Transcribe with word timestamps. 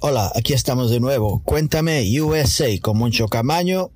Hola, 0.00 0.30
aquí 0.36 0.52
estamos 0.52 0.92
de 0.92 1.00
nuevo. 1.00 1.42
Cuéntame 1.44 2.06
USA 2.20 2.68
con 2.80 2.98
Moncho 2.98 3.26
Camaño. 3.26 3.90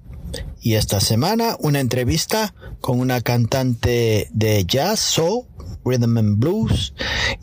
Y 0.60 0.75
esta 0.75 0.98
semana 0.98 1.56
una 1.60 1.78
entrevista 1.78 2.54
con 2.80 2.98
una 2.98 3.21
cantante 3.21 4.28
de 4.33 4.65
jazz, 4.65 4.99
soul, 4.99 5.44
rhythm 5.84 6.18
and 6.18 6.38
blues 6.41 6.92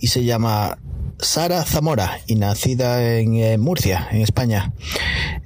y 0.01 0.07
se 0.07 0.25
llama 0.25 0.77
Sara 1.19 1.63
Zamora 1.63 2.19
y 2.27 2.35
nacida 2.35 3.17
en 3.17 3.35
eh, 3.35 3.57
Murcia, 3.57 4.09
en 4.11 4.23
España. 4.23 4.73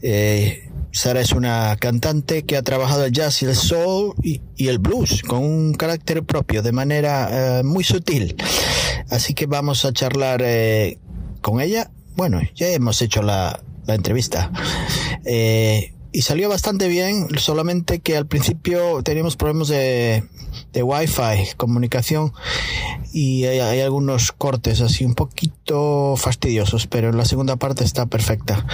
Eh, 0.02 0.72
Sara 0.92 1.22
es 1.22 1.34
una 1.34 1.78
cantante 1.80 2.42
que 2.46 2.58
ha 2.58 2.64
trabajado 2.64 3.06
el 3.06 3.12
jazz 3.12 3.44
y 3.44 3.46
el 3.46 3.56
soul 3.56 4.16
y, 4.24 4.42
el 4.58 4.80
blues 4.80 5.22
con 5.22 5.44
un 5.44 5.76
carácter 5.76 6.24
propio 6.24 6.64
de 6.64 6.72
manera 6.72 7.60
eh, 7.60 7.64
muy 7.64 7.84
sutil. 7.84 8.38
Así 9.12 9.36
que 9.36 9.46
vamos 9.46 9.86
a 9.86 9.94
charlar 9.94 10.44
con 11.42 11.62
ella. 11.62 11.92
Bueno, 12.16 12.42
ya 12.56 12.70
hemos 12.70 13.02
hecho 13.02 13.22
la, 13.22 13.62
la 13.86 13.96
entrevista. 13.96 14.52
Eh, 15.26 15.94
y 16.12 16.22
salió 16.22 16.48
bastante 16.48 16.88
bien, 16.88 17.28
solamente 17.40 18.00
que 18.00 18.16
al 18.16 18.28
principio 18.28 19.02
teníamos 19.02 19.36
problemas 19.36 19.70
de, 19.70 20.24
de 20.72 20.84
Wi-Fi, 20.84 21.56
comunicación, 21.58 22.34
y 23.12 23.46
hay, 23.46 23.80
algunos 23.82 24.32
cortes 24.32 24.82
así 24.82 25.06
un 25.06 25.16
poquito 25.16 26.16
fastidiosos, 26.16 26.86
pero 26.86 27.12
la 27.12 27.26
segunda 27.26 27.56
parte 27.56 27.84
está 27.84 28.06
perfecta. 28.06 28.66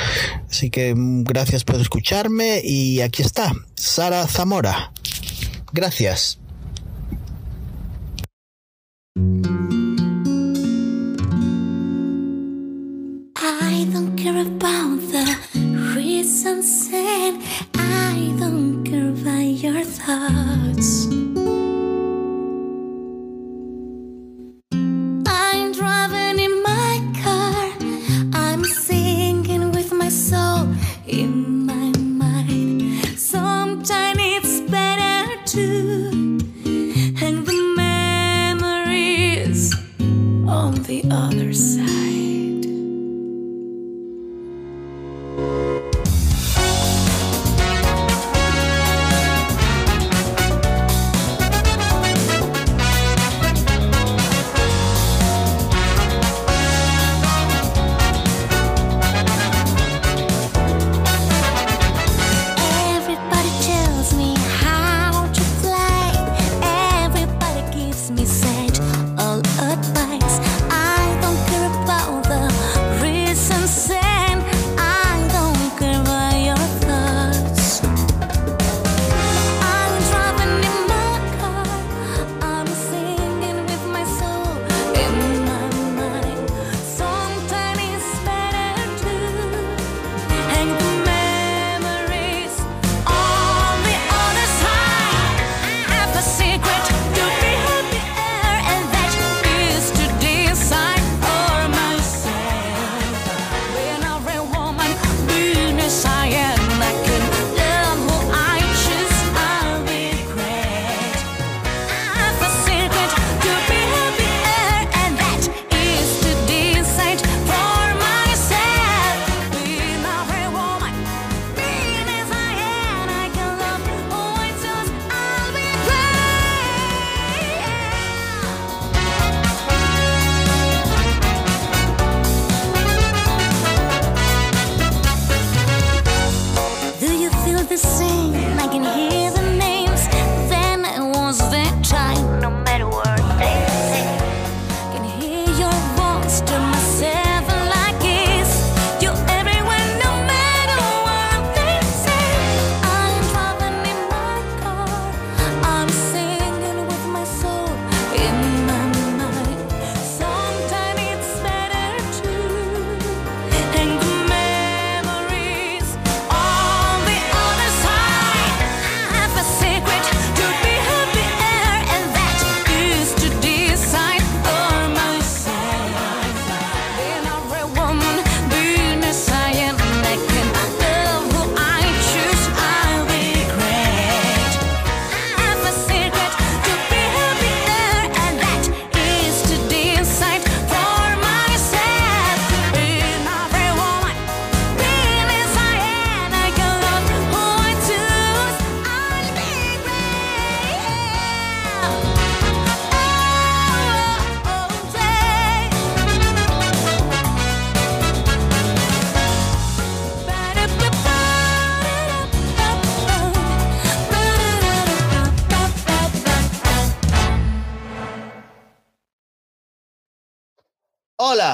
Así 0.50 0.70
que 0.70 0.94
mm, 0.94 1.24
gracias 1.24 1.64
por 1.64 1.76
escucharme 1.76 2.62
y 2.64 3.00
aquí 3.02 3.22
está, 3.22 3.54
Sara 3.76 4.28
Zamora. 4.28 4.92
Gracias. 5.72 6.40
Care 14.32 14.42
about 14.42 15.00
the 15.14 15.26
reasons 15.96 16.90
and 16.94 17.42
I 17.76 18.36
don't 18.40 18.84
care 18.84 19.10
about 19.10 19.64
your 19.66 19.84
thoughts. 19.84 21.08
I'm 25.26 25.72
driving 25.72 26.40
in 26.48 26.64
my 26.64 26.94
car, 27.24 27.72
I'm 28.34 28.64
singing 28.66 29.72
with 29.72 29.92
my 29.94 30.10
soul 30.10 30.68
in 31.08 31.66
my 31.66 31.92
mind. 31.98 33.18
Sometimes 33.18 34.20
it's 34.20 34.62
better 34.70 35.26
to 35.54 35.66
hang 37.20 37.44
the 37.46 37.74
memories 37.78 39.74
on 40.48 40.76
the 40.84 41.04
other 41.10 41.49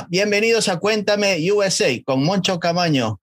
Bienvenidos 0.10 0.70
a 0.70 0.78
Cuéntame 0.78 1.38
USA 1.52 1.90
con 2.06 2.24
Moncho 2.24 2.60
Camaño. 2.60 3.20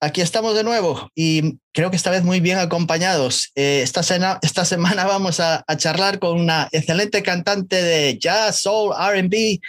Aquí 0.00 0.20
estamos 0.20 0.56
de 0.56 0.64
nuevo 0.64 1.10
y 1.14 1.58
creo 1.72 1.90
que 1.90 1.96
esta 1.96 2.10
vez 2.10 2.24
muy 2.24 2.40
bien 2.40 2.58
acompañados. 2.58 3.52
Eh, 3.54 3.82
esta, 3.82 4.00
esta, 4.42 4.64
semana 4.64 5.04
vamos 5.04 5.38
a, 5.40 5.64
charlar 5.76 6.18
con 6.18 6.40
una 6.40 6.68
excelente 6.72 7.22
cantante 7.22 7.80
de 7.80 8.18
jazz, 8.18 8.60
soul, 8.60 8.92
RB, 8.92 9.60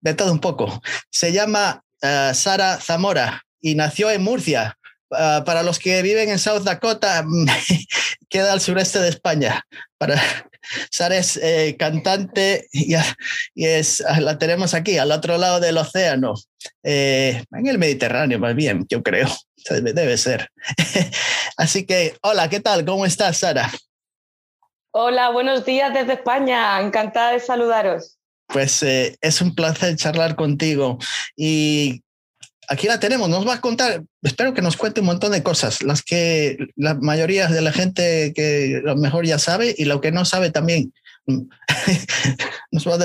de 0.00 0.14
todo 0.14 0.32
un 0.32 0.40
poco. 0.40 0.82
Se 1.10 1.32
llama 1.32 1.82
uh, 2.02 2.34
Sara 2.34 2.78
Zamora 2.78 3.44
y 3.60 3.74
nació 3.74 4.10
en 4.10 4.22
Murcia. 4.22 4.76
Uh, 5.10 5.42
para 5.44 5.62
los 5.62 5.78
que 5.78 6.02
viven 6.02 6.28
en 6.28 6.38
South 6.38 6.64
Dakota, 6.64 7.24
queda 8.28 8.52
al 8.52 8.60
sureste 8.60 8.98
de 8.98 9.08
España. 9.08 9.64
Para, 9.96 10.20
Sara 10.90 11.16
es 11.16 11.36
eh, 11.36 11.76
cantante 11.78 12.68
y, 12.72 12.94
es, 13.54 14.04
la 14.20 14.38
tenemos 14.38 14.74
aquí, 14.74 14.98
al 14.98 15.12
otro 15.12 15.38
lado 15.38 15.60
del 15.60 15.78
océano, 15.78 16.34
eh, 16.82 17.44
en 17.52 17.66
el 17.66 17.78
Mediterráneo 17.78 18.38
más 18.38 18.54
bien, 18.54 18.86
yo 18.88 19.02
creo, 19.02 19.28
debe 19.70 20.16
ser. 20.16 20.48
Así 21.56 21.86
que, 21.86 22.16
hola, 22.22 22.48
¿qué 22.48 22.60
tal? 22.60 22.84
¿Cómo 22.84 23.06
estás, 23.06 23.38
Sara? 23.38 23.70
Hola, 24.90 25.30
buenos 25.30 25.64
días 25.64 25.92
desde 25.92 26.14
España, 26.14 26.80
encantada 26.80 27.32
de 27.32 27.40
saludaros. 27.40 28.16
Pues 28.46 28.82
eh, 28.82 29.16
es 29.20 29.42
un 29.42 29.54
placer 29.54 29.94
charlar 29.96 30.34
contigo 30.34 30.98
y 31.36 32.02
aquí 32.68 32.86
la 32.86 33.00
tenemos, 33.00 33.28
nos 33.28 33.46
va 33.46 33.54
a 33.54 33.60
contar, 33.60 34.02
espero 34.22 34.54
que 34.54 34.62
nos 34.62 34.76
cuente 34.76 35.00
un 35.00 35.06
montón 35.06 35.32
de 35.32 35.42
cosas, 35.42 35.82
las 35.82 36.02
que 36.02 36.58
la 36.76 36.94
mayoría 36.94 37.48
de 37.48 37.62
la 37.62 37.72
gente 37.72 38.32
que 38.34 38.80
lo 38.84 38.94
mejor 38.96 39.26
ya 39.26 39.38
sabe 39.38 39.74
y 39.76 39.86
lo 39.86 40.00
que 40.00 40.12
no 40.12 40.24
sabe 40.24 40.50
también. 40.50 40.92
nos 42.70 42.86
va 42.86 42.98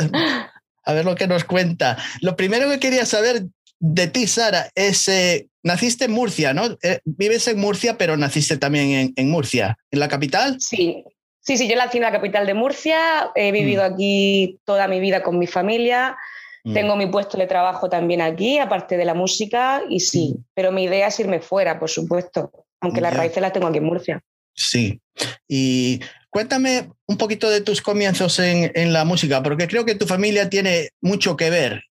a, 0.86 0.94
ver 0.94 1.06
lo 1.06 1.16
que 1.16 1.28
nos 1.28 1.44
cuenta. 1.44 1.98
Lo 2.22 2.36
primero 2.36 2.70
que 2.70 2.80
quería 2.80 3.06
saber 3.06 3.46
de 3.80 4.08
ti, 4.08 4.28
Sara, 4.28 4.70
es, 4.76 5.08
eh, 5.10 5.48
naciste 5.62 6.06
en 6.06 6.12
Murcia, 6.12 6.54
¿no? 6.54 6.78
Eh, 6.84 7.00
vives 7.04 7.48
en 7.48 7.60
Murcia, 7.60 7.98
pero 7.98 8.16
naciste 8.16 8.58
también 8.58 8.92
en, 8.92 9.14
en, 9.16 9.30
Murcia, 9.30 9.78
en 9.92 10.00
la 10.00 10.08
capital. 10.08 10.56
Sí, 10.60 11.04
sí, 11.42 11.58
sí, 11.58 11.68
yo 11.68 11.76
nací 11.76 11.98
en 11.98 12.04
la 12.04 12.12
capital 12.12 12.46
de 12.46 12.54
Murcia, 12.54 13.32
he 13.36 13.52
vivido 13.52 13.84
mm. 13.84 13.94
aquí 13.94 14.60
toda 14.64 14.88
mi 14.88 15.00
vida 15.02 15.22
con 15.22 15.38
mi 15.38 15.48
familia. 15.48 16.18
Mm. 16.64 16.74
Tengo 16.74 16.96
mi 16.96 17.08
puesto 17.08 17.38
de 17.38 17.48
trabajo 17.48 17.90
también 17.90 18.22
aquí, 18.22 18.58
aparte 18.58 18.98
de 18.98 19.06
la 19.06 19.14
música, 19.14 19.84
y 19.90 20.00
sí, 20.00 20.36
mm. 20.38 20.44
pero 20.54 20.72
mi 20.72 20.84
idea 20.84 21.08
es 21.08 21.20
irme 21.20 21.42
fuera, 21.42 21.80
por 21.80 21.90
supuesto, 21.90 22.52
aunque 22.80 23.02
las 23.02 23.14
raíces 23.14 23.42
las 23.42 23.54
tengo 23.54 23.68
aquí 23.68 23.80
en 23.80 23.86
Murcia. 23.86 24.22
Sí, 24.56 25.02
y 25.48 26.00
cuéntame 26.30 26.90
un 27.08 27.18
poquito 27.18 27.50
de 27.50 27.62
tus 27.62 27.82
comienzos 27.82 28.40
en, 28.40 28.72
en 28.76 28.94
la 28.94 29.04
música, 29.04 29.42
porque 29.42 29.68
creo 29.68 29.86
que 29.86 29.96
tu 29.96 30.06
familia 30.06 30.50
tiene 30.50 30.90
mucho 31.02 31.36
que 31.36 31.50
ver 31.50 31.84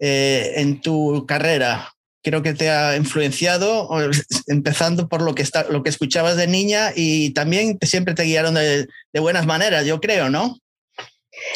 eh, 0.00 0.52
en 0.56 0.80
tu 0.80 1.26
carrera. 1.26 1.92
Creo 2.22 2.42
que 2.42 2.54
te 2.54 2.70
ha 2.70 2.96
influenciado, 2.96 3.88
empezando 4.46 5.08
por 5.08 5.22
lo 5.22 5.34
que, 5.34 5.42
está, 5.42 5.66
lo 5.70 5.82
que 5.82 5.90
escuchabas 5.90 6.36
de 6.36 6.46
niña 6.46 6.92
y 6.94 7.30
también 7.30 7.78
siempre 7.82 8.14
te 8.14 8.24
guiaron 8.24 8.54
de, 8.54 8.86
de 9.12 9.20
buenas 9.20 9.46
maneras, 9.46 9.86
yo 9.86 10.00
creo, 10.00 10.30
¿no? 10.30 10.58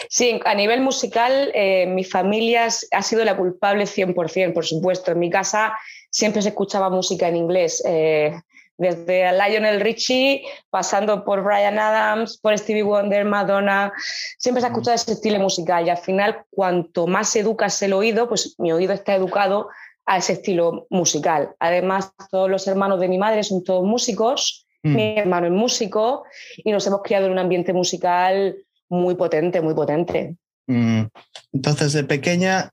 Sí, 0.09 0.41
a 0.45 0.55
nivel 0.55 0.81
musical, 0.81 1.51
eh, 1.55 1.87
mi 1.87 2.05
familia 2.05 2.69
ha 2.91 3.03
sido 3.03 3.25
la 3.25 3.37
culpable 3.37 3.85
100%, 3.85 4.53
por 4.53 4.67
supuesto. 4.67 5.13
En 5.13 5.19
mi 5.19 5.31
casa 5.31 5.75
siempre 6.11 6.43
se 6.43 6.51
escuchaba 6.51 6.91
música 6.91 7.29
en 7.29 7.37
inglés, 7.37 7.83
eh, 7.87 8.33
desde 8.79 9.31
Lionel 9.33 9.81
Richie, 9.81 10.43
pasando 10.71 11.25
por 11.25 11.43
Brian 11.43 11.79
Adams, 11.79 12.39
por 12.39 12.57
Stevie 12.59 12.83
Wonder, 12.83 13.25
Madonna. 13.25 13.93
Siempre 14.39 14.61
se 14.61 14.67
ha 14.67 14.71
escuchado 14.71 14.95
ese 14.95 15.13
estilo 15.13 15.39
musical 15.39 15.87
y 15.87 15.91
al 15.91 15.99
final, 15.99 16.45
cuanto 16.51 17.07
más 17.07 17.35
educas 17.37 17.81
el 17.83 17.93
oído, 17.93 18.29
pues 18.29 18.55
mi 18.59 18.73
oído 18.73 18.93
está 18.93 19.15
educado 19.15 19.69
a 20.07 20.19
ese 20.19 20.35
estilo 20.35 20.87
musical. 20.91 21.55
Además, 21.61 22.13
todos 22.31 22.51
los 22.51 22.67
hermanos 22.67 22.99
de 23.01 23.09
mi 23.09 23.19
madre 23.19 23.45
son 23.45 23.63
todos 23.63 23.85
músicos, 23.85 24.67
mm. 24.83 24.95
mi 24.95 25.19
hermano 25.19 25.47
es 25.47 25.53
músico 25.53 26.25
y 26.57 26.73
nos 26.73 26.87
hemos 26.87 27.03
criado 27.03 27.27
en 27.27 27.33
un 27.33 27.39
ambiente 27.39 27.73
musical 27.73 28.57
muy 28.93 29.15
potente, 29.15 29.61
muy 29.61 29.75
potente. 29.75 30.37
Mm. 30.67 31.05
Entonces, 31.53 31.93
de 31.95 32.05
pequeña, 32.05 32.71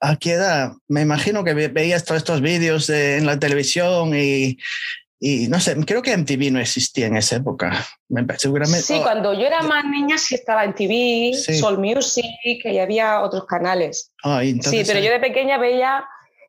¿a 0.00 0.16
qué 0.16 0.32
edad? 0.32 0.72
Me 0.88 1.02
imagino 1.02 1.44
que 1.44 1.52
veías 1.52 2.04
todos 2.04 2.22
estos 2.22 2.40
vídeos 2.40 2.88
en 2.88 3.26
la 3.26 3.38
televisión 3.38 4.14
y, 4.16 4.58
y, 5.20 5.48
no 5.48 5.60
sé, 5.60 5.76
creo 5.84 6.00
que 6.00 6.16
MTV 6.16 6.50
no 6.50 6.60
existía 6.60 7.06
en 7.06 7.16
esa 7.16 7.36
época. 7.36 7.86
Seguramente. 8.38 8.82
Sí, 8.82 9.00
cuando 9.02 9.34
yo 9.34 9.46
era 9.46 9.62
más 9.62 9.84
niña 9.84 10.16
sí 10.16 10.34
estaba 10.34 10.64
en 10.64 10.74
TV, 10.74 11.32
Soul 11.34 11.78
Music, 11.78 12.24
y 12.42 12.78
había 12.78 13.20
otros 13.20 13.44
canales. 13.44 14.12
Ah, 14.24 14.40
sí, 14.42 14.82
pero 14.86 14.98
yo 14.98 15.10
de 15.10 15.20
pequeña 15.20 15.58
veía 15.58 16.06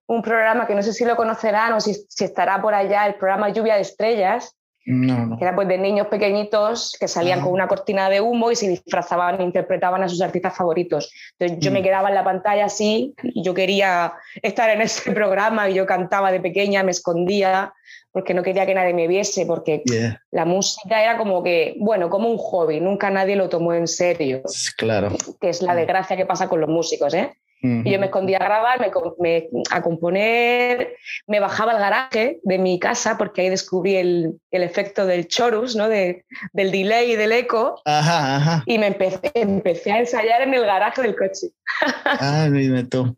un 0.08 0.22
programa 0.22 0.68
que 0.68 0.76
no 0.76 0.84
sé 0.84 0.94
si 0.94 1.04
lo 1.04 1.18
conocerán 1.18 1.74
o 1.74 1.82
si, 1.82 1.96
si 2.08 2.24
estará 2.24 2.62
por 2.62 2.74
allá, 2.74 3.08
el 3.08 3.16
programa 3.16 3.50
Lluvia 3.50 3.76
de 3.76 3.82
Estrellas, 3.82 4.56
no, 4.86 5.38
Que 5.38 5.46
era 5.46 5.56
pues 5.56 5.68
de 5.68 5.78
niños 5.78 6.08
pequeñitos 6.08 6.96
que 7.00 7.08
salían 7.08 7.42
con 7.42 7.54
una 7.54 7.68
cortina 7.68 8.10
de 8.10 8.20
humo 8.20 8.52
y 8.52 8.56
se 8.56 8.68
disfrazaban 8.68 9.40
e 9.40 9.44
interpretaban 9.44 10.04
a 10.04 10.10
sus 10.10 10.22
artistas 10.22 10.56
favoritos. 10.56 11.12
Entonces 11.40 11.64
yo 11.64 11.72
me 11.72 11.80
mm. 11.80 11.84
quedaba 11.84 12.10
en 12.10 12.16
la 12.16 12.24
pantalla 12.24 12.66
así 12.66 13.14
y 13.24 13.44
yo 13.44 13.54
quería 13.54 14.14
estar 14.42 14.70
en 14.70 14.82
ese 14.82 15.12
programa 15.14 15.70
y 15.70 15.76
yo 15.76 15.86
cantaba 15.86 16.32
de 16.32 16.42
pequeña, 16.42 16.84
me 16.84 16.92
escondía 16.92 17.74
porque 18.12 18.34
no 18.36 18.44
quería 18.44 18.66
que 18.66 18.76
nadie 18.76 18.94
me 18.94 19.08
viese, 19.08 19.46
porque 19.48 19.82
la 20.30 20.46
música 20.46 21.02
era 21.02 21.18
como 21.18 21.42
que, 21.42 21.76
bueno, 21.80 22.12
como 22.12 22.30
un 22.30 22.38
hobby, 22.38 22.80
nunca 22.80 23.10
nadie 23.10 23.36
lo 23.36 23.50
tomó 23.50 23.74
en 23.74 23.88
serio. 23.88 24.44
Claro. 24.78 25.10
Que 25.42 25.50
es 25.50 25.64
la 25.64 25.74
desgracia 25.74 26.16
que 26.16 26.28
pasa 26.28 26.48
con 26.48 26.62
los 26.62 26.70
músicos, 26.70 27.12
¿eh? 27.16 27.34
Y 27.66 27.92
yo 27.94 27.98
me 27.98 28.08
escondía 28.08 28.40
a 28.40 28.44
grabar, 28.44 28.78
me, 29.20 29.48
a 29.72 29.82
componer, 29.82 30.98
me 31.28 31.40
bajaba 31.40 31.72
al 31.72 31.80
garaje 31.80 32.42
de 32.44 32.58
mi 32.58 32.78
casa 32.78 33.18
porque 33.18 33.40
ahí 33.40 33.50
descubrí 33.50 33.96
el, 33.96 34.34
el 34.52 34.64
efecto 34.64 35.06
del 35.06 35.30
chorus, 35.30 35.74
¿no? 35.74 35.88
De, 35.88 36.26
del 36.52 36.72
delay 36.72 37.14
y 37.14 37.16
del 37.16 37.32
eco. 37.32 37.82
Ajá, 37.86 38.36
ajá. 38.36 38.64
Y 38.66 38.78
me 38.80 38.88
empecé, 38.88 39.32
empecé 39.34 39.94
a 39.94 40.00
ensayar 40.00 40.42
en 40.42 40.54
el 40.54 40.66
garaje 40.66 41.02
del 41.02 41.16
coche. 41.16 41.48
Ah, 42.06 42.50
dime 42.52 42.84
tú. 42.84 43.16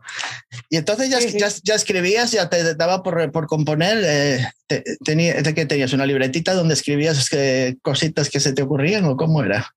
Y 0.69 0.77
entonces 0.77 1.09
ya, 1.09 1.19
ya, 1.19 1.47
ya, 1.63 1.75
escribías, 1.75 2.31
ya 2.31 2.49
te 2.49 2.75
daba 2.75 3.01
por, 3.01 3.31
por 3.31 3.47
componer. 3.47 3.97
Eh, 4.03 4.83
tenía, 5.03 5.41
¿De 5.41 5.65
tenías? 5.65 5.93
¿Una 5.93 6.05
libretita 6.05 6.53
donde 6.53 6.75
escribías 6.75 7.29
que, 7.29 7.77
cositas 7.81 8.29
que 8.29 8.39
se 8.39 8.53
te 8.53 8.61
ocurrían 8.61 9.05
o 9.05 9.17
cómo 9.17 9.43
era? 9.43 9.73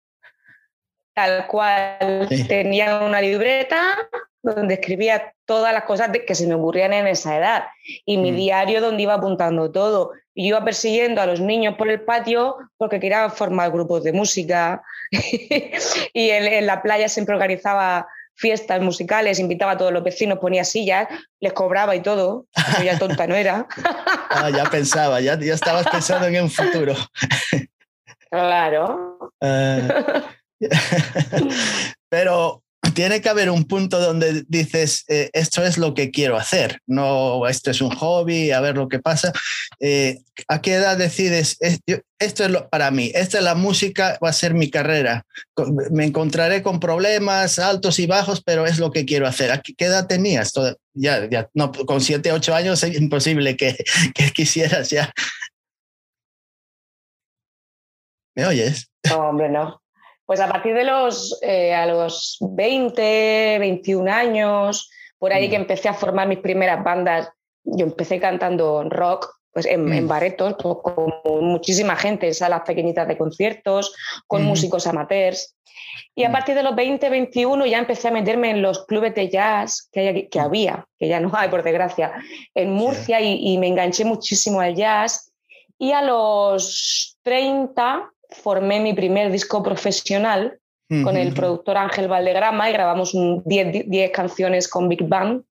Tal 1.14 1.46
cual. 1.46 2.28
Tenía 2.48 3.00
una 3.00 3.20
libreta 3.20 3.96
donde 4.43 4.75
escribía 4.75 5.32
todas 5.44 5.73
las 5.73 5.85
cosas 5.85 6.11
que 6.26 6.35
se 6.35 6.46
me 6.46 6.55
ocurrían 6.55 6.93
en 6.93 7.06
esa 7.06 7.37
edad 7.37 7.64
y 8.05 8.19
mi 8.19 8.32
mm. 8.32 8.37
diario 8.37 8.81
donde 8.81 9.02
iba 9.02 9.14
apuntando 9.14 9.70
todo. 9.70 10.12
Y 10.35 10.49
iba 10.49 10.64
persiguiendo 10.64 11.20
a 11.20 11.26
los 11.26 11.40
niños 11.40 11.75
por 11.76 11.88
el 11.88 12.02
patio 12.02 12.56
porque 12.76 13.00
quería 13.00 13.29
formar 13.31 13.73
grupos 13.73 14.05
de 14.05 14.12
música 14.12 14.82
y 15.11 16.31
en, 16.31 16.67
la 16.67 16.82
playa 16.82 17.08
siempre 17.08 17.35
organizaba 17.35 18.06
fiestas 18.37 18.81
musicales, 18.81 19.40
invitaba 19.40 19.73
a 19.73 19.76
todos 19.76 19.93
los 19.93 20.05
vecinos, 20.05 20.38
ponía 20.38 20.62
sillas, 20.62 21.08
les 21.40 21.52
cobraba 21.52 21.96
y 21.96 22.02
todo. 22.02 22.46
Yo 22.79 22.85
ya 22.85 22.99
tonta 22.99 23.26
no 23.26 23.35
era. 23.35 23.67
ah, 24.31 24.50
ya 24.50 24.70
pensaba, 24.70 25.20
ya, 25.20 25.37
ya 25.40 25.55
estabas 25.55 25.88
pensando 25.88 26.29
en 26.29 26.44
un 26.44 26.50
futuro. 26.50 26.94
claro. 28.31 29.32
Ah. 29.40 30.23
pero 32.08 32.62
tiene 32.98 33.20
que 33.20 33.28
haber 33.28 33.48
un 33.48 33.62
punto 33.62 34.00
donde 34.00 34.42
dices, 34.48 35.04
eh, 35.06 35.30
esto 35.32 35.64
es 35.64 35.78
lo 35.78 35.94
que 35.94 36.10
quiero 36.10 36.36
hacer, 36.36 36.80
no, 36.84 37.46
esto 37.46 37.70
es 37.70 37.80
un 37.80 37.90
hobby, 37.90 38.50
a 38.50 38.60
ver 38.60 38.76
lo 38.76 38.88
que 38.88 38.98
pasa. 38.98 39.32
Eh, 39.78 40.18
¿A 40.49 40.61
qué 40.61 40.75
edad 40.75 40.99
decides, 40.99 41.58
esto 41.61 42.44
es 42.44 42.50
lo, 42.50 42.68
para 42.68 42.90
mí, 42.90 43.12
esta 43.14 43.38
es 43.38 43.44
la 43.44 43.54
música, 43.54 44.18
va 44.20 44.30
a 44.30 44.32
ser 44.32 44.52
mi 44.52 44.68
carrera? 44.68 45.25
Me 45.92 46.06
encontraré 46.06 46.61
con 46.61 46.80
problemas 46.80 47.61
altos 47.61 48.00
y 48.00 48.08
bajos, 48.08 48.42
pero 48.42 48.66
es 48.66 48.80
lo 48.80 48.90
que 48.90 49.04
quiero 49.04 49.28
hacer. 49.28 49.52
¿A 49.52 49.62
qué 49.62 49.76
edad 49.78 50.08
tenías? 50.08 50.52
ya, 50.92 51.30
ya, 51.30 51.49
no, 51.54 51.70
con 51.70 52.00
7, 52.00 52.32
8 52.32 52.52
años 52.52 52.82
es 52.82 52.96
imposible 52.96 53.56
que, 53.56 53.76
que 54.16 54.32
quisieras 54.32 54.90
ya. 54.90 55.12
¿Me 58.34 58.44
oyes? 58.44 58.90
No, 59.08 59.28
hombre, 59.28 59.49
no. 59.49 59.80
Pues 60.28 60.40
a 60.40 60.49
partir 60.49 60.75
de 60.75 60.85
los, 60.85 61.38
eh, 61.40 61.75
a 61.75 61.87
los 61.87 62.37
20, 62.42 63.56
21 63.61 64.12
años, 64.12 64.90
por 65.18 65.32
ahí 65.32 65.49
que 65.49 65.58
mm. 65.58 65.62
empecé 65.62 65.88
a 65.88 65.94
formar 65.94 66.28
mis 66.28 66.40
primeras 66.40 66.85
bandas, 66.85 67.30
yo 67.64 67.87
empecé 67.87 68.20
cantando 68.20 68.85
rock, 68.90 69.26
pues 69.50 69.64
en, 69.64 69.90
en 69.90 70.04
mm. 70.04 70.08
baretos, 70.08 70.54
pues, 70.62 70.76
con 70.82 71.14
muchísima 71.47 71.97
gente, 71.97 72.26
en 72.26 72.35
salas 72.35 72.61
pequeñitas 72.66 73.08
de 73.08 73.16
conciertos, 73.16 73.94
con 74.26 74.44
músicos 74.44 74.87
amateurs. 74.87 75.56
Y 76.14 76.25
a 76.25 76.28
mm. 76.28 76.32
partir 76.32 76.54
de 76.56 76.62
los 76.62 76.76
20, 76.76 77.08
21 77.08 77.64
ya 77.64 77.78
empecé 77.78 78.08
a 78.08 78.11
meterme 78.11 78.50
en 78.50 78.61
los 78.61 78.85
clubes 78.85 79.14
de 79.14 79.30
jazz 79.30 79.88
que, 79.90 80.28
que 80.30 80.40
había, 80.40 80.87
que 80.99 81.08
ya 81.08 81.20
no 81.20 81.30
hay 81.32 81.49
por 81.49 81.62
desgracia, 81.62 82.12
en 82.54 82.73
Murcia 82.73 83.18
y, 83.23 83.54
y, 83.54 83.56
me 83.56 83.68
enganché 83.68 84.04
muchísimo 84.04 84.61
al 84.61 84.75
jazz. 84.75 85.32
Y 85.78 85.92
a 85.92 86.02
los 86.02 87.16
30 87.23 88.12
formé 88.28 88.80
mi 88.80 88.92
primer 88.92 89.30
disco 89.30 89.62
profesional 89.62 90.58
con 91.04 91.18
el 91.18 91.35
productor 91.35 91.76
Ángel 91.76 92.08
Valdegrama 92.08 92.70
y 92.70 92.73
grabamos 92.73 93.12
10 93.44 94.11
canciones 94.11 94.68
con 94.68 94.88
Big 94.88 95.06
Bang 95.06 95.42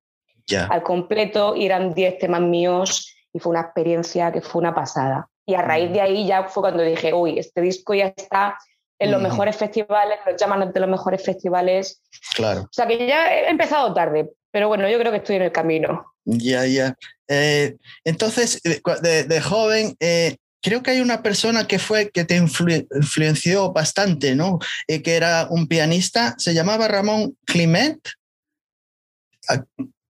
al 0.69 0.81
completo 0.81 1.55
y 1.55 1.65
eran 1.65 1.93
10 1.93 2.17
temas 2.17 2.41
míos 2.41 3.15
y 3.34 3.39
fue 3.39 3.51
una 3.51 3.62
experiencia 3.62 4.31
que 4.31 4.41
fue 4.41 4.62
una 4.62 4.74
pasada. 4.74 5.29
Y 5.46 5.53
a 5.53 5.62
raíz 5.62 5.91
de 5.91 6.01
ahí 6.01 6.27
ya 6.27 6.46
fue 6.46 6.63
cuando 6.63 6.84
dije, 6.84 7.13
uy, 7.13 7.38
este 7.38 7.62
disco 7.62 7.93
ya 7.93 8.07
está 8.15 8.57
en 9.00 9.12
los 9.12 9.22
mejores 9.22 9.55
festivales, 9.55 10.17
los 10.25 10.41
llaman 10.41 10.74
de 10.74 10.79
los 10.79 10.89
mejores 10.89 11.24
festivales. 11.24 12.01
Claro. 12.36 12.62
O 12.62 12.69
sea 12.72 12.88
que 12.88 13.07
ya 13.07 13.34
he 13.34 13.50
empezado 13.50 13.93
tarde, 13.93 14.31
pero 14.51 14.67
bueno, 14.67 14.89
yo 14.89 14.98
creo 14.98 15.12
que 15.12 15.19
estoy 15.19 15.36
en 15.36 15.43
el 15.43 15.51
camino. 15.51 16.13
Ya, 16.25 16.65
ya. 16.65 16.96
Eh, 17.27 17.77
entonces, 18.03 18.62
de, 18.63 19.41
joven, 19.41 19.96
eh, 20.00 20.38
creo 20.67 20.83
que 20.83 20.91
hay 20.91 21.00
una 21.00 21.24
persona 21.24 21.65
que 21.65 21.79
fue 21.79 22.12
que 22.12 22.25
te 22.25 22.36
influenció 22.36 23.71
bastante, 23.71 24.36
¿no? 24.36 24.59
Eh, 24.89 25.01
que 25.01 25.15
era 25.15 25.47
un 25.50 25.69
pianista, 25.69 26.36
se 26.38 26.53
llamaba 26.53 26.89
Ramón 26.89 27.38
Clement. 27.45 28.05
Ah, 29.47 29.63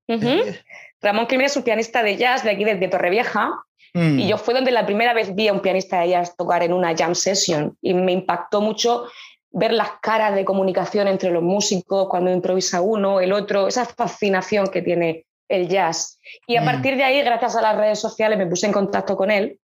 eh, 0.08 0.60
Ramón 1.00 1.28
Clement 1.28 1.52
es 1.52 1.58
un 1.58 1.62
pianista 1.62 2.02
de 2.02 2.18
jazz 2.18 2.44
de 2.44 2.50
aquí 2.50 2.64
de, 2.64 2.88
Torrevieja. 2.88 3.52
Mm. 3.94 4.18
Y 4.18 4.28
yo 4.28 4.40
fue 4.40 4.56
donde 4.56 4.72
la 4.72 4.88
primera 4.88 5.14
vez 5.14 5.36
vi 5.36 5.48
a 5.48 5.54
un 5.54 5.62
pianista 5.62 6.00
de 6.02 6.10
jazz 6.10 6.36
tocar 6.36 6.64
en 6.64 6.74
una 6.74 6.96
jam 6.98 7.14
session 7.14 7.78
y 7.80 7.94
me 7.94 8.12
impactó 8.12 8.60
mucho 8.60 9.06
ver 9.52 9.74
las 9.74 9.92
caras 10.02 10.34
de 10.34 10.44
comunicación 10.44 11.08
entre 11.08 11.30
los 11.30 11.44
músicos 11.44 12.08
cuando 12.10 12.32
improvisa 12.32 12.82
uno, 12.82 13.22
el 13.22 13.32
otro, 13.32 13.68
esa 13.68 13.86
fascinación 13.86 14.70
que 14.70 14.82
tiene 14.82 15.28
el 15.50 15.68
jazz. 15.68 16.20
Y 16.48 16.56
a 16.56 16.64
mm. 16.64 16.66
partir 16.66 16.98
de 16.98 17.04
ahí, 17.04 17.22
gracias 17.22 17.56
a 17.56 17.62
las 17.62 17.78
redes 17.78 18.00
sociales, 18.00 18.40
me 18.40 18.48
puse 18.48 18.66
en 18.66 18.74
contacto 18.74 19.16
con 19.16 19.30
él 19.30 19.60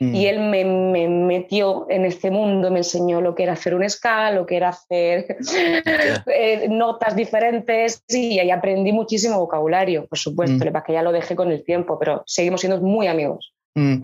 mm. 0.00 0.14
y 0.14 0.26
él 0.26 0.40
me, 0.40 0.64
metió 0.64 1.86
en 1.88 2.04
este 2.04 2.30
mundo, 2.30 2.70
me 2.70 2.78
enseñó 2.78 3.20
lo 3.20 3.34
que 3.34 3.44
era 3.44 3.52
hacer 3.52 3.74
un 3.74 3.88
ska, 3.88 4.32
lo 4.32 4.46
que 4.46 4.56
era 4.56 4.70
hacer 4.70 5.36
eh, 6.26 6.66
notas 6.68 7.14
diferentes 7.14 8.02
y 8.08 8.40
ahí 8.40 8.50
aprendí 8.50 8.92
muchísimo 8.92 9.38
vocabulario, 9.38 10.06
por 10.06 10.18
supuesto, 10.18 10.64
mm. 10.64 10.82
que 10.84 10.92
ya 10.92 11.02
lo 11.02 11.12
dejé 11.12 11.36
con 11.36 11.52
el 11.52 11.62
tiempo, 11.64 11.98
pero 11.98 12.24
seguimos 12.26 12.60
siendo 12.60 12.80
muy 12.80 13.06
amigos. 13.06 13.54
Mm. 13.74 14.02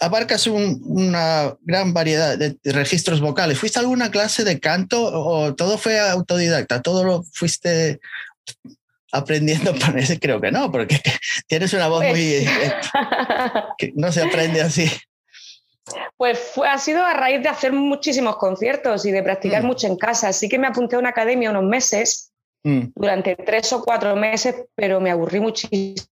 Abarcas 0.00 0.46
una 0.46 1.54
gran 1.60 1.92
variedad 1.92 2.38
de 2.38 2.56
registros 2.64 3.20
vocales. 3.20 3.58
¿Fuiste 3.58 3.78
a 3.78 3.82
alguna 3.82 4.10
clase 4.10 4.42
de 4.42 4.58
canto 4.58 5.02
o 5.04 5.54
todo 5.54 5.76
fue 5.76 6.00
autodidacta? 6.00 6.80
¿Todo 6.80 7.04
lo 7.04 7.22
fuiste 7.22 8.00
aprendiendo? 9.12 9.74
Parece, 9.80 10.18
creo 10.18 10.40
que 10.40 10.50
no, 10.50 10.72
porque 10.72 10.98
tienes 11.46 11.72
una 11.74 11.88
voz 11.88 12.04
muy... 12.04 12.12
Pues 12.12 12.46
eh, 12.46 12.72
que 13.78 13.92
no 13.96 14.10
se 14.12 14.22
aprende 14.22 14.62
así. 14.62 14.90
Pues 16.16 16.38
fue, 16.38 16.68
ha 16.68 16.78
sido 16.78 17.04
a 17.04 17.14
raíz 17.14 17.42
de 17.42 17.48
hacer 17.48 17.72
muchísimos 17.72 18.36
conciertos 18.36 19.06
y 19.06 19.12
de 19.12 19.22
practicar 19.22 19.62
mm. 19.62 19.66
mucho 19.66 19.86
en 19.86 19.96
casa. 19.96 20.28
Así 20.28 20.48
que 20.48 20.58
me 20.58 20.66
apunté 20.66 20.96
a 20.96 20.98
una 20.98 21.10
academia 21.10 21.50
unos 21.50 21.64
meses, 21.64 22.32
mm. 22.64 22.88
durante 22.94 23.36
tres 23.36 23.72
o 23.72 23.82
cuatro 23.82 24.16
meses, 24.16 24.64
pero 24.74 25.00
me 25.00 25.10
aburrí 25.10 25.40
muchísimo 25.40 26.06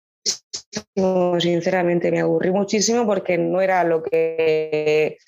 sinceramente, 1.39 2.11
me 2.11 2.21
aburrí 2.21 2.51
muchísimo 2.51 3.07
porque 3.07 3.39
no 3.39 3.61
era 3.61 3.85
lo 3.85 4.03
que, 4.03 5.19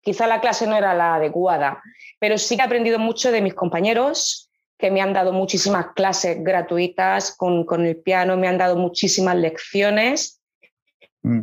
quizá 0.00 0.26
la 0.26 0.40
clase 0.40 0.66
no 0.66 0.76
era 0.76 0.94
la 0.94 1.16
adecuada, 1.16 1.82
pero 2.18 2.38
sí 2.38 2.56
que 2.56 2.62
he 2.62 2.64
aprendido 2.64 2.98
mucho 2.98 3.30
de 3.30 3.40
mis 3.40 3.54
compañeros 3.54 4.50
que 4.78 4.90
me 4.90 5.00
han 5.00 5.12
dado 5.12 5.32
muchísimas 5.32 5.88
clases 5.94 6.42
gratuitas 6.42 7.36
con, 7.36 7.64
con 7.64 7.86
el 7.86 7.96
piano, 7.96 8.36
me 8.36 8.48
han 8.48 8.58
dado 8.58 8.76
muchísimas 8.76 9.36
lecciones. 9.36 10.40
Mm. 11.22 11.42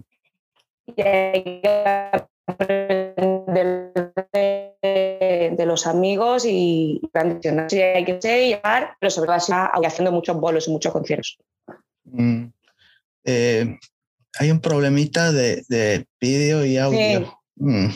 Y 0.96 1.02
hay 1.02 1.44
que 1.44 2.12
aprender 2.48 3.94
de, 4.34 5.66
los 5.66 5.86
amigos 5.88 6.46
y, 6.46 7.02
y 7.02 7.80
hay 7.82 8.06
que 8.06 8.20
llevar, 8.22 8.96
pero 9.00 9.10
sobre 9.12 9.28
todo 9.28 9.70
haciendo 9.86 10.12
muchos 10.12 10.40
bolos 10.40 10.68
y 10.68 10.72
muchos 10.72 10.92
conciertos. 10.92 11.38
Mm. 12.06 12.46
Eh, 13.26 13.78
hay 14.40 14.52
un 14.52 14.60
problemita 14.62 15.32
de, 15.32 15.64
de 15.68 16.06
vídeo 16.20 16.66
y 16.66 16.78
audio. 16.78 17.40
Mm. 17.56 17.90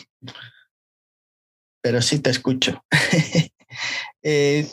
Pero 1.81 2.01
sí 2.01 2.19
te 2.19 2.29
escucho. 2.29 2.83
Eh, 4.25 4.65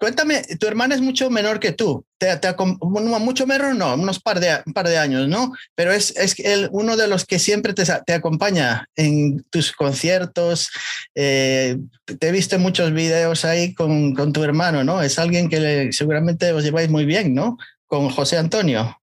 cuéntame, 0.00 0.42
tu 0.58 0.66
hermana 0.66 0.94
es 0.94 1.02
mucho 1.02 1.30
menor 1.30 1.60
que 1.60 1.72
tú. 1.72 2.04
Te, 2.18 2.36
te, 2.38 2.54
mucho 2.80 3.46
menor, 3.46 3.74
no, 3.76 3.94
unos 3.94 4.18
par 4.18 4.40
de, 4.40 4.62
de 4.64 4.98
años, 4.98 5.28
¿no? 5.28 5.52
Pero 5.74 5.92
es, 5.92 6.16
es 6.16 6.38
el, 6.40 6.68
uno 6.72 6.96
de 6.96 7.06
los 7.06 7.26
que 7.26 7.38
siempre 7.38 7.74
te, 7.74 7.84
te 8.06 8.14
acompaña 8.14 8.88
en 8.96 9.44
tus 9.50 9.72
conciertos. 9.72 10.70
Eh, 11.14 11.76
te 12.18 12.28
he 12.28 12.32
visto 12.32 12.58
muchos 12.58 12.92
videos 12.92 13.44
ahí 13.44 13.74
con, 13.74 14.14
con, 14.14 14.32
tu 14.32 14.42
hermano, 14.42 14.82
¿no? 14.82 15.02
Es 15.02 15.18
alguien 15.18 15.48
que 15.48 15.90
seguramente 15.92 16.50
os 16.52 16.64
lleváis 16.64 16.88
muy 16.88 17.04
bien, 17.04 17.34
¿no? 17.34 17.58
Con 17.86 18.08
José 18.08 18.38
Antonio. 18.38 18.96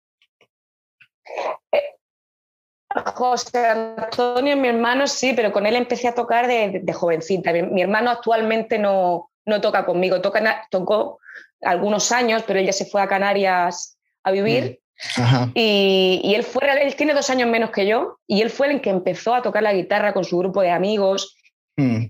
José 3.06 3.68
Antonio, 3.68 4.58
mi 4.58 4.68
hermano, 4.68 5.08
sí, 5.08 5.34
pero 5.36 5.51
con 5.51 5.66
él 5.66 5.75
empecé 5.75 6.08
a 6.08 6.16
tocar 6.16 6.48
de, 6.48 6.94
jovencita. 6.94 7.54
Mi, 7.54 7.82
hermano 7.82 8.10
actualmente 8.10 8.80
no, 8.80 9.30
no 9.48 9.62
toca 9.62 9.86
conmigo, 9.86 10.22
toca, 10.22 10.68
tocó 10.70 11.20
algunos 11.62 12.12
años, 12.12 12.44
pero 12.46 12.60
él 12.60 12.66
ya 12.66 12.74
se 12.74 12.86
fue 12.86 13.01
a 13.01 13.08
Canarias 13.08 13.98
a 14.24 14.32
vivir. 14.32 14.80
Mm, 15.18 15.51
y, 15.54 16.34
él 16.36 16.44
fue, 16.44 16.63
él 16.82 16.96
tiene 16.96 17.13
dos 17.13 17.30
años 17.30 17.50
menos 17.50 17.72
que 17.72 17.88
yo, 17.88 18.20
y 18.27 18.42
él 18.42 18.50
fue 18.50 18.72
el 18.72 18.82
que 18.82 18.89
empezó 18.89 19.34
a 19.34 19.42
tocar 19.42 19.63
la 19.63 19.74
guitarra 19.74 20.13
con 20.13 20.24
su 20.24 20.38
grupo 20.38 20.62
de 20.62 20.72
amigos. 20.72 21.36
Mm. 21.77 22.08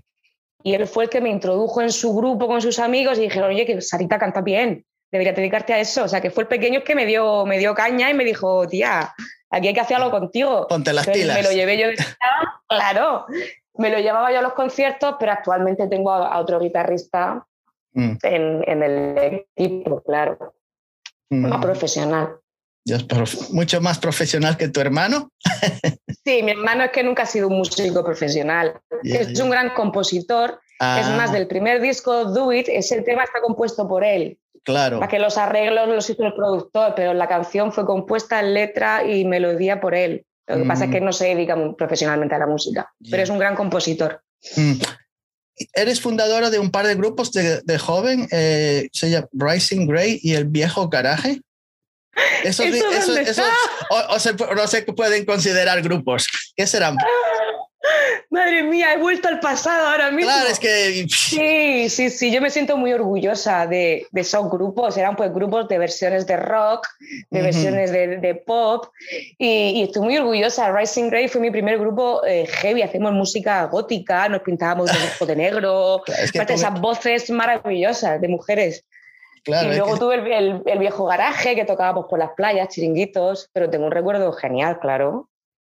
Y 0.64 0.74
él 0.74 0.86
fue 0.86 1.04
el 1.04 1.10
que 1.10 1.20
me 1.20 1.30
introdujo 1.30 1.80
en 1.80 1.92
su 1.92 2.14
grupo 2.14 2.48
con 2.48 2.60
sus 2.60 2.78
amigos 2.78 3.18
y 3.18 3.22
dijeron, 3.22 3.50
oye, 3.50 3.64
que 3.64 3.80
Sarita 3.80 4.18
canta 4.18 4.40
bien, 4.40 4.84
debería 5.10 5.32
dedicarte 5.32 5.72
a 5.72 5.78
eso. 5.78 6.04
O 6.04 6.08
sea, 6.08 6.20
que 6.20 6.30
fue 6.30 6.42
el 6.42 6.48
pequeño 6.48 6.82
que 6.82 6.94
me 6.94 7.06
dio, 7.06 7.46
me 7.46 7.58
dio 7.58 7.74
caña 7.74 8.10
y 8.10 8.14
me 8.14 8.24
dijo, 8.24 8.66
tía, 8.66 9.14
aquí 9.50 9.68
hay 9.68 9.74
que 9.74 9.80
hacerlo 9.80 10.10
contigo. 10.10 10.66
Ponte 10.68 10.92
las 10.92 11.06
pilas. 11.06 11.36
Me 11.36 11.42
lo 11.44 11.52
llevé 11.52 11.78
yo 11.78 11.88
de 11.88 11.96
claro, 12.68 13.26
me 13.78 13.90
lo 13.90 13.98
llevaba 13.98 14.30
yo 14.32 14.40
a 14.40 14.42
los 14.42 14.52
conciertos, 14.52 15.14
pero 15.18 15.32
actualmente 15.32 15.86
tengo 15.86 16.12
a, 16.12 16.38
otro 16.38 16.58
guitarrista 16.58 17.46
mm. 17.92 18.16
en, 18.22 18.82
el 18.82 19.44
equipo, 19.56 20.02
claro. 20.02 20.54
Mm. 21.30 21.48
Más 21.48 21.62
profesional. 21.62 22.36
mucho 23.52 23.80
más 23.80 23.98
profesional 23.98 24.56
que 24.56 24.68
tu 24.68 24.80
hermano. 24.80 25.30
sí, 26.24 26.42
mi 26.42 26.52
hermano 26.52 26.84
es 26.84 26.90
que 26.90 27.04
nunca 27.04 27.22
ha 27.22 27.26
sido 27.26 27.48
un 27.48 27.58
músico 27.58 28.04
profesional. 28.04 28.80
es 29.04 29.40
un 29.40 29.50
gran 29.50 29.70
compositor. 29.70 30.60
Es 30.80 31.06
ah. 31.06 31.14
más, 31.16 31.32
del 31.32 31.48
primer 31.48 31.80
disco, 31.80 32.26
Do 32.26 32.52
It, 32.52 32.68
ese 32.68 33.02
tema 33.02 33.24
está 33.24 33.40
compuesto 33.40 33.88
por 33.88 34.04
él. 34.04 34.38
Claro. 34.64 34.98
Para 34.98 35.10
que 35.10 35.18
los 35.18 35.38
arreglos 35.38 35.88
los 35.88 36.10
hizo 36.10 36.24
el 36.24 36.34
productor, 36.34 36.94
pero 36.94 37.14
la 37.14 37.26
canción 37.26 37.72
fue 37.72 37.86
compuesta 37.86 38.40
en 38.40 38.54
letra 38.54 39.04
y 39.04 39.24
melodía 39.24 39.80
por 39.80 39.94
él. 39.94 40.24
Lo 40.48 40.56
que 40.56 40.64
pasa 40.64 40.84
es 40.86 40.90
que 40.90 41.00
mm. 41.00 41.04
no 41.04 41.12
se 41.12 41.26
dedica 41.26 41.56
profesionalmente 41.76 42.34
a 42.34 42.38
la 42.38 42.46
música, 42.46 42.90
pero 43.10 43.22
es 43.22 43.28
un 43.28 43.38
gran 43.38 43.54
compositor. 43.54 44.22
Mm. 44.56 44.74
Eres 45.74 46.00
fundadora 46.00 46.50
de 46.50 46.58
un 46.58 46.70
par 46.70 46.86
de 46.86 46.94
grupos 46.94 47.32
de, 47.32 47.78
joven, 47.78 48.28
eh, 48.30 48.88
se 48.92 49.10
llama 49.10 49.28
Rising 49.32 49.86
Grey 49.86 50.20
y 50.22 50.34
El 50.34 50.46
Viejo 50.46 50.88
Garaje. 50.88 51.40
Esos, 52.44 52.66
o, 53.90 54.18
se, 54.18 54.34
no 54.34 54.66
se 54.66 54.82
pueden 54.82 55.24
considerar 55.24 55.82
grupos. 55.82 56.26
¿Qué 56.56 56.66
serán? 56.66 56.96
Madre 58.30 58.62
mía, 58.62 58.92
he 58.92 58.98
vuelto 58.98 59.28
al 59.28 59.40
pasado 59.40 59.88
ahora 59.88 60.10
mismo. 60.10 60.30
Claro, 60.30 60.48
es 60.48 60.58
que... 60.58 61.06
Sí, 61.08 61.88
sí, 61.88 62.10
sí, 62.10 62.30
yo 62.30 62.40
me 62.40 62.50
siento 62.50 62.76
muy 62.76 62.92
orgullosa 62.92 63.66
de, 63.66 64.06
de 64.10 64.20
esos 64.20 64.50
grupos. 64.50 64.96
Eran 64.96 65.16
pues 65.16 65.32
grupos 65.32 65.68
de 65.68 65.78
versiones 65.78 66.26
de 66.26 66.36
rock, 66.36 66.86
de 67.30 67.42
versiones 67.42 67.92
de, 67.92 68.18
de 68.18 68.34
pop, 68.34 68.86
y, 69.38 69.82
estoy 69.82 70.02
muy 70.02 70.18
orgullosa. 70.18 70.72
Rising 70.72 71.08
Grey 71.08 71.28
fue 71.28 71.40
mi 71.40 71.50
primer 71.50 71.78
grupo 71.78 72.24
eh, 72.24 72.46
heavy, 72.46 72.82
hacemos 72.82 73.12
música 73.12 73.64
gótica, 73.66 74.28
nos 74.28 74.42
pintábamos 74.42 74.90
de, 74.92 75.26
de 75.26 75.36
negro, 75.36 76.02
claro, 76.32 76.54
esas 76.54 76.80
voces 76.80 77.30
maravillosas 77.30 78.20
de 78.20 78.28
mujeres. 78.28 78.84
Claro, 79.44 79.72
y 79.72 79.76
luego 79.76 79.98
tuve 79.98 80.16
el, 80.16 80.62
el, 80.66 80.78
viejo 80.78 81.06
garaje 81.06 81.54
que 81.54 81.64
tocábamos 81.64 82.06
por 82.06 82.18
las 82.18 82.32
playas, 82.32 82.68
chiringuitos, 82.68 83.48
pero 83.52 83.70
tengo 83.70 83.86
un 83.86 83.92
recuerdo 83.92 84.32
genial, 84.32 84.78
claro. 84.78 85.28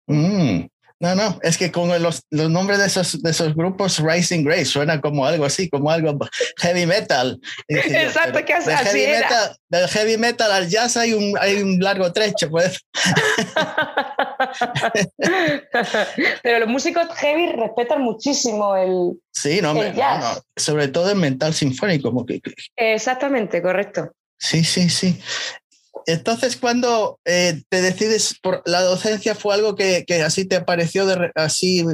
Mm. 0.06 0.66
No, 1.00 1.14
no, 1.14 1.38
es 1.42 1.56
que 1.56 1.70
con 1.70 1.90
los, 2.02 2.24
los 2.30 2.50
nombres 2.50 2.80
de 2.80 2.86
esos, 2.86 3.22
de 3.22 3.30
esos 3.30 3.54
grupos, 3.54 4.00
Rising 4.00 4.42
Grace, 4.42 4.64
suena 4.64 5.00
como 5.00 5.24
algo 5.24 5.44
así, 5.44 5.68
como 5.68 5.92
algo 5.92 6.18
heavy 6.56 6.86
metal. 6.86 7.40
Exacto, 7.68 8.44
que 8.44 8.54
así 8.54 8.68
heavy 8.68 9.06
Metal, 9.06 9.56
del 9.68 9.88
heavy 9.88 10.16
metal 10.16 10.50
al 10.50 10.68
jazz 10.68 10.96
hay 10.96 11.12
un, 11.12 11.38
hay 11.40 11.62
un 11.62 11.78
largo 11.78 12.12
trecho, 12.12 12.50
pues. 12.50 12.84
Pero 16.42 16.58
los 16.58 16.68
músicos 16.68 17.06
heavy 17.16 17.52
respetan 17.52 18.02
muchísimo 18.02 18.74
el, 18.74 19.20
sí, 19.30 19.60
no, 19.62 19.80
jazz. 19.92 20.42
sobre 20.56 20.88
todo 20.88 21.10
el 21.10 21.18
mental 21.18 21.54
sinfónico. 21.54 22.26
Que, 22.26 22.40
Exactamente, 22.74 23.62
correcto. 23.62 24.10
Sí, 24.36 24.64
sí, 24.64 24.90
sí. 24.90 25.16
Entonces, 26.08 26.56
cuando 26.56 27.20
eh, 27.26 27.60
te 27.68 27.82
decides 27.82 28.38
por 28.42 28.62
la 28.64 28.80
docencia, 28.80 29.34
fue 29.34 29.52
algo 29.52 29.76
que, 29.76 30.06
así 30.24 30.48
te 30.48 30.62
pareció 30.62 31.04
de, 31.04 31.30
así. 31.34 31.84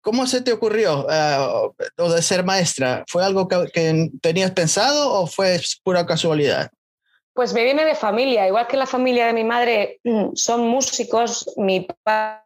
¿Cómo 0.00 0.28
se 0.28 0.42
te 0.42 0.52
ocurrió 0.52 1.04
uh, 1.04 1.74
lo 1.96 2.12
de 2.12 2.22
ser 2.22 2.44
maestra? 2.44 3.04
¿Fue 3.08 3.24
algo 3.24 3.48
que, 3.48 4.10
tenías 4.22 4.52
pensado 4.52 5.12
o 5.12 5.26
fue 5.26 5.60
pura 5.82 6.06
casualidad? 6.06 6.70
Pues 7.34 7.52
me 7.52 7.64
viene 7.64 7.84
de 7.84 7.96
familia, 7.96 8.46
igual 8.46 8.68
que 8.68 8.76
la 8.76 8.86
familia 8.86 9.26
de 9.26 9.32
mi 9.32 9.42
madre 9.42 9.98
mm, 10.04 10.28
son 10.36 10.68
músicos, 10.68 11.52
mi 11.56 11.84
padre 12.04 12.44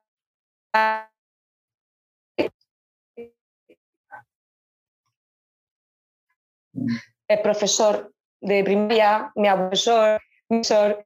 es 7.29 7.41
profesor 7.43 8.11
de 8.41 8.65
primaria, 8.65 9.31
mi 9.35 9.51
profesor, 9.51 10.19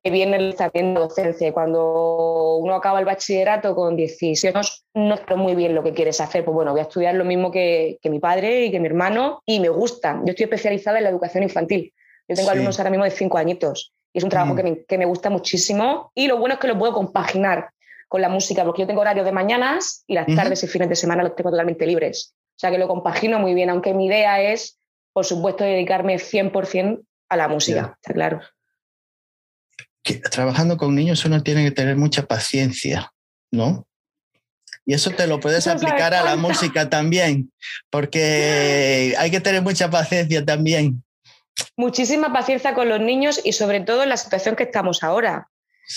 que 0.03 0.11
viene 0.11 0.55
también 0.55 0.95
de 0.95 1.01
docencia. 1.01 1.53
Cuando 1.53 2.57
uno 2.57 2.75
acaba 2.75 2.99
el 2.99 3.05
bachillerato 3.05 3.75
con 3.75 3.95
16 3.95 4.45
años, 4.47 4.87
no 4.95 5.19
sé 5.19 5.35
muy 5.37 5.55
bien 5.55 5.75
lo 5.75 5.83
que 5.83 5.93
quieres 5.93 6.21
hacer. 6.21 6.45
Pues 6.45 6.55
bueno, 6.55 6.71
voy 6.71 6.81
a 6.81 6.85
estudiar 6.85 7.15
lo 7.15 7.27
mismo 7.27 7.51
que, 7.51 7.99
mi 8.05 8.21
padre 8.21 8.65
y 8.65 8.71
que 8.71 8.81
mi 8.81 8.87
hermano 8.87 9.43
y 9.45 9.61
me 9.61 9.69
gusta. 9.69 10.23
Yo 10.25 10.31
estoy 10.31 10.45
especializada 10.45 10.99
en 10.99 11.05
la 11.05 11.11
educación 11.11 11.43
infantil. 11.43 11.93
Yo 12.27 12.37
tengo 12.37 12.51
alumnos 12.51 12.79
ahora 12.79 12.91
mismo 12.91 13.05
de 13.05 13.11
5 13.11 13.37
añitos 13.37 13.93
y 14.15 14.19
es 14.19 14.25
un 14.25 14.31
trabajo 14.31 14.55
mm. 14.55 14.87
que, 14.89 14.97
me, 14.97 15.05
gusta 15.05 15.29
muchísimo 15.29 16.11
y 16.15 16.27
lo 16.27 16.39
bueno 16.39 16.55
es 16.55 16.61
que 16.61 16.69
lo 16.69 16.79
puedo 16.79 16.95
compaginar 16.95 17.71
con 18.09 18.23
la 18.23 18.31
música 18.31 18.65
porque 18.65 18.83
yo 18.83 18.87
tengo 18.87 19.03
horario 19.03 19.25
de 19.25 19.33
mañanas 19.33 20.05
y 20.07 20.15
las 20.15 20.27
tardes 20.35 20.63
y 20.65 20.69
fines 20.69 20.89
de 20.89 20.97
semana 20.97 21.23
los 21.23 21.37
tengo 21.37 21.51
totalmente 21.51 21.87
libres. 21.87 22.35
O 22.57 22.59
sea 22.59 22.71
que 22.71 22.79
lo 22.79 22.89
compagino 22.89 23.39
muy 23.41 23.53
bien, 23.53 23.69
aunque 23.69 23.93
mi 23.93 24.07
idea 24.07 24.41
es, 24.41 24.79
por 25.13 25.27
supuesto, 25.27 25.65
dedicarme 25.65 26.17
100% 26.17 27.03
a 27.29 27.37
la 27.37 27.49
música, 27.49 27.99
está 28.01 28.15
claro 28.15 28.41
trabajando 30.31 30.77
con 30.77 30.95
niños 30.95 31.25
uno 31.25 31.43
tiene 31.43 31.65
que 31.65 31.71
tener 31.71 31.97
mucha 31.97 32.27
paciencia, 32.27 33.13
¿no? 33.51 33.87
Y 34.87 34.93
eso 34.93 35.11
te 35.11 35.27
lo 35.27 35.41
puedes 35.41 35.67
aplicar 35.67 36.13
a 36.13 36.23
la 36.23 36.37
música 36.37 36.91
también, 36.91 37.51
porque 37.91 39.15
hay 39.19 39.31
que 39.31 39.41
tener 39.41 39.63
mucha 39.63 39.91
paciencia 39.91 40.45
también. 40.45 41.03
Muchísima 41.77 42.33
paciencia 42.33 42.75
con 42.75 42.89
los 42.89 43.01
niños 43.01 43.41
y 43.43 43.53
sobre 43.53 43.81
todo 43.81 44.03
en 44.03 44.11
la 44.11 44.17
situación 44.17 44.57
que 44.57 44.65
estamos 44.65 45.03
ahora. 45.03 45.49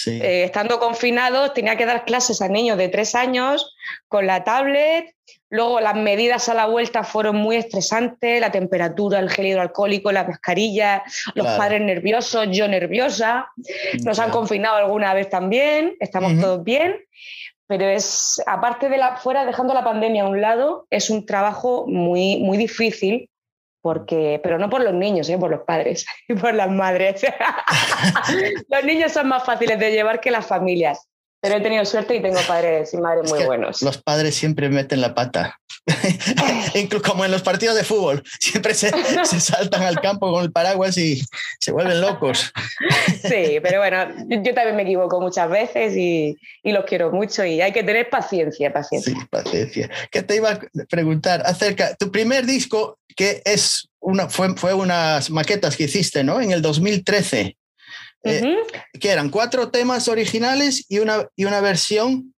Eh, 0.06 0.44
estando 0.44 0.80
confinados, 0.80 1.54
tenía 1.54 1.78
que 1.78 1.86
dar 1.86 2.04
clases 2.04 2.42
a 2.42 2.50
niños 2.50 2.78
de 2.78 2.90
tres 2.90 3.16
años 3.16 3.76
con 4.08 4.28
la 4.28 4.44
tablet. 4.44 5.16
Luego 5.50 5.80
las 5.80 5.96
medidas 5.96 6.50
a 6.50 6.54
la 6.54 6.66
vuelta 6.66 7.04
fueron 7.04 7.38
muy 7.38 7.56
estresantes, 7.56 8.42
la 8.42 8.52
temperatura, 8.52 9.20
el 9.20 9.30
gel 9.30 9.48
hidroalcohólico, 9.48 10.12
la 10.12 10.26
mascarilla, 10.26 11.04
los 11.36 11.48
padres 11.48 11.82
nerviosos, 11.82 12.48
yo 12.52 12.68
nerviosa. 12.68 13.48
Nos 14.04 14.20
han 14.20 14.32
confinado 14.32 14.76
alguna 14.76 15.14
vez 15.14 15.30
también, 15.30 15.96
estamos 16.00 16.40
todos 16.40 16.64
bien. 16.64 16.98
Pero 17.68 17.86
es, 17.86 18.42
aparte 18.46 18.88
de 18.88 18.98
la, 18.98 19.18
fuera 19.18 19.46
dejando 19.46 19.74
la 19.74 19.84
pandemia 19.84 20.24
a 20.24 20.28
un 20.28 20.42
lado, 20.42 20.88
es 20.90 21.10
un 21.10 21.26
trabajo 21.26 21.86
muy, 21.88 22.38
muy 22.38 22.58
difícil 22.58 23.30
porque, 23.82 24.40
pero 24.44 24.58
no 24.58 24.70
por 24.70 24.84
los 24.84 24.94
niños, 24.94 25.30
¿eh? 25.30 25.38
por 25.38 25.50
los 25.50 25.62
padres 25.62 26.06
y 26.28 26.34
por 26.34 26.54
las 26.54 26.70
madres. 26.70 27.26
los 28.70 28.84
niños 28.84 29.14
son 29.14 29.30
más 29.30 29.46
fáciles 29.46 29.80
de 29.80 29.92
llevar 29.92 30.20
que 30.20 30.32
las 30.32 30.46
familias. 30.46 31.08
Pero 31.48 31.60
he 31.60 31.64
tenido 31.64 31.86
suerte 31.86 32.14
y 32.14 32.22
tengo 32.22 32.40
padres 32.46 32.94
y 32.94 32.98
madres 32.98 33.32
muy 33.32 33.46
buenos. 33.46 33.82
Los 33.82 33.98
padres 34.00 34.36
siempre 34.36 34.68
meten 34.68 35.00
la 35.00 35.16
pata. 35.16 35.58
como 37.06 37.24
en 37.24 37.32
los 37.32 37.42
partidos 37.42 37.78
de 37.78 37.86
fútbol, 37.86 38.22
siempre 38.38 38.74
se, 38.74 38.90
saltan 39.40 39.84
al 39.84 40.02
campo 40.02 40.30
con 40.30 40.44
el 40.44 40.52
paraguas 40.52 40.98
y 40.98 41.22
se 41.62 41.72
vuelven 41.72 42.02
locos. 42.02 42.52
sí, 43.22 43.60
pero 43.64 43.80
bueno, 43.80 44.08
yo 44.28 44.54
también 44.54 44.76
me 44.76 44.82
equivoco 44.82 45.22
muchas 45.22 45.50
veces 45.50 45.96
y, 45.96 46.36
y, 46.64 46.74
los 46.74 46.84
quiero 46.84 47.14
mucho 47.14 47.46
y 47.46 47.62
hay 47.62 47.72
que 47.72 47.84
tener 47.84 48.10
paciencia, 48.10 48.74
paciencia. 48.74 49.14
Sí, 49.14 49.26
paciencia. 49.30 49.90
¿Qué 50.12 50.24
te 50.24 50.36
iba 50.36 50.52
a 50.52 50.60
preguntar 50.90 51.44
acerca 51.46 51.96
tu 51.96 52.12
primer 52.12 52.46
disco 52.46 53.00
que 53.16 53.42
es 53.46 53.88
una, 54.02 54.28
fue, 54.28 54.54
fue 54.58 54.74
unas 54.74 55.30
maquetas 55.30 55.78
que 55.78 55.86
hiciste, 55.86 56.26
¿no? 56.26 56.42
En 56.42 56.52
el 56.52 56.62
2013. 56.62 57.56
Eh, 58.24 58.58
que 59.00 59.12
eran 59.12 59.30
cuatro 59.30 59.70
temas 59.70 60.08
originales 60.08 60.86
y 60.90 61.00
una, 61.00 61.28
y 61.36 61.46
una 61.46 61.62
versión. 61.62 62.34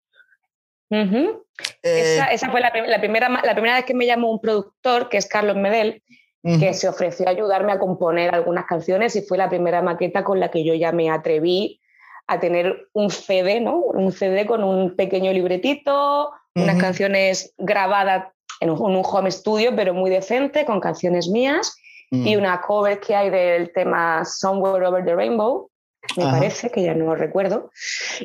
Eh, 0.91 2.19
esa, 2.31 2.49
fue 2.49 2.61
la, 2.61 2.71
primera, 2.71 3.29
la 3.29 3.53
primera 3.53 3.75
vez 3.75 3.85
que 3.85 3.93
me 3.93 4.05
llamó 4.05 4.31
un 4.31 4.41
productor, 4.41 5.09
que 5.09 5.17
es 5.17 5.27
Carlos 5.27 5.55
Medel, 5.55 6.03
que 6.41 6.73
se 6.73 6.87
ofreció 6.87 7.27
a 7.27 7.31
ayudarme 7.31 7.73
a 7.73 7.79
componer 7.79 8.33
algunas 8.33 8.65
canciones 8.65 9.13
y 9.17 9.21
fue 9.21 9.37
la 9.37 9.49
primera 9.49 9.81
maqueta 9.81 10.23
con 10.23 10.39
la 10.39 10.49
que 10.49 10.63
yo 10.63 10.73
ya 10.73 10.93
me 10.93 11.09
atreví 11.09 11.81
a 12.27 12.39
tener 12.39 12.87
un 12.93 13.09
CD, 13.09 13.59
¿no? 13.59 13.77
Un 13.77 14.13
CD 14.13 14.45
con 14.45 14.63
un 14.63 14.95
pequeño 14.95 15.33
libretito, 15.33 16.31
unas 16.55 16.77
canciones 16.77 17.53
grabadas 17.57 18.27
en 18.61 18.69
un, 18.69 18.95
un, 18.95 19.03
home 19.03 19.31
studio, 19.31 19.75
pero 19.75 19.93
muy 19.93 20.09
decente, 20.09 20.63
con 20.63 20.79
canciones 20.79 21.27
mías, 21.27 21.75
y 22.11 22.35
una 22.35 22.59
cover 22.61 22.99
que 22.99 23.15
hay 23.15 23.29
del 23.29 23.71
tema 23.71 24.25
Somewhere 24.25 24.85
Over 24.85 25.05
the 25.05 25.15
Rainbow, 25.15 25.69
me 26.17 26.23
parece, 26.23 26.69
que 26.69 26.81
ya 26.81 26.93
no 26.93 27.15
recuerdo. 27.15 27.71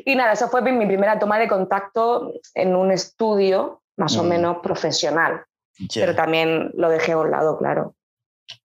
Y 0.05 0.15
nada, 0.15 0.33
esa 0.33 0.47
fue 0.47 0.61
mi 0.61 0.85
primera 0.85 1.19
toma 1.19 1.37
de 1.37 1.47
contacto 1.47 2.33
en 2.53 2.75
un 2.75 2.91
estudio 2.91 3.81
más 3.97 4.17
o 4.17 4.23
mm. 4.23 4.27
menos 4.27 4.57
profesional. 4.63 5.43
Pero 5.93 6.15
también 6.15 6.71
lo 6.75 6.89
dejé 6.89 7.11
a 7.11 7.17
un 7.17 7.31
lado, 7.31 7.57
claro. 7.57 7.95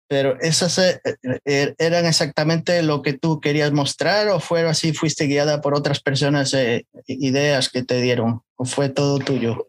Pero 0.09 0.39
esas 0.41 0.79
eh, 0.79 1.01
eh, 1.45 1.75
eran 1.79 2.07
exactamente 2.07 2.83
lo 2.83 3.03
que 3.03 3.13
tú 3.13 3.41
querías 3.41 3.73
mostrar 3.73 4.29
o 4.29 4.39
fue 4.39 4.67
así, 4.69 4.93
fuiste 4.93 5.27
guiada 5.27 5.61
por 5.61 5.75
otras 5.75 6.01
personas, 6.01 6.55
eh, 6.55 6.87
ideas 7.07 7.71
que 7.71 7.83
te 7.83 8.01
dieron 8.01 8.43
o 8.57 8.65
fue 8.65 8.89
todo 8.89 9.19
tuyo? 9.19 9.67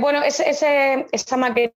bueno, 0.00 0.22
ese, 0.22 0.50
ese, 0.50 1.06
esa 1.12 1.36
maqueta 1.36 1.74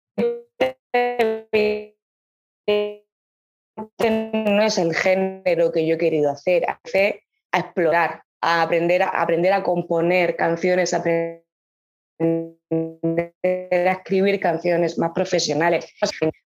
no 2.67 4.61
es 4.63 4.77
el 4.77 4.93
género 4.95 5.71
que 5.71 5.85
yo 5.85 5.95
he 5.95 5.97
querido 5.97 6.31
hacer, 6.31 6.65
hacer 6.69 7.21
a 7.51 7.59
explorar, 7.59 8.23
a 8.41 8.61
aprender, 8.61 9.03
a 9.03 9.09
aprender 9.09 9.53
a 9.53 9.63
componer 9.63 10.35
canciones, 10.35 10.93
a 10.93 10.97
aprender 10.97 12.55
a 12.71 13.91
escribir 13.91 14.39
canciones 14.39 14.97
más 14.97 15.11
profesionales. 15.11 15.93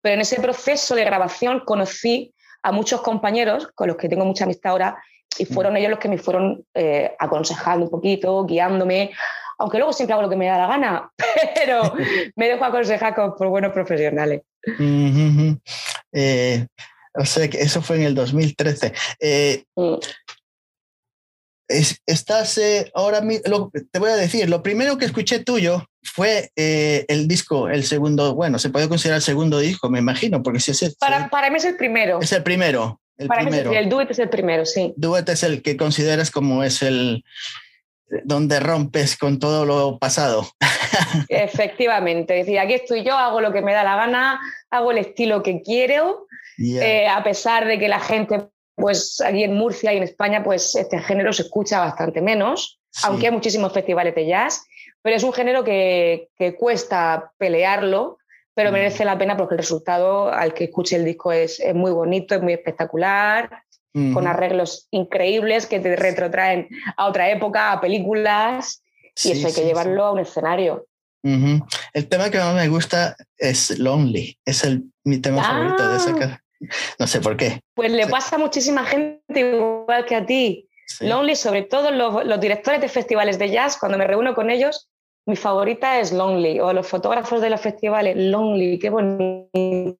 Pero 0.02 0.16
en 0.16 0.22
ese 0.22 0.40
proceso 0.42 0.96
de 0.96 1.04
grabación 1.04 1.62
conocí 1.66 2.34
a 2.64 2.72
muchos 2.72 3.02
compañeros 3.02 3.68
con 3.76 3.88
los 3.88 3.98
que 3.98 4.10
tengo 4.10 4.26
mucha 4.26 4.46
amistad 4.46 4.72
ahora 4.72 4.98
y 5.38 5.46
fueron 5.46 5.74
mm. 5.74 5.78
ellos 5.78 5.90
los 5.92 6.00
que 6.00 6.10
me 6.10 6.18
fueron 6.18 6.66
eh, 6.74 7.14
aconsejando 7.20 7.86
un 7.86 7.92
poquito, 7.92 8.46
guiándome, 8.46 9.12
aunque 9.58 9.78
luego 9.78 9.94
siempre 9.94 10.14
hago 10.14 10.24
lo 10.24 10.30
que 10.30 10.36
me 10.36 10.48
da 10.48 10.58
la 10.58 10.68
gana, 10.68 11.12
pero 11.56 11.82
me 12.36 12.48
dejo 12.48 12.66
aconsejar 12.66 13.16
por 13.16 13.48
buenos 13.48 13.72
profesionales. 13.72 14.42
O 17.18 17.26
sea 17.26 17.50
que 17.50 17.62
eso 17.62 17.82
fue 17.82 17.98
en 17.98 18.04
el 18.04 18.16
2013. 18.16 18.94
Eh, 19.20 19.64
mm. 19.76 19.96
estás 22.06 22.58
eh, 22.58 22.92
ahora 22.94 23.22
mismo, 23.22 23.72
te 23.92 24.00
voy 24.00 24.12
a 24.12 24.16
decir, 24.16 24.50
lo 24.50 24.62
primero 24.62 24.98
que 24.98 25.06
escuché 25.06 25.40
tuyo 25.40 25.86
fue 26.04 26.52
eh, 26.56 27.06
el 27.08 27.28
disco, 27.28 27.70
el 27.70 27.84
segundo, 27.84 28.36
bueno, 28.36 28.60
se 28.60 28.70
puede 28.70 28.90
considerar 28.90 29.18
el 29.18 29.24
segundo 29.24 29.60
disco, 29.60 29.90
me 29.90 30.00
imagino, 30.00 30.44
porque 30.44 30.60
si 30.60 30.72
es 30.72 30.84
el, 30.84 30.94
para, 31.00 31.30
para 31.30 31.50
mí 31.50 31.58
es 31.58 31.66
el 31.66 31.78
primero. 31.78 32.20
Es 32.22 32.32
el 32.32 32.44
primero. 32.44 33.02
El 33.18 33.28
para 33.28 33.44
primero. 33.44 33.72
mí 33.72 33.78
el 33.78 33.88
duet 33.88 34.12
es 34.12 34.20
el 34.20 34.30
primero, 34.30 34.66
sí. 34.66 34.94
Duet 34.98 35.30
es 35.30 35.44
el 35.44 35.62
que 35.62 35.78
consideras 35.78 36.32
como 36.32 36.64
es 36.64 36.82
el 36.82 37.24
donde 38.24 38.60
rompes 38.60 39.18
con 39.18 39.40
todo 39.40 39.66
lo 39.66 39.98
pasado. 40.00 40.48
Efectivamente, 41.30 42.40
es 42.40 42.46
decir, 42.46 42.60
aquí 42.60 42.74
estoy 42.74 43.04
yo, 43.04 43.18
hago 43.18 43.42
lo 43.42 43.52
que 43.52 43.62
me 43.62 43.74
da 43.74 43.84
la 43.84 43.96
gana, 43.96 44.40
hago 44.70 44.92
el 44.92 45.00
estilo 45.00 45.44
que 45.44 45.62
quiero 45.62 46.26
eh, 46.58 47.08
a 47.08 47.24
pesar 47.24 47.66
de 47.66 47.80
que 47.80 47.88
la 47.88 48.00
gente, 48.00 48.48
pues 48.76 49.22
aquí 49.22 49.44
en 49.44 49.56
Murcia 49.56 49.94
y 49.94 49.98
en 49.98 50.04
España, 50.04 50.44
pues 50.44 50.76
este 50.76 51.00
género 51.00 51.34
se 51.34 51.44
escucha 51.44 51.80
bastante 51.80 52.22
menos, 52.22 52.80
aunque 53.04 53.28
hay 53.28 53.34
muchísimos 53.34 53.74
festivales 53.74 54.16
de 54.16 54.28
jazz, 54.28 54.66
pero 55.02 55.16
es 55.16 55.24
un 55.24 55.34
género 55.34 55.64
que, 55.64 56.30
cuesta 56.58 57.32
pelearlo, 57.38 58.18
pero 58.56 58.72
merece 58.72 59.06
la 59.06 59.18
pena 59.18 59.38
porque 59.38 59.54
el 59.54 59.60
resultado 59.60 60.30
al 60.30 60.54
que 60.54 60.66
escuche 60.66 60.96
el 60.96 61.06
disco 61.06 61.32
es, 61.32 61.62
muy 61.76 61.92
bonito, 61.92 62.34
es 62.36 62.42
muy 62.42 62.54
espectacular, 62.54 63.62
con 64.14 64.28
arreglos 64.28 64.90
increíbles 64.92 65.68
que 65.68 65.80
te 65.80 65.96
retrotraen 65.96 66.68
a 66.98 67.06
otra 67.06 67.30
época, 67.30 67.72
a 67.72 67.80
películas, 67.80 68.84
y 69.24 69.32
eso 69.32 69.48
hay 69.48 69.54
que 69.54 69.64
llevarlo 69.64 70.04
a 70.04 70.12
un 70.12 70.20
escenario. 70.20 70.86
El 71.24 72.08
tema 72.08 72.30
que 72.30 72.38
más 72.38 72.54
me 72.56 72.68
gusta 72.68 73.16
es 73.38 73.80
Lonely, 73.80 74.38
es 74.46 74.64
el, 74.64 74.84
mi 75.04 75.20
tema 75.20 75.44
favorito 75.44 75.90
de 75.90 75.98
esa 75.98 76.12
ah. 76.12 76.20
casa. 76.20 76.44
No 77.00 77.08
sé 77.08 77.20
por 77.20 77.36
qué. 77.36 77.62
Pues 77.74 77.92
le 77.92 78.08
pasa 78.08 78.36
a 78.36 78.40
muchísima 78.40 78.86
gente 78.86 79.40
igual 79.40 80.06
que 80.06 80.16
a 80.16 80.26
ti. 80.26 80.70
Lonely, 81.00 81.36
sobre 81.36 81.64
todo 81.64 81.92
los, 81.92 82.40
directores 82.40 82.80
de 82.80 82.90
festivales 82.90 83.40
de 83.40 83.50
jazz, 83.50 83.78
cuando 83.78 83.98
me 83.98 84.06
reúno 84.06 84.36
con 84.36 84.50
ellos, 84.50 84.88
mi 85.26 85.36
favorita 85.36 86.00
es 86.00 86.12
Lonely, 86.12 86.60
o 86.60 86.74
los 86.74 86.88
fotógrafos 86.88 87.42
de 87.42 87.50
los 87.50 87.62
festivales, 87.62 88.16
Lonely, 88.18 88.80
qué 88.80 88.90
bonita. 88.90 89.98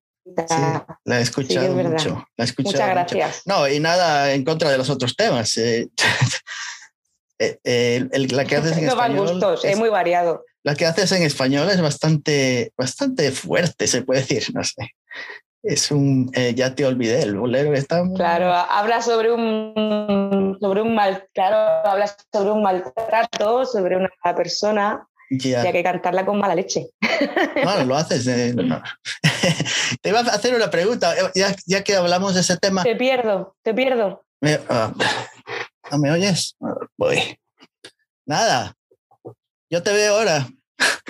la 1.04 1.18
he 1.18 1.22
escuchado 1.22 1.74
mucho. 1.74 2.26
Muchas 2.58 2.88
gracias. 2.90 3.42
No, 3.44 3.68
y 3.68 3.80
nada 3.80 4.32
en 4.32 4.44
contra 4.44 4.70
de 4.70 4.78
los 4.78 4.90
otros 4.90 5.16
temas. 5.16 5.56
Eh, 5.56 5.88
eh, 7.38 7.58
eh, 7.64 8.08
la 8.30 8.44
que 8.44 8.56
haces 8.56 8.76
en 8.76 8.88
español. 8.88 9.28
Gustos, 9.28 9.64
es 9.64 9.78
muy 9.78 9.88
variado. 9.88 10.44
La 10.62 10.74
que 10.74 10.86
haces 10.86 11.12
en 11.12 11.22
español 11.22 11.68
es 11.70 11.80
bastante, 11.80 12.72
bastante 12.76 13.30
fuerte, 13.30 13.86
se 13.86 14.02
puede 14.02 14.20
decir, 14.20 14.52
no 14.54 14.64
sé 14.64 14.94
es 15.66 15.90
un, 15.90 16.30
eh, 16.34 16.54
ya 16.54 16.74
te 16.74 16.86
olvidé, 16.86 17.22
el 17.22 17.36
bolero 17.36 17.74
está... 17.74 18.02
Claro, 18.14 18.52
habla 18.52 19.02
sobre 19.02 19.32
un, 19.32 20.56
sobre 20.60 20.80
un 20.80 20.94
mal, 20.94 21.28
claro, 21.34 21.88
habla 21.88 22.06
sobre 22.32 22.52
un 22.52 22.62
maltrato, 22.62 23.66
sobre 23.66 23.96
una 23.96 24.10
persona 24.36 25.08
y 25.30 25.54
hay 25.54 25.72
que 25.72 25.82
cantarla 25.82 26.24
con 26.24 26.38
mala 26.38 26.54
leche. 26.54 26.88
No, 27.64 27.84
lo 27.84 27.96
haces. 27.96 28.26
Eh, 28.26 28.54
te 30.02 30.08
iba 30.10 30.20
a 30.20 30.22
hacer 30.22 30.54
una 30.54 30.70
pregunta, 30.70 31.14
ya, 31.34 31.56
ya, 31.64 31.82
que 31.82 31.96
hablamos 31.96 32.34
de 32.34 32.42
ese 32.42 32.56
tema. 32.58 32.82
Te 32.82 32.94
pierdo, 32.94 33.56
te 33.62 33.72
pierdo. 33.72 34.24
Ah, 34.68 34.92
¿No 35.90 35.98
me 35.98 36.10
oyes? 36.12 36.56
Voy. 36.98 37.38
Nada. 38.26 38.74
Yo 39.70 39.82
te 39.82 39.92
veo 39.92 40.16
ahora. 40.16 40.46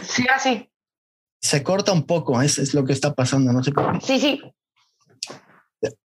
Sí, 0.02 0.24
así. 0.33 0.70
Se 1.40 1.62
corta 1.62 1.92
un 1.92 2.07
poco, 2.07 2.40
es, 2.40 2.59
es 2.59 2.74
lo 2.74 2.85
que 2.85 2.92
está 2.92 3.14
pasando, 3.14 3.52
no 3.52 3.62
sé 3.62 3.72
por 3.72 3.98
qué. 3.98 4.07
Sí, 4.07 4.20
sí. 4.20 4.42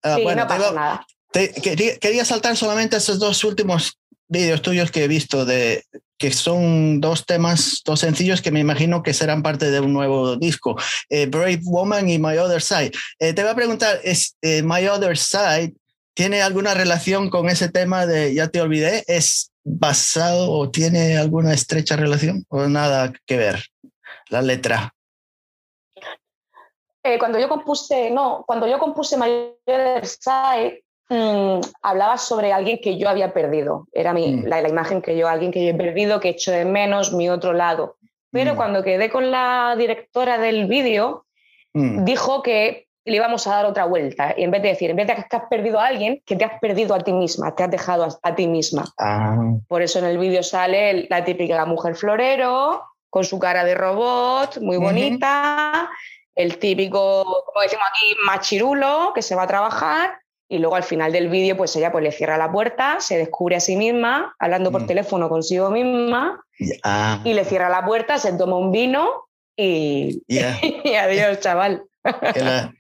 Ah, 0.04 0.15
sí, 0.15 0.26
no 0.26 0.48
pasa 0.48 0.72
nada. 0.72 1.06
quería, 1.32 2.26
saltar 2.26 2.56
solamente 2.56 2.98
esos 2.98 3.20
dos 3.20 3.43
últimos 3.43 4.00
vídeos 4.28 4.62
tuyos 4.62 4.91
que 4.91 5.04
he 5.04 5.08
visto 5.08 5.46
de 5.46 5.84
que 6.18 6.32
son 6.32 7.00
dos 7.00 7.26
temas, 7.26 7.82
dos 7.86 8.00
sencillos 8.00 8.42
que 8.42 8.52
me 8.52 8.60
imagino 8.60 9.04
que 9.04 9.14
serán 9.14 9.44
parte 9.44 9.70
de 9.70 9.80
un 9.80 9.94
nuevo 9.94 10.36
disco, 10.36 10.76
eh, 11.10 11.28
Brave 11.28 11.62
Woman 11.64 12.10
y 12.10 12.18
My 12.18 12.38
Other 12.38 12.62
Side. 12.62 12.92
Eh, 13.20 13.34
te 13.34 13.44
voy 13.44 13.52
a 13.52 13.56
preguntar, 13.56 14.00
¿es, 14.04 14.36
eh, 14.42 14.64
My 14.64 14.88
Other 14.88 15.18
Side 15.18 15.74
tiene 16.14 16.42
alguna 16.42 16.74
relación 16.74 17.30
con 17.30 17.50
ese 17.50 17.70
tema 17.70 18.06
de 18.06 18.34
Ya 18.34 18.48
te 18.48 18.62
olvidé? 18.62 19.04
¿Es 19.08 19.52
basado 19.64 20.52
o 20.52 20.72
tiene 20.72 21.18
alguna 21.18 21.54
estrecha 21.54 21.96
relación 21.96 22.46
o 22.50 22.68
nada 22.68 23.14
que 23.26 23.38
ver 23.38 23.64
la 24.30 24.42
letra? 24.42 24.94
cuando 27.20 27.40
yo 27.40 27.48
compuse, 27.48 28.12
no, 28.12 28.44
cuando 28.46 28.68
yo 28.68 28.80
compuse 28.80 29.16
My 29.16 29.54
Other 29.66 30.06
Side, 30.06 30.84
Mm, 31.10 31.62
hablaba 31.82 32.17
sobre 32.17 32.52
alguien 32.52 32.80
que 32.82 32.98
yo 32.98 33.10
había 33.10 33.34
perdido. 33.34 33.88
Era 33.93 34.13
mi, 34.13 34.36
mm. 34.36 34.46
la, 34.48 34.67
imagen 34.67 35.02
que 35.02 35.17
yo, 35.17 35.28
alguien 35.28 35.52
que 35.52 35.63
yo 35.63 35.72
he 35.72 35.74
perdido, 35.74 36.20
que 36.20 36.30
he 36.30 36.32
hecho 36.32 36.52
de 36.52 36.65
menos, 36.65 37.13
mi 37.13 37.30
otro 37.30 37.54
lado. 37.54 37.98
Pero 38.32 38.54
mm. 38.54 38.58
cuando 38.58 38.84
quedé 38.84 39.10
con 39.10 39.32
la 39.32 39.76
directora 39.78 40.38
del 40.38 40.67
vídeo, 40.67 41.26
dijo 41.74 42.41
que 42.41 42.88
le 43.06 43.15
íbamos 43.15 43.46
a 43.46 43.52
dar 43.52 43.65
otra 43.65 43.86
vuelta. 43.86 44.34
Y 44.36 44.43
en 44.43 44.52
vez 44.52 44.62
de 44.63 44.70
decir, 44.70 44.89
en 44.89 44.98
vez 44.98 45.08
de 45.08 45.15
que 45.15 45.36
has 45.36 45.48
perdido 45.50 45.80
a 45.80 45.88
alguien, 45.88 46.22
que 46.26 46.36
te 46.36 46.43
has 46.43 46.60
perdido 46.60 46.93
a 46.96 47.00
ti 47.00 47.13
misma, 47.13 47.56
te 47.56 47.63
has 47.63 47.72
dejado 47.72 48.20
a, 48.22 48.36
ti 48.36 48.48
misma. 48.48 48.91
Ah. 49.00 49.38
Por 49.67 49.82
eso 49.82 50.00
en 50.00 50.06
el 50.06 50.17
vídeo 50.17 50.43
sale 50.43 51.08
la 51.10 51.24
típica 51.24 51.63
mujer 51.65 51.96
florero, 51.96 52.84
con 53.10 53.24
su 53.24 53.39
cara 53.39 53.63
de 53.63 53.76
robot, 53.76 54.60
muy 54.60 54.78
bonita. 54.78 55.89
El 56.36 56.58
típico, 56.58 57.24
como 57.46 57.62
decimos 57.62 57.86
aquí, 57.89 58.15
machirulo, 58.26 59.12
que 59.13 59.22
se 59.22 59.36
va 59.36 59.43
a 59.43 59.48
trabajar 59.48 60.20
y 60.50 60.60
luego 60.60 60.76
al 60.76 60.84
final 60.84 61.12
del 61.12 61.30
vídeo, 61.30 61.58
pues 61.58 61.76
ella 61.76 61.92
pues, 61.92 62.04
le 62.04 62.12
cierra 62.12 62.38
la 62.38 62.52
puerta, 62.52 62.98
se 63.00 63.18
descubre 63.18 63.56
a 63.56 63.60
sí 63.60 63.76
misma, 63.76 64.36
hablando 64.40 64.72
por 64.72 64.84
mm. 64.84 64.88
teléfono 64.88 65.30
consigo 65.30 65.70
misma, 65.70 66.44
ah. 66.84 67.22
y 67.24 67.34
le 67.34 67.46
cierra 67.46 67.70
la 67.70 67.86
puerta, 67.86 68.18
se 68.18 68.34
toma 68.34 68.58
un 68.58 68.72
vino 68.72 69.28
y, 69.56 70.24
y 70.28 70.94
adiós, 70.94 71.40
chaval. 71.40 71.84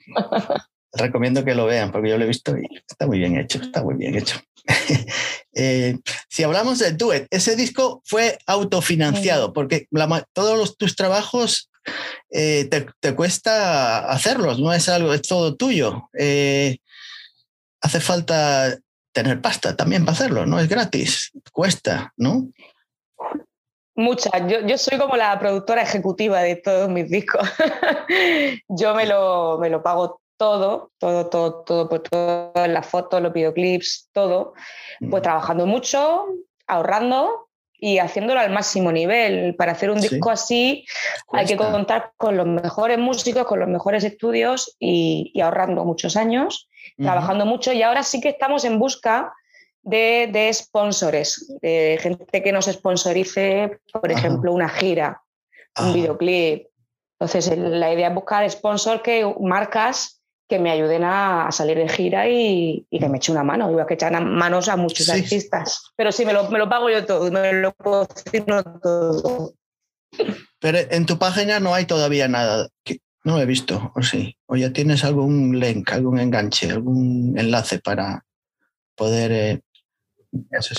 recomiendo 0.93 1.43
que 1.43 1.55
lo 1.55 1.65
vean, 1.65 1.91
porque 1.91 2.09
yo 2.09 2.17
lo 2.17 2.23
he 2.23 2.27
visto 2.27 2.57
y 2.57 2.65
está 2.87 3.07
muy 3.07 3.19
bien 3.19 3.37
hecho, 3.37 3.61
está 3.61 3.83
muy 3.83 3.95
bien 3.95 4.15
hecho. 4.15 4.39
Eh, 5.59 5.97
si 6.29 6.43
hablamos 6.43 6.77
de 6.77 6.91
Duet, 6.91 7.25
ese 7.31 7.55
disco 7.55 8.03
fue 8.05 8.37
autofinanciado, 8.45 9.51
porque 9.51 9.87
todos 10.33 10.55
los, 10.55 10.77
tus 10.77 10.95
trabajos 10.95 11.71
eh, 12.29 12.67
te, 12.69 12.85
te, 12.99 13.15
cuesta 13.15 14.07
hacerlos, 14.07 14.59
no 14.59 14.71
es 14.71 14.87
algo, 14.87 15.15
es 15.15 15.23
todo 15.23 15.55
tuyo. 15.55 16.11
Eh, 16.15 16.77
hace 17.81 17.99
falta 17.99 18.77
tener 19.11 19.41
pasta 19.41 19.75
también 19.75 20.05
para 20.05 20.13
hacerlo, 20.13 20.45
no 20.45 20.59
es 20.59 20.67
gratis, 20.67 21.31
cuesta, 21.51 22.13
¿no? 22.17 22.49
Mucha. 23.95 24.29
Yo, 24.47 24.59
yo, 24.61 24.77
soy 24.77 24.99
como 24.99 25.17
la 25.17 25.39
productora 25.39 25.81
ejecutiva 25.81 26.41
de 26.41 26.57
todos 26.57 26.87
mis 26.87 27.09
discos. 27.09 27.49
yo 28.69 28.93
me 28.93 29.07
lo, 29.07 29.57
me 29.57 29.71
lo 29.71 29.81
pago 29.81 30.21
todo, 30.37 30.91
todo, 30.99 31.27
todo, 31.29 31.63
todo, 31.63 31.89
pues 31.89 32.03
todas 32.03 32.69
las 32.69 32.85
fotos, 32.85 33.21
los 33.23 33.33
videoclips, 33.33 34.09
todo. 34.13 34.53
Pues 34.99 35.21
mm. 35.21 35.23
trabajando 35.23 35.65
mucho, 35.65 36.27
ahorrando 36.67 37.46
y 37.79 37.99
haciéndolo 37.99 38.39
al 38.39 38.51
máximo 38.51 38.91
nivel. 38.91 39.55
Para 39.55 39.73
hacer 39.73 39.89
un 39.91 40.01
disco 40.01 40.29
así 40.29 40.85
hay 41.31 41.45
que 41.45 41.57
contar 41.57 42.11
con 42.17 42.37
los 42.37 42.47
mejores 42.47 42.97
músicos, 42.97 43.45
con 43.45 43.59
los 43.59 43.69
mejores 43.69 44.03
estudios 44.03 44.75
y, 44.79 45.31
y 45.33 45.41
ahorrando 45.41 45.85
muchos 45.85 46.15
años 46.17 46.67
trabajando 46.95 47.45
mucho. 47.45 47.71
Y 47.73 47.83
ahora 47.83 48.03
sí 48.03 48.21
que 48.21 48.29
estamos 48.29 48.65
en 48.65 48.79
busca 48.79 49.33
de, 49.81 50.29
de 50.31 50.53
sponsores, 50.53 51.53
de 51.61 51.97
gente 52.01 52.43
que 52.43 52.51
nos 52.51 52.65
sponsorice, 52.65 53.79
por 53.91 54.11
ejemplo, 54.11 54.53
una 54.53 54.69
gira, 54.69 55.21
un 55.79 55.93
videoclip. 55.93 56.67
Entonces, 57.19 57.57
la 57.57 57.93
idea 57.93 58.09
es 58.09 58.13
buscar 58.13 58.49
sponsors 58.49 59.01
que 59.01 59.25
marcas 59.39 60.16
que 60.47 60.59
me 60.59 60.71
ayuden 60.71 61.03
a, 61.03 61.51
salir 61.51 61.77
de 61.77 61.89
gira 61.89 62.27
y, 62.29 62.87
que 62.89 63.09
me 63.09 63.17
eche 63.17 63.31
una 63.31 63.43
mano. 63.43 63.69
Igual 63.69 63.85
que 63.85 63.95
echan 63.95 64.31
manos 64.33 64.69
a 64.69 64.77
muchos 64.77 65.09
artistas. 65.09 65.91
Pero 65.95 66.11
sí, 66.11 66.25
me 66.25 66.33
lo, 66.33 66.49
me 66.49 66.59
lo, 66.59 66.69
pago 66.69 66.89
yo 66.89 67.05
todo, 67.05 67.29
me 67.31 67.53
lo 67.53 67.73
cocino 67.73 68.63
todo. 68.81 69.53
Pero 70.59 70.77
en 70.89 71.05
tu 71.05 71.17
página 71.19 71.59
no 71.59 71.73
hay 71.73 71.85
todavía 71.85 72.27
nada. 72.27 72.69
No 73.23 73.35
lo 73.35 73.41
he 73.41 73.45
visto, 73.45 73.91
o 73.93 74.01
sí. 74.01 74.37
O 74.45 74.55
ya 74.55 74.71
tienes 74.71 75.03
algún 75.03 75.59
link, 75.59 75.91
algún 75.91 76.19
enganche, 76.19 76.71
algún 76.71 77.37
enlace 77.37 77.79
para 77.79 78.25
poder. 78.95 79.31
Eh, 79.31 79.61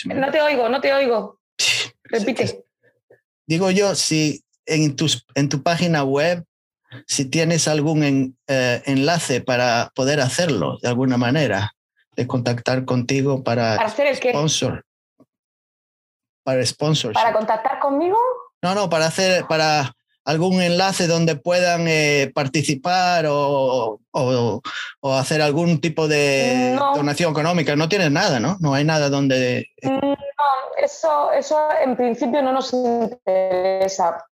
no 0.06 0.30
te 0.30 0.40
oigo, 0.40 0.68
no 0.68 0.80
te 0.80 0.94
oigo. 0.94 1.40
Repite. 2.04 2.64
Digo 3.46 3.70
yo, 3.70 3.94
si 3.94 4.44
en, 4.66 4.96
tus, 4.96 5.26
en 5.34 5.48
tu 5.48 5.62
página 5.62 6.04
web, 6.04 6.44
si 7.06 7.24
tienes 7.26 7.68
algún 7.68 8.36
eh, 8.46 8.82
enlace 8.86 9.40
para 9.40 9.92
poder 9.94 10.20
hacerlo 10.20 10.78
de 10.82 10.88
alguna 10.88 11.16
manera, 11.16 11.72
de 12.16 12.26
contactar 12.26 12.84
contigo 12.84 13.44
para, 13.44 13.76
¿Para 13.76 13.88
hacer 13.88 14.06
el 14.06 14.16
sponsor. 14.16 14.84
Para 16.42 16.64
sponsor. 16.64 17.12
¿Para 17.12 17.32
contactar 17.32 17.78
conmigo? 17.78 18.18
No, 18.62 18.74
no, 18.74 18.88
para 18.88 19.06
hacer, 19.06 19.46
para 19.46 19.94
algún 20.24 20.60
enlace 20.60 21.06
donde 21.06 21.36
puedan 21.36 21.86
eh, 21.88 22.30
participar 22.34 23.26
o, 23.28 24.00
hacer 25.02 25.40
algún 25.40 25.80
tipo 25.80 26.06
de 26.06 26.78
donación 26.94 27.30
económica. 27.32 27.76
No 27.76 27.88
tienes 27.88 28.10
nada, 28.10 28.38
¿no? 28.38 28.56
No 28.60 28.74
hay 28.74 28.84
nada 28.84 29.08
donde... 29.08 29.68
Mm, 29.82 29.88
no, 29.90 30.14
eso, 30.82 31.32
eso 31.32 31.58
en 31.82 31.96
principio 31.96 32.42
no 32.42 32.52
nos 32.52 32.72
interesa. 32.74 34.27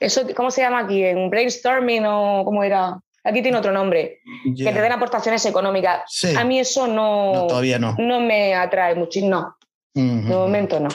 Eso, 0.00 0.22
¿Cómo 0.34 0.50
se 0.50 0.62
llama 0.62 0.80
aquí? 0.80 1.04
¿En 1.04 1.30
brainstorming 1.30 2.04
o 2.06 2.44
cómo 2.44 2.62
era? 2.62 2.98
Aquí 3.24 3.42
tiene 3.42 3.58
otro 3.58 3.72
nombre. 3.72 4.20
Que 4.56 4.72
te 4.72 4.80
den 4.80 4.92
aportaciones 4.92 5.44
económicas. 5.46 6.02
A 6.36 6.44
mí 6.44 6.60
eso 6.60 6.86
no, 6.86 7.46
todavía 7.48 7.78
no. 7.78 7.96
no 7.98 8.20
me 8.20 8.54
atrae 8.54 8.94
mucho. 8.94 9.20
No. 9.22 9.56
De 9.94 10.02
momento 10.02 10.78
no. 10.78 10.88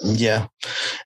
Ya. 0.00 0.50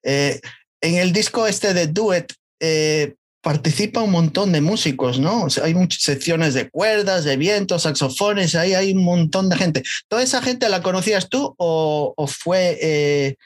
Eh, 0.02 0.40
en 0.80 0.96
el 0.96 1.12
disco 1.12 1.46
este 1.46 1.74
de 1.74 1.88
Duet, 1.88 2.32
eh, 2.60 3.14
participa 3.42 4.00
un 4.00 4.12
montón 4.12 4.52
de 4.52 4.60
músicos, 4.60 5.18
¿no? 5.18 5.48
hay 5.62 5.74
muchas 5.74 6.02
secciones 6.02 6.54
de 6.54 6.70
cuerdas, 6.70 7.24
de 7.24 7.36
vientos, 7.36 7.82
saxofones, 7.82 8.54
ahí 8.54 8.72
hay 8.72 8.92
un 8.92 9.02
montón 9.02 9.48
de 9.48 9.56
gente. 9.56 9.82
¿Toda 10.08 10.22
esa 10.22 10.40
gente 10.40 10.68
la 10.68 10.80
conocías 10.80 11.28
tú 11.28 11.54
o, 11.58 12.26
fue... 12.28 12.78
Eh, 12.80 13.36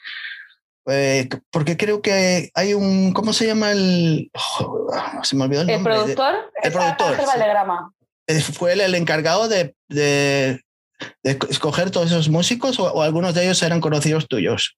eh, 0.89 1.27
porque 1.51 1.75
creo 1.75 2.01
que 2.01 2.49
hay 2.53 2.73
un, 2.73 3.13
¿cómo 3.13 3.33
se 3.33 3.45
llama 3.47 3.71
el? 3.71 4.31
se 5.23 5.35
me 5.35 5.43
olvidó 5.43 5.61
el 5.61 5.67
nombre. 5.67 5.93
¿El 5.93 5.99
productor? 5.99 6.51
El 6.63 6.71
productor. 6.71 7.15
¿Fue 8.53 8.73
él 8.73 8.81
el 8.81 8.95
encargado 8.95 9.47
de, 9.47 9.75
de, 9.89 10.61
escoger 11.23 11.91
todos 11.91 12.07
esos 12.07 12.29
músicos 12.29 12.79
o, 12.79 13.01
algunos 13.01 13.33
de 13.33 13.43
ellos 13.43 13.61
eran 13.63 13.81
conocidos 13.81 14.27
tuyos? 14.27 14.77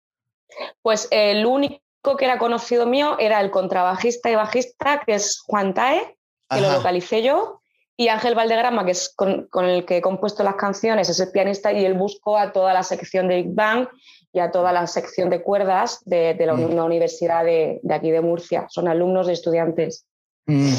Pues 0.82 1.08
el 1.12 1.46
único 1.46 1.80
que 2.18 2.26
era 2.26 2.38
conocido 2.38 2.86
mío 2.86 3.18
era 3.20 3.40
el 3.42 3.52
contrabajista 3.52 4.30
y 4.30 4.36
bajista, 4.36 5.02
que 5.06 5.16
es 5.16 5.40
Juan 5.46 5.74
Tae, 5.74 6.18
que 6.50 6.62
lo 6.62 6.72
localicé 6.72 7.24
yo, 7.24 7.62
y 7.96 8.08
Ángel 8.08 8.34
Valdegrama, 8.34 8.86
que 8.86 8.92
es 8.92 9.14
con, 9.16 9.48
el 9.66 9.86
que 9.86 9.98
he 9.98 10.02
compuesto 10.02 10.44
las 10.44 10.56
canciones, 10.56 11.10
es 11.10 11.20
el 11.20 11.32
pianista, 11.32 11.74
y 11.74 11.86
él 11.86 11.94
buscó 11.94 12.38
a 12.38 12.52
toda 12.52 12.74
la 12.74 12.84
sección 12.84 13.28
de 13.28 13.44
Big 13.44 13.54
Bang 13.54 13.88
y 14.32 14.40
a 14.40 14.52
toda 14.52 14.72
la 14.72 14.86
sección 14.88 15.30
de 15.30 15.42
cuerdas 15.42 16.00
de, 16.06 16.36
la, 16.40 16.54
mm. 16.54 16.78
universidad 16.86 17.44
de, 17.44 17.80
aquí 17.90 18.12
de 18.12 18.22
Murcia. 18.22 18.68
Son 18.70 18.88
alumnos 18.88 19.28
y 19.28 19.32
estudiantes. 19.32 20.06
Mm. 20.46 20.74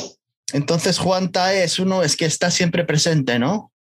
Entonces, 0.53 0.99
Juan 0.99 1.33
Tae 1.33 1.65
es 1.65 1.79
uno, 1.79 2.03
es 2.03 2.17
que 2.17 2.27
está 2.27 2.51
siempre 2.51 2.85
presente, 2.85 3.39
¿no? 3.39 3.73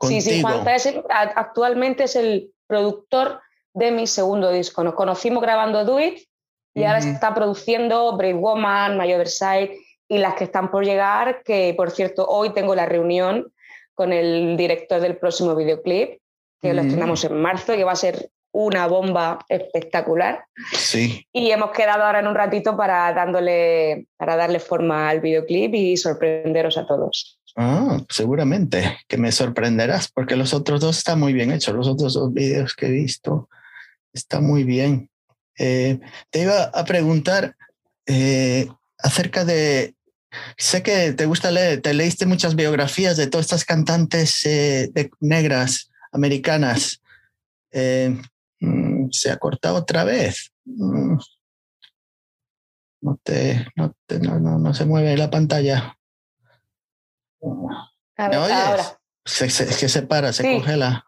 Sí, 0.00 0.20
sí, 0.20 0.42
Juan 0.42 0.64
Tae 0.64 1.02
actualmente 1.08 2.04
es 2.04 2.16
el 2.16 2.50
productor 2.66 3.40
de 3.72 3.90
mi 3.90 4.06
segundo 4.06 4.50
disco. 4.50 4.82
Nos 4.84 4.94
conocimos 4.94 5.42
grabando 5.42 5.84
Do 5.84 6.00
It 6.00 6.26
y 6.74 6.84
ahora 6.84 6.98
está 6.98 7.34
produciendo 7.34 8.16
Brave 8.16 8.34
Woman, 8.34 8.98
My 8.98 9.12
Side 9.26 9.78
y 10.08 10.18
las 10.18 10.34
que 10.34 10.44
están 10.44 10.70
por 10.70 10.84
llegar, 10.84 11.42
que 11.44 11.72
por 11.76 11.90
cierto, 11.90 12.26
hoy 12.26 12.50
tengo 12.50 12.74
la 12.74 12.86
reunión 12.86 13.52
con 13.94 14.12
el 14.12 14.56
director 14.56 15.00
del 15.00 15.16
próximo 15.16 15.54
videoclip, 15.54 16.20
que 16.60 16.74
lo 16.74 16.82
estrenamos 16.82 17.24
en 17.24 17.40
marzo, 17.40 17.74
que 17.74 17.84
va 17.84 17.92
a 17.92 17.96
ser 17.96 18.30
una 18.54 18.86
bomba 18.86 19.44
espectacular. 19.48 20.44
Sí. 20.72 21.26
Y 21.32 21.50
hemos 21.50 21.72
quedado 21.72 22.04
ahora 22.04 22.20
en 22.20 22.28
un 22.28 22.36
ratito 22.36 22.76
para, 22.76 23.12
dándole, 23.12 24.06
para 24.16 24.36
darle 24.36 24.60
forma 24.60 25.08
al 25.08 25.20
videoclip 25.20 25.74
y 25.74 25.96
sorprenderos 25.96 26.78
a 26.78 26.86
todos. 26.86 27.40
Ah, 27.56 27.98
seguramente 28.08 28.98
que 29.08 29.18
me 29.18 29.32
sorprenderás 29.32 30.08
porque 30.08 30.36
los 30.36 30.54
otros 30.54 30.80
dos 30.80 30.98
están 30.98 31.18
muy 31.18 31.32
bien 31.32 31.50
hechos. 31.50 31.74
Los 31.74 31.88
otros 31.88 32.14
dos 32.14 32.32
vídeos 32.32 32.74
que 32.74 32.86
he 32.86 32.90
visto 32.92 33.48
están 34.12 34.44
muy 34.44 34.62
bien. 34.62 35.10
Eh, 35.58 35.98
te 36.30 36.42
iba 36.42 36.62
a 36.62 36.84
preguntar 36.84 37.56
eh, 38.06 38.68
acerca 38.98 39.44
de. 39.44 39.96
Sé 40.56 40.84
que 40.84 41.12
te 41.12 41.26
gusta 41.26 41.50
leer, 41.50 41.80
te 41.80 41.92
leíste 41.92 42.24
muchas 42.26 42.54
biografías 42.54 43.16
de 43.16 43.26
todas 43.26 43.46
estas 43.46 43.64
cantantes 43.64 44.46
eh, 44.46 44.92
negras 45.20 45.90
americanas. 46.12 47.00
Mm, 47.72 48.20
se 49.10 49.30
ha 49.30 49.36
cortado 49.36 49.76
otra 49.76 50.04
vez. 50.04 50.52
Mm. 50.64 51.18
No, 53.02 53.20
te, 53.22 53.66
no, 53.76 53.94
te, 54.06 54.18
no, 54.18 54.38
no 54.38 54.74
se 54.74 54.86
mueve 54.86 55.16
la 55.16 55.30
pantalla. 55.30 55.98
A 58.16 58.28
ver, 58.28 58.38
ahora. 58.38 58.98
Se, 59.24 59.46
que 59.46 59.88
se 59.88 60.02
para, 60.02 60.32
se 60.32 60.42
congela. 60.42 61.04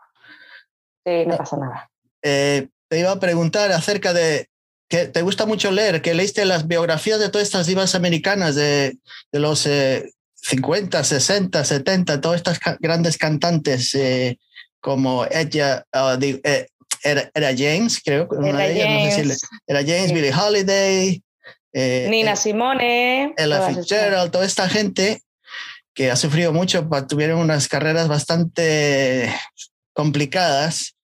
Sí, 1.04 1.24
no 1.26 1.36
pasa 1.36 1.56
nada. 1.56 1.90
Eh, 2.22 2.68
te 2.88 2.98
iba 2.98 3.12
a 3.12 3.20
preguntar 3.20 3.72
acerca 3.72 4.12
de 4.12 4.48
que 4.88 5.06
te 5.06 5.22
gusta 5.22 5.46
mucho 5.46 5.70
leer, 5.70 6.02
que 6.02 6.14
leíste 6.14 6.44
las 6.44 6.66
biografías 6.66 7.18
de 7.18 7.28
todas 7.28 7.46
estas 7.46 7.66
divas 7.66 7.94
americanas 7.94 8.54
de, 8.54 8.98
de 9.32 9.40
los 9.40 9.68
50, 10.34 11.02
60, 11.02 11.64
70, 11.64 12.20
todas 12.20 12.36
estas 12.36 12.60
grandes 12.78 13.18
cantantes 13.18 13.94
eh, 13.94 14.38
como 14.80 15.26
ella, 15.30 15.84
ah, 15.92 16.16
eh, 17.04 17.30
era, 17.34 17.48
James, 17.56 18.00
creo. 18.04 18.28
Era 18.44 18.58
James, 18.58 19.40
era 19.66 19.80
James 19.80 20.12
Billie 20.12 20.32
Holiday. 20.32 21.22
Nina 21.72 22.36
Simone. 22.36 23.34
Ella 23.36 23.68
Fitzgerald, 23.68 24.30
toda 24.30 24.46
esta 24.46 24.68
gente 24.68 25.22
que 25.96 26.10
ha 26.10 26.16
sufrido 26.16 26.52
mucho, 26.52 26.86
tuvieron 27.08 27.40
unas 27.40 27.68
carreras 27.68 28.06
bastante 28.06 29.34
complicadas. 29.94 30.96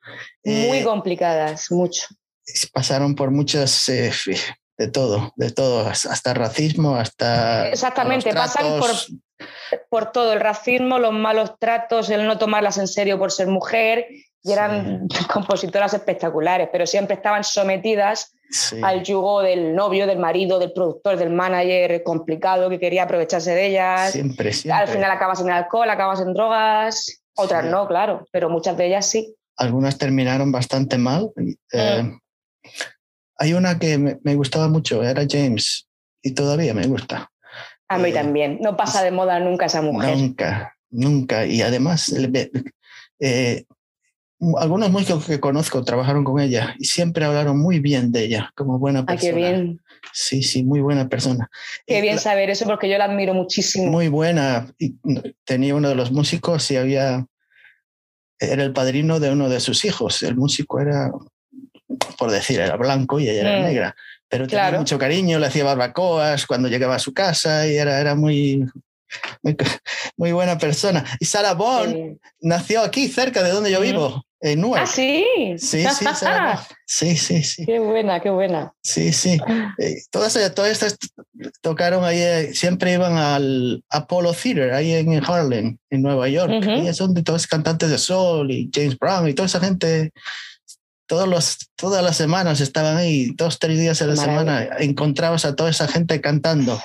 Muy 0.44 0.78
eh, 0.78 0.84
complicadas, 0.84 1.70
mucho. 1.70 2.02
Pasaron 2.72 3.14
por 3.14 3.30
muchas, 3.30 3.88
eh, 3.88 4.12
de 4.76 4.88
todo, 4.88 5.32
de 5.36 5.50
todo, 5.50 5.88
hasta 5.88 6.34
racismo, 6.34 6.96
hasta... 6.96 7.68
Exactamente, 7.68 8.34
pasan 8.34 8.78
por, 8.78 8.90
por 9.88 10.12
todo, 10.12 10.34
el 10.34 10.40
racismo, 10.40 10.98
los 10.98 11.12
malos 11.12 11.52
tratos, 11.58 12.10
el 12.10 12.26
no 12.26 12.36
tomarlas 12.36 12.76
en 12.76 12.88
serio 12.88 13.18
por 13.18 13.32
ser 13.32 13.46
mujer, 13.46 14.06
y 14.42 14.52
eran 14.52 15.08
compositoras 15.32 15.94
espectaculares, 15.94 16.68
pero 16.72 16.86
siempre 16.86 17.14
estaban 17.14 17.44
sometidas 17.44 18.32
al 18.82 19.02
yugo 19.02 19.40
del 19.40 19.74
novio, 19.74 20.06
del 20.06 20.18
marido, 20.18 20.58
del 20.58 20.72
productor, 20.72 21.16
del 21.16 21.30
manager 21.30 22.02
complicado 22.02 22.68
que 22.68 22.78
quería 22.78 23.04
aprovecharse 23.04 23.54
de 23.54 23.68
ellas. 23.68 24.12
Siempre, 24.12 24.50
Al 24.70 24.88
final 24.88 25.10
acabas 25.10 25.40
en 25.40 25.50
alcohol, 25.50 25.88
acabas 25.88 26.20
en 26.20 26.34
drogas, 26.34 27.22
otras 27.34 27.64
no, 27.64 27.86
claro, 27.88 28.26
pero 28.30 28.50
muchas 28.50 28.76
de 28.76 28.86
ellas 28.86 29.06
sí. 29.06 29.34
Algunas 29.56 29.96
terminaron 29.96 30.52
bastante 30.52 30.98
mal. 30.98 31.30
Eh, 31.72 32.02
mm. 32.02 32.20
hay 33.38 33.54
una 33.54 33.78
que 33.78 33.96
me, 33.98 34.34
gustaba 34.34 34.68
mucho, 34.68 35.02
era 35.02 35.24
James, 35.28 35.88
y 36.20 36.32
todavía 36.32 36.74
me 36.74 36.86
gusta. 36.86 37.30
A 37.88 37.98
mí 37.98 38.10
eh, 38.10 38.12
también. 38.12 38.58
No 38.60 38.76
pasa 38.76 39.02
de 39.02 39.12
moda 39.12 39.38
nunca 39.40 39.66
esa 39.66 39.82
mujer. 39.82 40.16
Nunca, 40.16 40.76
nunca. 40.90 41.46
Y 41.46 41.62
además, 41.62 42.14
eh, 43.20 43.64
algunos 44.58 44.90
músicos 44.90 45.24
que 45.26 45.40
conozco 45.40 45.84
trabajaron 45.84 46.24
con 46.24 46.40
ella 46.40 46.74
y 46.78 46.86
siempre 46.86 47.24
hablaron 47.24 47.58
muy 47.58 47.78
bien 47.78 48.10
de 48.10 48.24
ella 48.24 48.52
como 48.56 48.78
buena 48.78 49.06
persona. 49.06 49.30
Ah, 49.30 49.32
qué 49.32 49.36
bien. 49.36 49.80
Sí, 50.12 50.42
sí, 50.42 50.64
muy 50.64 50.80
buena 50.80 51.08
persona. 51.08 51.48
Qué 51.86 52.00
bien 52.00 52.18
saber 52.18 52.50
eso 52.50 52.64
porque 52.64 52.88
yo 52.88 52.98
la 52.98 53.04
admiro 53.04 53.34
muchísimo. 53.34 53.90
Muy 53.90 54.08
buena. 54.08 54.72
Y 54.78 54.96
tenía 55.44 55.74
uno 55.74 55.88
de 55.88 55.94
los 55.94 56.10
músicos 56.10 56.70
y 56.70 56.76
había 56.76 57.26
era 58.42 58.64
el 58.64 58.72
padrino 58.72 59.20
de 59.20 59.30
uno 59.30 59.48
de 59.48 59.60
sus 59.60 59.84
hijos. 59.84 60.22
El 60.22 60.36
músico 60.36 60.80
era, 60.80 61.12
por 62.18 62.30
decir, 62.30 62.60
era 62.60 62.76
blanco 62.76 63.20
y 63.20 63.28
ella 63.28 63.40
era 63.40 63.60
mm. 63.60 63.62
negra. 63.62 63.96
Pero 64.28 64.46
tenía 64.46 64.72
mucho 64.72 64.98
cariño, 64.98 65.38
le 65.38 65.46
hacía 65.46 65.62
barbacoas 65.62 66.46
cuando 66.46 66.68
llegaba 66.68 66.96
a 66.96 66.98
su 66.98 67.12
casa 67.12 67.66
y 67.68 67.76
era, 67.76 68.00
era 68.00 68.14
muy, 68.14 68.66
muy, 70.16 70.32
buena 70.32 70.58
persona. 70.58 71.04
Y 71.20 71.26
Sarah 71.26 71.54
Bond 71.54 72.18
nació 72.40 72.82
aquí, 72.82 73.08
cerca 73.08 73.42
de 73.42 73.50
donde 73.50 73.70
yo 73.70 73.80
vivo, 73.80 74.24
en 74.42 74.60
Newark. 74.60 74.82
¿Ah, 74.82 74.86
sí? 74.86 75.24
Sí, 75.56 75.84
sí, 75.88 76.06
sí, 76.86 77.16
sí, 77.16 77.42
sí. 77.42 77.66
Qué 77.66 77.78
buena, 77.78 78.20
qué 78.20 78.30
buena. 78.30 78.72
Sí, 78.82 79.12
sí. 79.12 79.38
Eh, 79.78 80.02
todas, 80.10 80.38
todas 80.54 80.70
estas 80.70 80.98
tocaron 81.60 82.04
ahí, 82.04 82.20
eh, 82.20 82.50
siempre 82.52 82.92
iban 82.92 83.16
al 83.16 83.82
Apollo 83.88 84.32
Theater, 84.32 84.74
ahí 84.74 84.92
en 84.92 85.24
Harlem, 85.24 85.78
en 85.90 86.02
Nueva 86.02 86.28
York. 86.28 86.52
Y 86.66 86.92
son 86.92 87.14
de 87.14 87.22
todos 87.22 87.46
cantantes 87.46 87.90
de 87.90 87.98
soul 87.98 88.50
y 88.50 88.70
James 88.72 88.98
Brown 88.98 89.28
y 89.28 89.34
toda 89.34 89.46
esa 89.46 89.60
gente 89.60 90.12
todos 91.06 91.28
los, 91.28 91.70
todas 91.76 92.02
las 92.02 92.16
semanas 92.16 92.60
estaban 92.60 92.96
ahí, 92.96 93.32
dos, 93.34 93.58
tres 93.58 93.78
días 93.78 94.00
a 94.00 94.06
la 94.06 94.16
semana, 94.16 94.66
encontrabas 94.78 95.44
a 95.44 95.54
toda 95.54 95.70
esa 95.70 95.86
gente 95.86 96.20
cantando. 96.20 96.80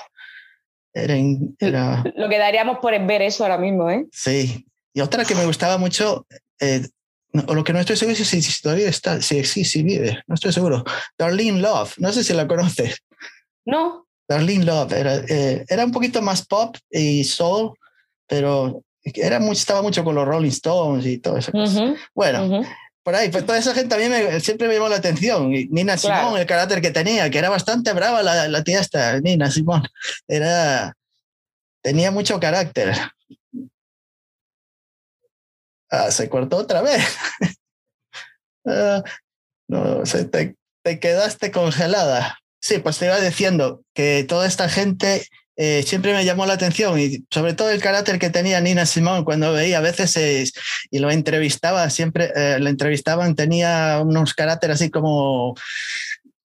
Era, 0.92 2.04
Lo 2.14 2.28
que 2.28 2.38
daríamos 2.38 2.78
por 2.80 2.92
ver 3.06 3.22
eso 3.22 3.44
ahora 3.44 3.58
mismo, 3.58 3.88
¿eh? 3.88 4.06
Sí. 4.12 4.66
Y 4.92 5.00
otra 5.00 5.24
que 5.24 5.34
me 5.34 5.46
gustaba 5.46 5.78
mucho, 5.78 6.26
eh, 6.60 6.86
o 7.46 7.54
lo 7.54 7.64
que 7.64 7.72
no 7.72 7.80
estoy 7.80 7.96
seguro 7.96 8.16
es 8.16 8.26
si, 8.26 8.62
todavía 8.62 8.88
está, 8.88 9.20
si 9.20 9.38
existe, 9.38 9.78
si 9.78 9.82
vive, 9.82 10.22
no 10.26 10.34
estoy 10.34 10.52
seguro. 10.52 10.84
Darlene 11.18 11.60
Love, 11.60 11.94
no 11.98 12.12
sé 12.12 12.24
si 12.24 12.32
la 12.32 12.46
conoces. 12.46 12.98
No. 13.64 14.06
Darlene 14.26 14.64
Love, 14.64 14.92
era, 14.92 15.16
eh, 15.28 15.64
era 15.68 15.84
un 15.84 15.92
poquito 15.92 16.22
más 16.22 16.46
pop 16.46 16.76
y 16.90 17.24
soul, 17.24 17.72
pero 18.26 18.82
era 19.02 19.40
mucho, 19.40 19.60
estaba 19.60 19.82
mucho 19.82 20.04
con 20.04 20.14
los 20.14 20.26
Rolling 20.26 20.48
Stones 20.50 21.06
y 21.06 21.18
todo 21.18 21.36
eso. 21.36 21.52
Bueno, 22.14 22.62
por 23.02 23.14
ahí, 23.14 23.30
pues 23.30 23.46
toda 23.46 23.58
esa 23.58 23.74
gente 23.74 23.88
también 23.88 24.10
me, 24.10 24.40
siempre 24.40 24.68
me 24.68 24.74
llamó 24.74 24.88
la 24.88 24.96
atención. 24.96 25.50
Nina 25.50 25.96
Simón, 25.96 26.38
el 26.38 26.46
carácter 26.46 26.80
que 26.80 26.90
tenía, 26.90 27.30
que 27.30 27.38
era 27.38 27.48
bastante 27.48 27.92
brava 27.92 28.22
la, 28.22 28.48
la 28.48 28.64
tía 28.64 28.80
esta, 28.80 29.20
Nina 29.20 29.50
Simón. 29.50 29.82
Era, 30.26 30.94
tenía 31.82 32.10
mucho 32.10 32.38
carácter. 32.40 32.94
Ah, 35.90 36.10
se 36.10 36.28
cortó 36.28 36.58
otra 36.58 36.82
vez. 36.82 37.04
Ah, 38.70 39.02
no, 39.66 40.04
se 40.04 40.26
te, 40.26 40.54
te, 40.82 41.00
quedaste 41.00 41.50
congelada. 41.50 42.38
Sí, 42.60 42.80
pues 42.80 42.98
te 42.98 43.06
iba 43.06 43.18
diciendo 43.18 43.80
que 43.94 44.26
toda 44.28 44.46
esta 44.46 44.68
gente 44.68 45.26
eh, 45.60 45.82
siempre 45.82 46.14
me 46.14 46.24
llamó 46.24 46.46
la 46.46 46.52
atención 46.52 47.00
y 47.00 47.24
sobre 47.32 47.52
todo 47.52 47.70
el 47.70 47.80
carácter 47.80 48.20
que 48.20 48.30
tenía 48.30 48.60
Nina 48.60 48.86
Simón 48.86 49.24
cuando 49.24 49.52
veía 49.52 49.78
a 49.78 49.80
veces 49.80 50.52
y 50.88 50.98
lo 51.00 51.10
entrevistaba, 51.10 51.90
siempre 51.90 52.30
eh, 52.36 52.58
lo 52.60 52.68
entrevistaban, 52.68 53.34
tenía 53.34 54.00
unos 54.00 54.34
caracteres 54.34 54.76
así 54.76 54.90
como... 54.90 55.56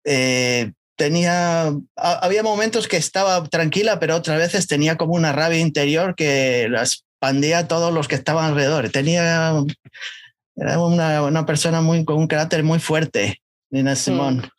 Eh, 0.04 0.72
tenía, 0.98 1.72
había 1.96 2.44
momentos 2.44 2.88
que 2.88 2.98
estaba 2.98 3.44
tranquila, 3.46 4.00
pero 4.00 4.16
otras 4.16 4.40
veces 4.40 4.68
tenía 4.68 4.98
como 4.98 5.14
una 5.14 5.32
rabia 5.32 5.60
interior 5.60 6.16
que 6.16 6.68
las 6.70 7.06
pandía 7.20 7.60
a 7.60 7.68
todos 7.68 7.94
los 7.94 8.08
que 8.08 8.16
estaban 8.16 8.46
alrededor. 8.46 8.90
Tenía, 8.90 9.54
era 10.56 10.80
una, 10.80 11.24
una 11.24 11.46
persona 11.46 11.82
muy, 11.82 12.06
con 12.06 12.18
un 12.18 12.28
carácter 12.28 12.64
muy 12.64 12.80
fuerte, 12.80 13.42
Nina 13.70 13.96
Simón. 13.96 14.50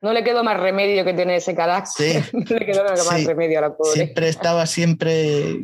No 0.00 0.12
le 0.12 0.22
quedó 0.22 0.44
más 0.44 0.58
remedio 0.58 1.04
que 1.04 1.14
tener 1.14 1.36
ese 1.36 1.54
carácter. 1.54 2.22
Sí. 2.22 2.30
no 2.32 2.56
le 2.56 2.66
quedó 2.66 2.84
más 2.84 3.24
remedio 3.24 3.58
a 3.58 3.62
la 3.62 3.76
pobre. 3.76 3.92
Siempre 3.92 4.28
estaba 4.28 4.66
siempre 4.66 5.60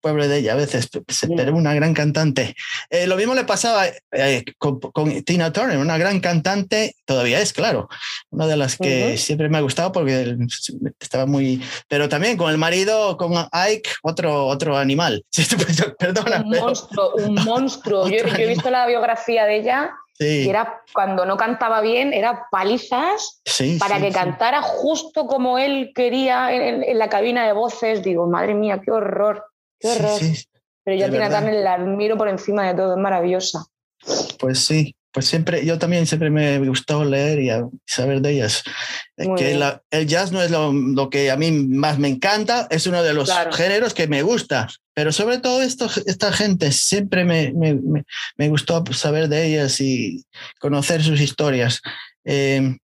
pueblo 0.00 0.26
de 0.26 0.38
ella 0.38 0.52
a 0.52 0.56
veces, 0.56 0.88
pero 1.36 1.54
una 1.54 1.74
gran 1.74 1.94
cantante. 1.94 2.54
Eh, 2.90 3.06
lo 3.06 3.16
mismo 3.16 3.34
le 3.34 3.44
pasaba 3.44 3.86
eh, 4.12 4.44
con, 4.58 4.80
Tina 5.24 5.52
Turner, 5.52 5.78
una 5.78 5.98
gran 5.98 6.20
cantante, 6.20 6.94
todavía 7.04 7.40
es, 7.40 7.52
claro, 7.52 7.88
una 8.30 8.46
de 8.46 8.56
las 8.56 8.76
que 8.76 9.16
siempre 9.16 9.48
me 9.48 9.58
ha 9.58 9.62
gustado 9.62 9.92
porque 9.92 10.36
estaba 11.00 11.26
muy... 11.26 11.62
Pero 11.88 12.08
también 12.08 12.36
con 12.36 12.50
el 12.50 12.58
marido, 12.58 13.16
con 13.16 13.32
Ike, 13.52 13.90
otro, 14.02 14.46
otro 14.46 14.76
animal. 14.76 15.24
Perdona. 15.98 16.42
Un 16.44 16.50
monstruo, 16.50 17.14
un 17.16 17.34
monstruo. 17.44 18.08
Yo, 18.08 18.18
he 18.18 18.46
visto 18.46 18.70
la 18.70 18.86
biografía 18.86 19.44
de 19.44 19.56
ella 19.56 19.90
era 20.18 20.82
cuando 20.92 21.24
no 21.24 21.36
cantaba 21.36 21.80
bien, 21.80 22.12
era 22.12 22.48
palizas 22.50 23.40
para 23.78 24.00
que 24.00 24.10
cantara 24.10 24.62
justo 24.62 25.26
como 25.26 25.58
él 25.58 25.92
quería 25.94 26.52
en, 26.52 26.98
la 26.98 27.08
cabina 27.08 27.46
de 27.46 27.52
voces. 27.52 28.02
Digo, 28.02 28.26
madre 28.26 28.54
mía, 28.54 28.80
qué 28.84 28.90
horror, 28.90 29.44
qué 29.80 29.88
horror. 29.88 30.20
Pero 30.84 30.96
yo 30.96 31.06
a 31.06 31.10
Tina 31.10 31.28
Turner 31.28 31.54
la 31.62 31.74
admiro 31.74 32.16
por 32.16 32.28
encima 32.28 32.66
de 32.66 32.74
todo, 32.74 32.94
es 32.94 32.98
maravillosa. 32.98 33.66
Pues 34.38 34.60
sí, 34.60 34.94
pues 35.12 35.26
siempre, 35.26 35.64
yo 35.66 35.78
también 35.78 36.06
siempre 36.06 36.30
me 36.30 36.58
gustó 36.60 37.04
leer 37.04 37.40
y 37.40 37.50
saber 37.86 38.20
de 38.20 38.30
ellas. 38.30 38.62
que 39.36 39.60
el 39.90 40.06
jazz 40.06 40.32
no 40.32 40.40
es 40.42 40.50
lo, 40.50 41.10
que 41.10 41.30
a 41.30 41.36
mí 41.36 41.50
más 41.50 41.98
me 41.98 42.08
encanta, 42.08 42.68
es 42.70 42.86
uno 42.86 43.02
de 43.02 43.14
los 43.14 43.30
géneros 43.52 43.94
que 43.94 44.06
me 44.06 44.22
gusta, 44.22 44.68
pero 44.94 45.12
sobre 45.12 45.38
todo 45.38 45.62
esto, 45.62 45.90
esta 46.06 46.32
gente 46.32 46.72
siempre 46.72 47.24
me, 47.24 47.52
me, 47.52 47.78
me, 48.36 48.48
gustó 48.48 48.84
saber 48.92 49.28
de 49.28 49.46
ellas 49.46 49.80
y 49.80 50.24
conocer 50.60 51.02
sus 51.02 51.20
historias. 51.20 51.80
Em, 52.24 52.78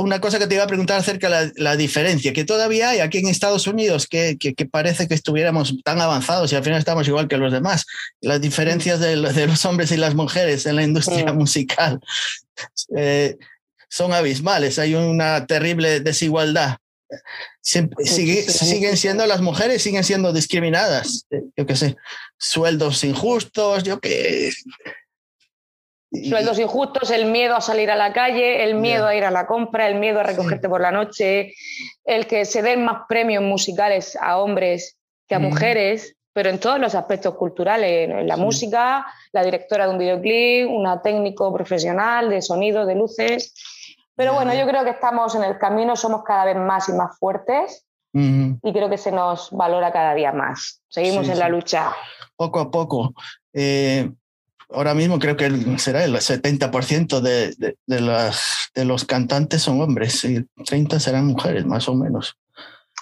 una 0.00 0.20
cosa 0.20 0.38
que 0.38 0.46
te 0.46 0.54
iba 0.54 0.64
a 0.64 0.68
preguntar 0.68 0.98
acerca 0.98 1.28
de 1.28 1.52
la, 1.56 1.76
diferencia 1.76 2.32
que 2.32 2.44
todavía 2.44 2.90
hay 2.90 3.00
aquí 3.00 3.18
en 3.18 3.28
Estados 3.28 3.66
Unidos, 3.66 4.06
que, 4.06 4.36
que, 4.38 4.66
parece 4.66 5.06
que 5.08 5.14
estuviéramos 5.14 5.82
tan 5.82 6.00
avanzados 6.00 6.52
y 6.52 6.56
al 6.56 6.64
final 6.64 6.78
estamos 6.78 7.06
igual 7.06 7.28
que 7.28 7.36
los 7.36 7.52
demás. 7.52 7.86
Las 8.20 8.40
diferencias 8.40 9.00
de, 9.00 9.16
de 9.16 9.46
los 9.46 9.64
hombres 9.64 9.92
y 9.92 9.96
las 9.96 10.14
mujeres 10.14 10.66
en 10.66 10.76
la 10.76 10.82
industria 10.82 11.32
musical 11.32 12.00
eh, 12.96 13.36
son 13.88 14.12
abismales. 14.12 14.78
Hay 14.78 14.94
una 14.94 15.46
terrible 15.46 16.00
desigualdad. 16.00 16.78
siguen 17.62 18.96
siendo 18.96 19.26
las 19.26 19.40
mujeres, 19.40 19.82
siguen 19.82 20.04
siendo 20.04 20.32
discriminadas. 20.32 21.26
Yo 21.56 21.66
qué 21.66 21.76
sé, 21.76 21.96
sueldos 22.38 23.04
injustos, 23.04 23.84
yo 23.84 24.00
qué 24.00 24.50
Sueldos 26.22 26.58
injustos, 26.58 27.10
el 27.10 27.26
miedo 27.26 27.56
a 27.56 27.60
salir 27.60 27.90
a 27.90 27.96
la 27.96 28.12
calle, 28.12 28.62
el 28.64 28.76
miedo 28.76 29.06
a 29.06 29.14
ir 29.14 29.24
a 29.24 29.30
la 29.30 29.46
compra, 29.46 29.88
el 29.88 29.96
miedo 29.96 30.20
a 30.20 30.22
recogerte 30.22 30.68
por 30.68 30.80
la 30.80 30.92
noche, 30.92 31.54
el 32.04 32.26
que 32.26 32.44
se 32.44 32.62
den 32.62 32.84
más 32.84 33.02
premios 33.08 33.42
musicales 33.42 34.16
a 34.20 34.38
hombres 34.38 34.96
que 35.26 35.34
a 35.34 35.38
mujeres, 35.38 36.16
pero 36.32 36.50
en 36.50 36.60
todos 36.60 36.78
los 36.78 36.94
aspectos 36.94 37.34
culturales, 37.34 38.10
en 38.10 38.28
la 38.28 38.36
música, 38.36 39.06
la 39.32 39.42
directora 39.42 39.86
de 39.86 39.92
un 39.92 39.98
videoclip, 39.98 40.70
una 40.70 41.02
técnico 41.02 41.52
profesional 41.52 42.30
de 42.30 42.42
sonido, 42.42 42.86
de 42.86 42.94
luces. 42.94 43.54
Pero 44.14 44.34
bueno, 44.34 44.54
yo 44.54 44.66
creo 44.66 44.84
que 44.84 44.90
estamos 44.90 45.34
en 45.34 45.42
el 45.42 45.58
camino, 45.58 45.96
somos 45.96 46.22
cada 46.24 46.44
vez 46.44 46.56
más 46.56 46.88
y 46.88 46.92
más 46.92 47.18
fuertes 47.18 47.84
y 48.16 48.72
creo 48.72 48.88
que 48.88 48.98
se 48.98 49.10
nos 49.10 49.50
valora 49.50 49.92
cada 49.92 50.14
día 50.14 50.30
más. 50.30 50.82
Seguimos 50.88 51.28
en 51.28 51.38
la 51.40 51.48
lucha. 51.48 51.92
Poco 52.36 52.60
a 52.60 52.70
poco. 52.70 53.12
Eh, 53.52 54.08
ahora 54.70 54.94
mismo 54.94 55.18
creo 55.18 55.36
que 55.36 55.78
será 55.78 56.04
el 56.04 56.14
70% 56.14 57.20
de, 57.20 57.54
de, 57.56 57.76
de, 57.86 58.84
los 58.84 59.04
cantantes 59.04 59.62
son 59.62 59.80
hombres 59.80 60.24
y 60.24 60.44
30 60.64 61.00
serán 61.00 61.26
mujeres, 61.26 61.64
más 61.66 61.88
o 61.88 61.94
menos. 61.94 62.36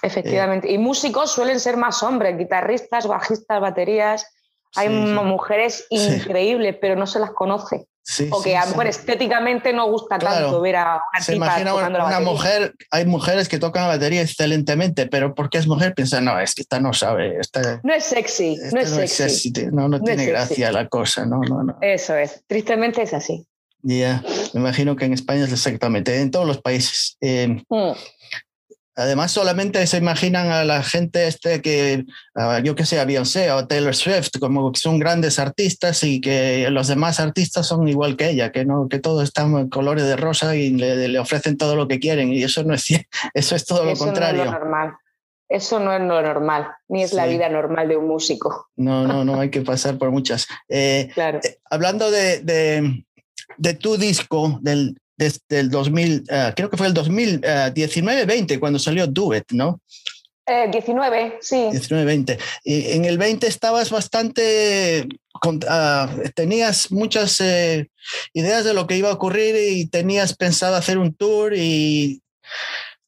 Efectivamente. 0.03 0.71
y 0.71 0.79
músicos 0.79 1.31
suelen 1.31 1.61
ser 1.61 1.77
más 1.77 2.03
hombres, 2.03 2.37
guitarristas, 2.37 3.07
bajistas, 3.07 3.61
baterías. 3.61 4.27
Hay 4.75 4.89
mujeres 4.89 5.87
increíbles, 5.91 6.77
pero 6.81 6.97
no 6.97 7.07
se 7.07 7.21
las 7.21 7.31
conoce 7.31 7.87
o 8.31 8.43
que 8.43 8.57
a 8.57 8.65
lo 8.65 8.71
mejor 8.71 8.87
estéticamente 8.89 9.73
no 9.73 9.89
gusta 9.89 10.19
tanto 10.19 10.61
ver 10.61 10.77
a 10.77 10.95
una 10.95 11.25
Se 11.25 11.37
imagina 11.37 11.75
una, 11.75 12.21
mujer, 12.21 12.75
hay 12.91 13.07
mujeres 13.07 13.49
que 13.49 13.59
tocan 13.59 13.85
la 13.85 13.89
batería 13.95 14.23
excelentemente, 14.23 15.07
pero 15.07 15.35
porque 15.35 15.59
es 15.59 15.67
mujer 15.67 15.95
piensan, 15.95 16.25
no, 16.25 16.39
es 16.39 16.55
que 16.55 16.63
esta 16.63 16.81
no 16.81 16.93
sabe. 16.93 17.39
no 17.83 17.95
es 17.95 18.05
sexy, 18.05 18.59
no 18.73 18.81
es 18.81 18.91
sexy. 18.91 19.53
no, 19.71 19.89
no, 19.89 20.01
tiene 20.01 20.27
gracia 20.27 20.73
la 20.73 20.89
cosa, 20.89 21.27
no, 21.27 21.41
no, 21.43 21.63
no. 21.63 21.79
Eso 21.81 22.17
es, 22.17 22.43
tristemente 22.47 23.03
es 23.03 23.15
así. 23.15 23.47
Ya, 23.83 24.23
me 24.55 24.61
imagino 24.61 24.95
que 24.95 25.05
en 25.05 25.13
España 25.13 25.45
es 25.45 25.53
exactamente, 25.53 26.21
en 26.21 26.31
todos 26.31 26.47
los 26.47 26.61
países. 26.61 27.17
Eh, 27.21 27.63
mm. 27.69 27.93
Además, 28.95 29.33
solamente 29.33 29.87
se 29.87 29.97
imaginan 29.97 30.51
a 30.51 30.65
la 30.65 30.83
gente 30.83 31.27
este 31.27 31.63
que, 31.63 32.05
yo 32.63 32.75
que 32.75 32.85
sé, 32.85 33.01
a 33.01 33.07
Beyoncé 33.07 33.51
o 33.53 33.67
Taylor 33.67 33.95
Swift, 33.95 34.39
como 34.39 34.71
que 34.71 34.81
son 34.81 34.99
grandes 34.99 35.39
artistas 35.39 36.05
y 36.05 36.21
que 36.21 36.69
los 36.71 36.89
demás 36.89 37.19
artistas 37.19 37.67
son 37.67 37.89
igual 37.89 38.17
que 38.17 38.29
ella, 38.31 38.53
que 38.53 38.67
no, 38.67 38.89
que 38.89 38.99
todos 38.99 39.25
están 39.25 39.57
en 39.57 39.71
colores 39.71 40.05
de 40.05 40.17
rosa 40.17 40.57
y 40.57 40.71
le, 40.71 41.19
ofrecen 41.19 41.57
todo 41.57 41.75
lo 41.75 41.89
que 41.89 42.01
quieren. 42.01 42.33
Y 42.33 42.43
eso 42.43 42.65
no 42.65 42.75
es 42.75 42.87
eso 43.35 43.57
es 43.57 43.65
todo 43.65 43.85
lo 43.85 43.97
contrario. 43.97 44.45
No 44.45 44.51
es 44.51 44.53
lo 44.53 44.59
normal. 44.59 44.93
Eso 45.49 45.81
no 45.81 45.93
es 45.93 46.01
lo 46.01 46.23
normal, 46.23 46.69
ni 46.89 47.03
es 47.03 47.13
la 47.13 47.27
vida 47.27 47.47
normal 47.51 47.87
de 47.87 47.99
un 47.99 48.09
músico. 48.09 48.69
No, 48.77 49.07
no, 49.07 49.23
no, 49.23 49.39
hay 49.39 49.51
que 49.51 49.61
pasar 49.61 49.99
por 49.99 50.11
muchas. 50.11 50.47
Eh, 50.67 51.11
claro. 51.13 51.41
Eh, 51.45 51.59
hablando 51.69 52.11
de, 52.11 52.41
de, 52.41 53.05
de, 53.59 53.75
tu 53.75 53.99
disco, 53.99 54.59
del, 54.63 54.97
desde 55.23 55.61
el 55.61 55.71
2000, 55.71 56.25
eh, 56.29 56.53
creo 56.57 56.69
que 56.71 56.77
fue 56.77 56.87
el 56.87 56.95
2019-20 56.95 58.59
cuando 58.59 58.79
salió 58.79 59.07
Do 59.07 59.35
It, 59.35 59.53
¿no? 59.53 59.81
19, 60.47 61.23
eh, 61.23 61.39
sí. 61.41 61.69
19-20. 61.73 62.39
Y 62.65 62.93
en 62.93 63.05
el 63.05 63.17
20 63.17 63.47
estabas 63.47 63.91
bastante, 63.91 65.09
ah, 65.69 66.11
tenías 66.35 66.91
muchas 66.91 67.41
eh, 67.41 67.89
ideas 68.35 68.65
de 68.65 68.75
lo 68.75 68.87
que 68.87 68.97
iba 68.97 69.11
a 69.11 69.15
ocurrir 69.15 69.55
y 69.57 69.87
tenías 69.87 70.37
pensado 70.37 70.75
hacer 70.75 70.99
un 70.99 71.15
tour 71.15 71.55
y 71.55 72.23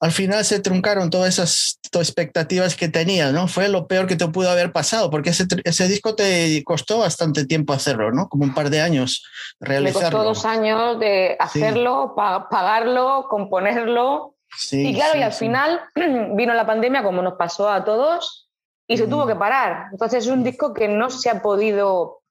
al 0.00 0.12
final 0.12 0.44
se 0.44 0.61
truncaron 0.61 1.11
todas 1.11 1.35
esas 1.35 1.78
expectativas 2.00 2.74
que 2.74 2.88
tenías, 2.88 3.33
¿no? 3.33 3.48
Fue 3.48 3.68
lo 3.68 3.87
peor 3.87 4.07
que 4.07 4.16
te 4.16 4.26
pudo 4.28 4.50
haber 4.50 4.72
pasado, 4.72 5.11
porque 5.11 5.30
ese, 5.30 5.46
ese 5.64 5.88
disco 5.88 6.14
te 6.14 6.62
costó 6.64 6.98
bastante 6.98 7.46
tiempo 7.46 7.72
hacerlo, 7.72 8.11
¿no? 8.12 8.28
Como 8.28 8.44
un 8.44 8.54
par 8.54 8.70
de 8.70 8.80
años 8.80 9.24
realizarlo. 9.61 10.18
Me 10.18 10.24
costó 10.24 10.28
dos 10.28 10.44
años 10.44 10.98
de 10.98 11.37
hacerlo, 11.38 12.14
pagarlo, 12.16 13.26
componerlo. 13.28 14.35
Sí, 14.57 14.88
y 14.88 14.94
claro, 14.94 15.18
y 15.18 15.22
al 15.22 15.33
final 15.33 15.80
vino 16.35 16.54
la 16.54 16.66
pandemia, 16.66 17.02
como 17.02 17.22
nos 17.22 17.35
pasó 17.35 17.68
a 17.68 17.85
todos, 17.85 18.48
y 18.87 18.96
se 18.96 19.07
tuvo 19.07 19.26
que 19.26 19.37
parar. 19.37 19.87
Entonces 19.92 20.24
es 20.24 20.30
un 20.30 20.44
disco 20.44 20.74
que 20.74 20.88
no 20.88 21.11
se 21.11 21.30
ha 21.30 21.42
podido 21.42 22.23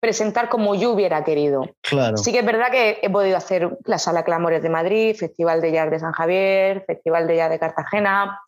presentar 0.00 0.48
como 0.48 0.74
yo 0.74 0.92
hubiera 0.92 1.24
querido. 1.24 1.64
Claro. 1.82 2.16
Sí 2.16 2.32
que 2.32 2.40
es 2.40 2.46
verdad 2.46 2.70
que 2.70 2.98
he 3.02 3.10
podido 3.10 3.36
hacer 3.36 3.78
la 3.84 3.98
Sala 3.98 4.24
Clamores 4.24 4.62
de 4.62 4.68
Madrid, 4.68 5.16
Festival 5.16 5.60
de 5.60 5.72
Jazz 5.72 5.90
de 5.90 5.98
San 5.98 6.12
Javier, 6.12 6.84
Festival 6.86 7.26
de 7.26 7.36
Jazz 7.36 7.50
de 7.50 7.58
Cartagena, 7.58 8.40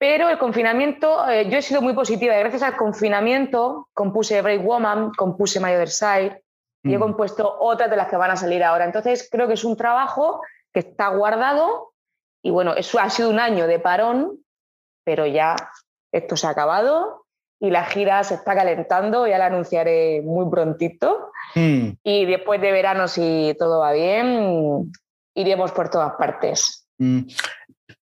pero 0.00 0.30
el 0.30 0.38
confinamiento, 0.38 1.28
eh, 1.28 1.50
yo 1.50 1.58
he 1.58 1.62
sido 1.62 1.82
muy 1.82 1.92
positiva 1.92 2.34
gracias 2.34 2.62
al 2.62 2.74
confinamiento 2.74 3.86
compuse 3.92 4.40
Break 4.40 4.64
Woman, 4.64 5.12
compuse 5.12 5.60
My 5.60 5.74
Other 5.74 5.90
Side 5.90 6.42
y 6.82 6.94
he 6.94 6.96
mm. 6.96 7.00
compuesto 7.00 7.58
otras 7.60 7.90
de 7.90 7.96
las 7.96 8.08
que 8.08 8.16
van 8.16 8.30
a 8.30 8.36
salir 8.36 8.64
ahora. 8.64 8.86
Entonces 8.86 9.28
creo 9.30 9.46
que 9.46 9.54
es 9.54 9.64
un 9.64 9.76
trabajo 9.76 10.40
que 10.72 10.80
está 10.80 11.08
guardado 11.08 11.92
y 12.42 12.50
bueno, 12.50 12.74
eso 12.74 12.98
ha 12.98 13.10
sido 13.10 13.28
un 13.28 13.38
año 13.38 13.66
de 13.66 13.78
parón, 13.78 14.42
pero 15.04 15.26
ya 15.26 15.54
esto 16.10 16.34
se 16.34 16.46
ha 16.46 16.50
acabado 16.50 17.19
y 17.60 17.70
la 17.70 17.84
gira 17.84 18.24
se 18.24 18.34
está 18.34 18.54
calentando, 18.54 19.26
ya 19.26 19.36
la 19.36 19.46
anunciaré 19.46 20.22
muy 20.22 20.50
prontito. 20.50 21.30
Hmm. 21.54 21.90
Y 22.02 22.24
después 22.24 22.60
de 22.60 22.72
verano, 22.72 23.06
si 23.06 23.54
todo 23.58 23.80
va 23.80 23.92
bien, 23.92 24.90
iremos 25.34 25.70
por 25.72 25.90
todas 25.90 26.14
partes. 26.18 26.86
Hmm. 26.98 27.20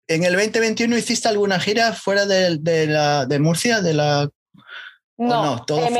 ¿En 0.06 0.24
el 0.24 0.34
2021 0.34 0.96
hiciste 0.96 1.28
alguna 1.28 1.58
gira 1.58 1.92
fuera 1.92 2.26
de, 2.26 2.58
de, 2.58 2.86
la, 2.86 3.26
de 3.26 3.38
Murcia? 3.40 3.80
De 3.80 3.92
la... 3.92 4.28
No, 5.18 5.56
eh, 5.68 5.90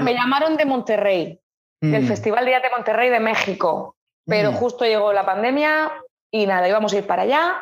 me, 0.00 0.14
llamaron 0.14 0.56
de 0.56 0.64
Monterrey, 0.64 1.40
del 1.80 2.04
hmm. 2.04 2.08
Festival 2.08 2.44
de 2.46 2.52
de 2.52 2.70
Monterrey 2.74 3.10
de 3.10 3.20
México, 3.20 3.96
pero 4.24 4.52
justo 4.52 4.84
llegó 4.84 5.12
la 5.12 5.26
pandemia 5.26 5.92
y 6.30 6.46
nada, 6.46 6.66
íbamos 6.66 6.92
a 6.92 6.98
ir 6.98 7.06
para 7.06 7.22
allá 7.22 7.56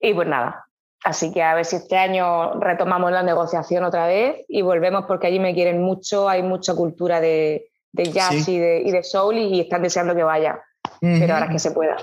y 0.00 0.14
pues 0.14 0.28
nada, 0.28 0.66
Así 1.04 1.32
que 1.32 1.42
a 1.42 1.54
ver 1.54 1.64
si 1.64 1.76
este 1.76 1.96
año 1.96 2.60
retomamos 2.60 3.10
la 3.10 3.22
negociación 3.22 3.84
otra 3.84 4.06
vez 4.06 4.44
y 4.48 4.62
volvemos 4.62 5.04
porque 5.06 5.26
allí 5.26 5.40
me 5.40 5.54
quieren 5.54 5.82
mucho, 5.82 6.28
hay 6.28 6.42
mucha 6.42 6.74
cultura 6.74 7.20
de, 7.20 7.70
jazz 7.92 8.48
y, 8.48 8.58
de, 8.58 9.02
soul 9.02 9.36
y, 9.36 9.60
están 9.60 9.82
deseando 9.82 10.14
que 10.14 10.22
vaya, 10.22 10.60
pero 11.00 11.34
ahora 11.34 11.48
que 11.48 11.58
se 11.58 11.72
pueda. 11.72 11.96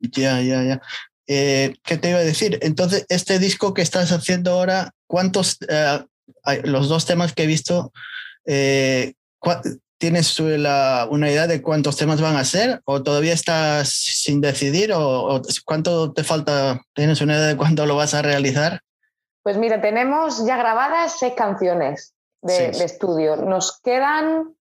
Ya, 0.00 0.40
ya, 0.40 0.62
ya. 0.62 0.82
Eh, 1.26 1.74
¿Qué 1.84 1.96
te 1.96 2.10
iba 2.10 2.18
a 2.18 2.24
decir? 2.24 2.58
Entonces, 2.62 3.06
este 3.08 3.38
disco 3.38 3.74
que 3.74 3.82
estás 3.82 4.10
haciendo 4.12 4.52
ahora, 4.52 4.92
¿cuántos, 5.06 5.58
eh, 5.68 6.04
los 6.64 6.88
dos 6.88 7.06
temas 7.06 7.32
que 7.34 7.44
he 7.44 7.46
visto, 7.46 7.92
eh, 8.46 9.12
¿Tienes 10.02 10.40
una 10.40 11.30
idea 11.30 11.46
de 11.46 11.62
cuántos 11.62 11.96
temas 11.96 12.20
van 12.20 12.34
a 12.34 12.44
ser 12.44 12.82
o 12.86 13.04
todavía 13.04 13.32
estás 13.32 13.88
sin 13.90 14.40
decidir 14.40 14.90
o, 14.92 15.40
cuánto 15.64 16.12
te 16.12 16.24
falta? 16.24 16.80
¿Tienes 16.92 17.20
una 17.20 17.34
idea 17.34 17.46
de 17.46 17.56
cuándo 17.56 17.86
lo 17.86 17.94
vas 17.94 18.12
a 18.12 18.20
realizar? 18.20 18.80
Pues 19.44 19.58
mira, 19.58 19.80
tenemos 19.80 20.44
ya 20.44 20.56
grabadas 20.56 21.20
seis 21.20 21.34
canciones 21.36 22.14
de 22.40 22.70
estudio. 22.70 23.36
Nos 23.36 23.80
quedan 23.80 24.56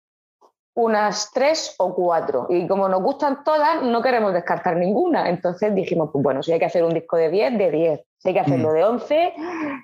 unas 0.73 1.31
tres 1.33 1.75
o 1.77 1.93
cuatro. 1.93 2.47
Y 2.49 2.67
como 2.67 2.87
nos 2.87 3.01
gustan 3.01 3.43
todas, 3.43 3.83
no 3.83 4.01
queremos 4.01 4.33
descartar 4.33 4.77
ninguna. 4.77 5.29
Entonces 5.29 5.73
dijimos, 5.75 6.09
pues 6.11 6.23
bueno, 6.23 6.41
si 6.41 6.53
hay 6.53 6.59
que 6.59 6.65
hacer 6.65 6.83
un 6.83 6.93
disco 6.93 7.17
de 7.17 7.29
10, 7.29 7.57
de 7.57 7.71
10. 7.71 8.01
Si 8.17 8.27
hay 8.29 8.33
que 8.35 8.39
hacerlo 8.39 8.69
mm. 8.69 8.73
de 8.73 8.83
11 8.83 9.33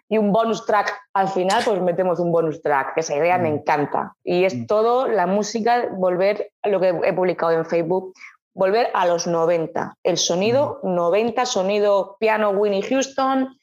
y 0.09 0.17
un 0.17 0.31
bonus 0.31 0.65
track 0.65 0.95
al 1.13 1.27
final, 1.27 1.63
pues 1.65 1.81
metemos 1.81 2.19
un 2.19 2.31
bonus 2.31 2.61
track. 2.61 2.93
Esa 2.95 3.15
idea 3.15 3.37
me 3.37 3.49
mm. 3.49 3.53
encanta. 3.55 4.15
Y 4.23 4.45
es 4.45 4.55
mm. 4.55 4.65
todo 4.67 5.07
la 5.07 5.27
música, 5.27 5.89
volver 5.91 6.51
a 6.61 6.69
lo 6.69 6.79
que 6.79 6.89
he 7.03 7.13
publicado 7.13 7.51
en 7.53 7.65
Facebook, 7.65 8.13
volver 8.57 8.89
a 8.95 9.05
los 9.05 9.27
90. 9.27 9.97
El 10.03 10.17
sonido 10.17 10.79
90, 10.83 11.45
sonido 11.45 12.17
piano 12.19 12.49
Winnie 12.49 12.81
Houston, 12.81 13.55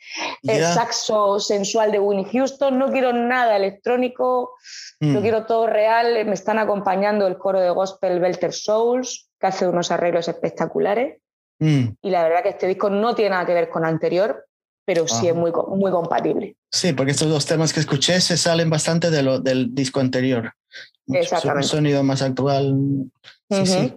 el 0.44 0.64
saxo 0.64 1.40
sensual 1.40 1.90
de 1.90 1.98
Winnie 1.98 2.30
Houston. 2.32 2.78
No 2.78 2.90
quiero 2.92 3.12
nada 3.12 3.56
electrónico, 3.56 4.52
no 5.00 5.18
mm. 5.18 5.22
quiero 5.22 5.46
todo 5.46 5.66
real. 5.66 6.24
Me 6.24 6.34
están 6.34 6.60
acompañando 6.60 7.26
el 7.26 7.36
coro 7.36 7.60
de 7.60 7.70
gospel 7.70 8.20
Belter 8.20 8.52
Souls, 8.52 9.28
que 9.38 9.48
hace 9.48 9.66
unos 9.66 9.90
arreglos 9.90 10.28
espectaculares. 10.28 11.20
Mm. 11.58 11.86
Y 12.00 12.10
la 12.10 12.22
verdad 12.22 12.44
que 12.44 12.50
este 12.50 12.68
disco 12.68 12.88
no 12.88 13.16
tiene 13.16 13.30
nada 13.30 13.46
que 13.46 13.54
ver 13.54 13.70
con 13.70 13.84
anterior, 13.84 14.46
pero 14.84 15.08
sí 15.08 15.26
es 15.26 15.34
muy, 15.34 15.50
muy 15.76 15.90
compatible. 15.90 16.56
Sí, 16.70 16.92
porque 16.92 17.12
estos 17.12 17.28
dos 17.28 17.46
temas 17.46 17.72
que 17.72 17.80
escuché 17.80 18.20
se 18.20 18.36
salen 18.36 18.70
bastante 18.70 19.10
de 19.10 19.24
lo, 19.24 19.40
del 19.40 19.74
disco 19.74 19.98
anterior. 19.98 20.52
Exactamente. 21.08 21.66
Un 21.66 21.68
sonido 21.68 22.02
más 22.04 22.22
actual. 22.22 22.76
Sí, 23.50 23.66
sí 23.66 23.94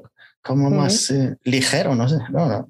como 0.47 0.69
más 0.69 1.11
eh, 1.11 1.35
ligero, 1.43 1.93
no 1.93 2.07
sé. 2.07 2.17
No, 2.29 2.47
no. 2.47 2.69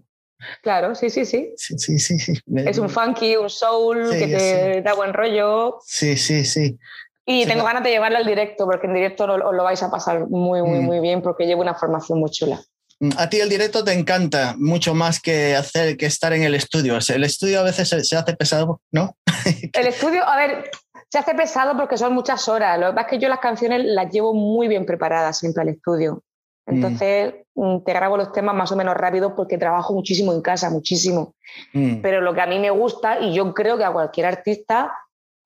Claro, 0.61 0.95
sí, 0.95 1.09
sí, 1.09 1.25
sí. 1.25 1.53
Sí, 1.55 1.77
sí, 1.77 2.19
sí. 2.19 2.33
Es 2.55 2.77
un 2.77 2.89
funky, 2.89 3.35
un 3.35 3.49
soul 3.49 4.09
que 4.09 4.27
te 4.27 4.81
da 4.81 4.93
buen 4.93 5.13
rollo. 5.13 5.79
Sí, 5.85 6.17
sí, 6.17 6.45
sí. 6.45 6.77
Y 7.25 7.45
tengo 7.45 7.65
ganas 7.65 7.83
de 7.83 7.89
llevarlo 7.89 8.17
al 8.17 8.25
directo, 8.25 8.65
porque 8.65 8.87
en 8.87 8.93
directo 8.93 9.25
os 9.25 9.53
lo 9.53 9.63
vais 9.63 9.83
a 9.83 9.91
pasar 9.91 10.27
muy, 10.29 10.61
muy, 10.61 10.79
mm. 10.79 10.83
muy 10.83 10.99
bien, 11.01 11.21
porque 11.21 11.45
llevo 11.45 11.61
una 11.61 11.73
formación 11.73 12.19
muy 12.19 12.29
chula. 12.31 12.61
Mm, 12.99 13.09
a 13.17 13.29
ti 13.29 13.39
el 13.39 13.49
directo 13.49 13.83
te 13.83 13.93
encanta 13.93 14.55
mucho 14.57 14.93
más 14.93 15.19
que 15.19 15.55
hacer 15.55 15.97
que 15.97 16.05
estar 16.05 16.33
en 16.33 16.43
el 16.43 16.55
estudio. 16.55 16.97
El 17.09 17.23
estudio 17.23 17.59
a 17.59 17.63
veces 17.63 17.89
se, 17.89 18.15
hace 18.15 18.35
pesado, 18.35 18.81
¿no? 18.91 19.17
el 19.73 19.87
estudio, 19.87 20.27
a 20.27 20.37
ver, 20.37 20.71
se 21.09 21.17
hace 21.17 21.35
pesado 21.35 21.75
porque 21.75 21.97
son 21.97 22.13
muchas 22.13 22.47
horas. 22.47 22.79
Lo 22.79 22.87
que 22.87 22.93
pasa 22.93 23.07
es 23.07 23.11
que 23.11 23.19
yo 23.19 23.29
las 23.29 23.39
canciones 23.39 23.81
las 23.83 24.11
llevo 24.11 24.33
muy 24.33 24.67
bien 24.67 24.85
preparadas 24.85 25.37
siempre 25.37 25.63
al 25.63 25.69
estudio. 25.69 26.23
Mm. 26.67 26.75
Entonces 26.75 27.33
te 27.85 27.93
grabo 27.93 28.17
los 28.17 28.31
temas 28.31 28.53
más 28.53 28.71
o 28.71 28.75
menos 28.75 28.95
rápido 28.95 29.35
porque 29.35 29.57
trabajo 29.57 29.93
muchísimo 29.93 30.33
en 30.33 30.41
casa, 30.41 30.69
muchísimo. 30.69 31.33
Pero 31.73 32.21
lo 32.21 32.33
que 32.33 32.41
a 32.41 32.45
mí 32.45 32.59
me 32.59 32.69
gusta, 32.69 33.19
y 33.19 33.33
yo 33.33 33.53
creo 33.53 33.77
que 33.77 33.83
a 33.83 33.91
cualquier 33.91 34.27
artista, 34.27 34.93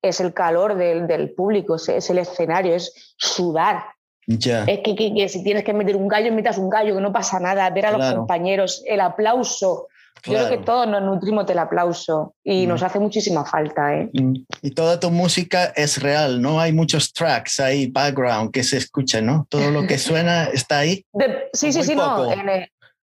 es 0.02 0.20
el 0.20 0.34
calor 0.34 0.74
del, 0.74 1.32
público, 1.34 1.76
es, 1.76 2.10
el 2.10 2.18
escenario, 2.18 2.74
es 2.74 3.14
sudar. 3.16 3.84
Es 4.26 4.80
que, 4.80 5.28
si 5.28 5.42
tienes 5.42 5.64
que 5.64 5.72
meter 5.72 5.96
un 5.96 6.08
gallo, 6.08 6.32
metas 6.32 6.58
un 6.58 6.68
gallo, 6.68 6.94
que 6.94 7.00
no 7.00 7.12
pasa 7.12 7.40
nada, 7.40 7.70
ver 7.70 7.86
a 7.86 7.96
los 7.96 8.14
compañeros, 8.14 8.82
el 8.86 9.00
aplauso. 9.00 9.88
Yo 10.24 10.34
creo 10.34 10.48
que 10.48 10.58
todos 10.58 10.86
nos 10.86 11.02
nutrimos 11.02 11.46
del 11.46 11.58
aplauso 11.58 12.34
y 12.44 12.66
mm. 12.66 12.68
nos 12.68 12.82
hace 12.82 13.00
muchísima 13.00 13.44
falta. 13.44 13.96
¿eh? 13.96 14.10
Mm. 14.12 14.34
Y 14.62 14.70
toda 14.70 15.00
tu 15.00 15.10
música 15.10 15.72
es 15.74 16.00
real, 16.00 16.40
no 16.40 16.60
hay 16.60 16.72
muchos 16.72 17.12
tracks 17.12 17.58
ahí, 17.60 17.88
background 17.88 18.52
que 18.52 18.62
se 18.62 18.76
escuchen, 18.76 19.26
¿no? 19.26 19.46
Todo 19.48 19.70
lo 19.70 19.86
que 19.86 19.98
suena 19.98 20.44
está 20.52 20.78
ahí. 20.78 21.04
sí, 21.52 21.72
sí, 21.72 21.82
sí, 21.82 21.96
no. 21.96 22.28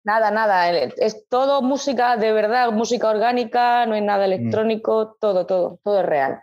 nada, 0.03 0.31
nada. 0.31 0.69
Es 0.71 1.25
todo 1.29 1.61
música 1.61 2.17
de 2.17 2.31
verdad, 2.33 2.71
música 2.71 3.09
orgánica, 3.09 3.85
no 3.85 3.93
hay 3.93 4.01
nada 4.01 4.27
mm. 4.27 4.31
electrónico, 4.31 5.17
todo, 5.19 5.45
todo, 5.45 5.79
todo 5.83 6.01
es 6.01 6.05
real. 6.05 6.41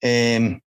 Em, 0.00 0.60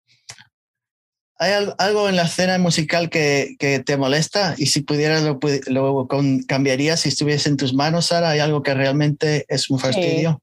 ¿Hay 1.41 1.53
algo 1.77 2.09
en 2.09 2.17
la 2.17 2.23
escena 2.23 2.57
musical 2.57 3.09
que, 3.09 3.55
te 3.85 3.97
molesta? 3.97 4.55
Y 4.57 4.65
si 4.65 4.81
pudieras, 4.81 5.23
lo, 5.23 5.39
lo 5.67 6.07
cambiarías 6.45 6.99
si 6.99 7.09
estuviese 7.09 7.47
en 7.47 7.55
tus 7.55 7.73
manos, 7.73 8.07
Sara. 8.07 8.31
¿Hay 8.31 8.39
algo 8.39 8.61
que 8.61 8.73
realmente 8.73 9.45
es 9.47 9.69
un 9.69 9.79
fastidio? 9.79 10.41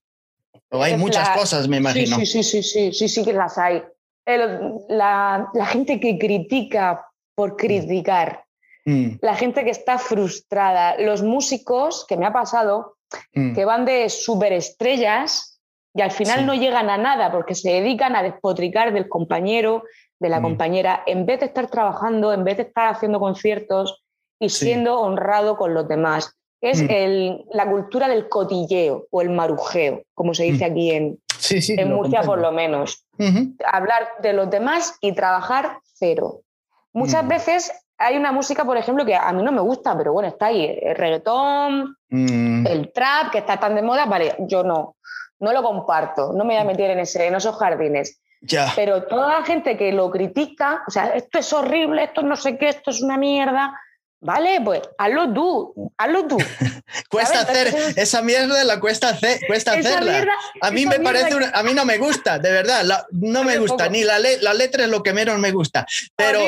O 0.71 0.83
hay 0.83 0.97
muchas 0.97 1.29
cosas, 1.31 1.69
me 1.69 1.77
imagino. 1.77 2.17
Sí, 2.17 2.25
sí, 2.25 2.43
sí, 2.43 2.63
sí, 2.63 2.93
sí, 2.93 3.09
sí, 3.09 3.25
que 3.25 3.35
las 3.35 3.59
hay. 3.59 3.83
la, 4.89 5.51
gente 5.67 6.01
que 6.01 6.19
critica 6.19 7.07
por 7.35 7.53
mm. 7.53 7.57
criticar, 7.57 8.45
mm. 8.87 9.09
la 9.21 9.37
gente 9.37 9.65
que 9.65 9.71
está 9.71 9.99
frustrada, 9.99 10.97
los 10.99 11.23
músicos, 11.23 12.07
que 12.09 12.17
me 12.17 12.25
ha 12.25 12.33
pasado, 12.33 12.97
mm. 13.35 13.55
que 13.55 13.65
van 13.67 13.85
de 13.85 14.09
superestrellas 14.09 15.61
y 15.95 16.03
al 16.03 16.11
final 16.11 16.45
no 16.47 16.55
llegan 16.55 16.91
a 16.91 16.99
nada 16.99 17.31
porque 17.31 17.55
se 17.55 17.71
dedican 17.71 18.17
a 18.17 18.23
despotricar 18.23 18.93
del 18.93 19.09
compañero, 19.09 19.85
de 20.19 20.29
la 20.29 20.41
mm. 20.41 20.43
compañera, 20.43 21.03
en 21.07 21.27
vez 21.27 21.41
de 21.41 21.47
estar 21.47 21.69
trabajando, 21.69 22.33
en 22.33 22.45
vez 22.45 22.57
de 22.57 22.65
estar 22.65 22.89
haciendo 22.89 23.21
conciertos 23.21 24.03
y 24.39 24.49
siendo 24.49 25.01
honrado 25.01 25.57
con 25.57 25.75
los 25.75 25.89
demás. 25.89 26.37
Es 26.61 26.83
mm. 26.83 26.87
el, 26.91 27.45
la 27.53 27.69
cultura 27.71 28.09
del 28.09 28.29
cotilleo 28.29 29.07
o 29.11 29.23
el 29.23 29.31
marujeo, 29.31 30.03
como 30.15 30.35
se 30.35 30.45
dice 30.45 30.69
mm. 30.69 30.73
aquí 30.73 30.91
en, 30.91 31.19
en 31.51 31.93
Murcia 31.93 32.23
por 32.23 32.39
lo 32.39 32.53
menos. 32.53 33.05
Hablar 33.71 34.09
de 34.23 34.33
los 34.33 34.51
demás 34.51 34.97
y 35.01 35.13
trabajar 35.13 35.79
cero. 35.95 36.41
Muchas 36.93 37.29
veces 37.29 37.73
hay 37.99 38.17
una 38.17 38.33
música, 38.33 38.65
por 38.65 38.77
ejemplo, 38.77 39.05
que 39.05 39.15
a 39.15 39.33
mí 39.33 39.43
no 39.43 39.53
me 39.53 39.61
gusta, 39.61 39.97
pero 39.97 40.13
bueno, 40.13 40.29
está 40.29 40.47
ahí, 40.47 40.79
el 40.81 40.97
reggaetón, 40.97 41.97
el 42.11 42.91
trap, 42.93 43.33
que 43.33 43.39
está 43.39 43.59
tan 43.59 43.75
de 43.75 43.83
moda, 43.83 44.07
vale, 44.07 44.35
yo 44.41 44.63
no 44.63 44.97
no 45.39 45.53
lo 45.53 45.63
comparto, 45.63 46.33
no 46.33 46.45
me 46.45 46.55
voy 46.55 46.63
a 46.63 46.65
meter 46.65 46.91
en, 46.91 47.01
ese, 47.01 47.27
en 47.27 47.35
esos 47.35 47.57
jardines. 47.57 48.21
Ya. 48.41 48.73
Pero 48.77 49.05
toda 49.05 49.41
la 49.41 49.45
gente 49.45 49.77
que 49.77 49.93
lo 49.93 50.11
critica, 50.11 50.83
o 50.87 50.91
sea, 50.91 51.09
esto 51.09 51.39
es 51.39 51.53
horrible, 51.53 52.05
esto 52.05 52.23
no 52.23 52.37
sé 52.37 52.59
qué, 52.59 52.69
esto 52.69 52.91
es 52.91 53.03
una 53.03 53.17
mierda, 53.17 53.75
Vale, 54.27 54.61
pues 54.65 54.81
hazlo 54.97 55.33
tú, 55.33 55.93
hazlo 55.99 56.27
tú. 56.27 56.39
cuesta 57.11 57.41
hacer 57.41 57.73
esa 57.97 58.23
mierda, 58.23 58.65
la 58.65 58.81
cuesta 58.81 59.11
hacer, 59.11 59.39
cuesta 59.47 59.73
hacerla. 59.73 60.27
a 60.63 60.71
mí 60.71 60.87
me 60.87 60.99
parece, 61.01 61.37
a 61.53 61.63
mí 61.63 61.75
no 61.75 61.85
me 61.85 61.99
gusta, 61.99 62.39
de 62.39 62.51
verdad, 62.51 63.07
no 63.13 63.45
me 63.45 63.59
gusta, 63.59 63.89
ni 63.91 64.05
la, 64.05 64.19
la 64.19 64.55
letra 64.55 64.85
es 64.85 64.91
lo 64.91 65.03
que 65.03 65.13
menos 65.13 65.39
me 65.39 65.53
gusta, 65.53 65.87
pero, 66.17 66.41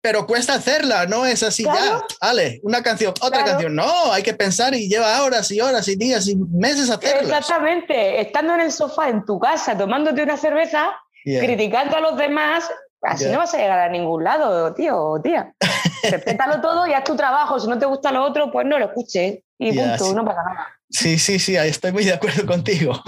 pero 0.00 0.26
cuesta 0.26 0.54
hacerla, 0.54 1.06
no 1.06 1.26
es 1.26 1.42
así 1.42 1.64
ya, 1.64 2.02
vale, 2.20 2.60
una 2.62 2.82
canción, 2.82 3.12
otra 3.20 3.44
canción, 3.44 3.74
no, 3.74 4.12
hay 4.12 4.22
que 4.22 4.34
pensar 4.34 4.74
y 4.74 4.88
lleva 4.88 5.20
horas 5.22 5.50
y 5.50 5.60
horas 5.60 5.88
y 5.88 5.96
días 5.96 6.28
y 6.28 6.36
meses 6.36 6.88
hacerla. 6.88 7.38
Exactamente, 7.38 8.20
estando 8.20 8.54
en 8.54 8.60
el 8.60 8.72
sofá 8.72 9.08
en 9.08 9.24
tu 9.24 9.40
casa, 9.40 9.76
tomándote 9.76 10.22
una 10.22 10.36
cerveza, 10.36 10.96
criticando 11.40 11.96
a 11.96 12.00
los 12.00 12.16
demás, 12.16 12.70
Así 13.02 13.26
no 13.26 13.38
vas 13.38 13.54
a 13.54 13.58
llegar 13.58 13.78
a 13.78 13.88
ningún 13.88 14.24
lado, 14.24 14.74
tío 14.74 15.00
o 15.00 15.20
tía. 15.20 15.54
Respétalo 16.10 16.60
todo 16.60 16.86
y 16.86 16.92
haz 16.92 17.04
tu 17.04 17.16
trabajo. 17.16 17.58
Si 17.60 17.68
no 17.68 17.78
te 17.78 17.86
gusta 17.86 18.10
lo 18.10 18.24
otro, 18.24 18.50
pues 18.50 18.66
no 18.66 18.78
lo 18.78 18.86
escuches. 18.86 19.40
Y 19.58 19.72
punto, 19.72 20.14
no 20.14 20.24
pasa 20.24 20.42
nada. 20.42 20.77
Sí, 20.90 21.18
sí, 21.18 21.38
sí, 21.38 21.54
estoy 21.54 21.92
muy 21.92 22.04
de 22.04 22.14
acuerdo 22.14 22.46
contigo. 22.46 23.02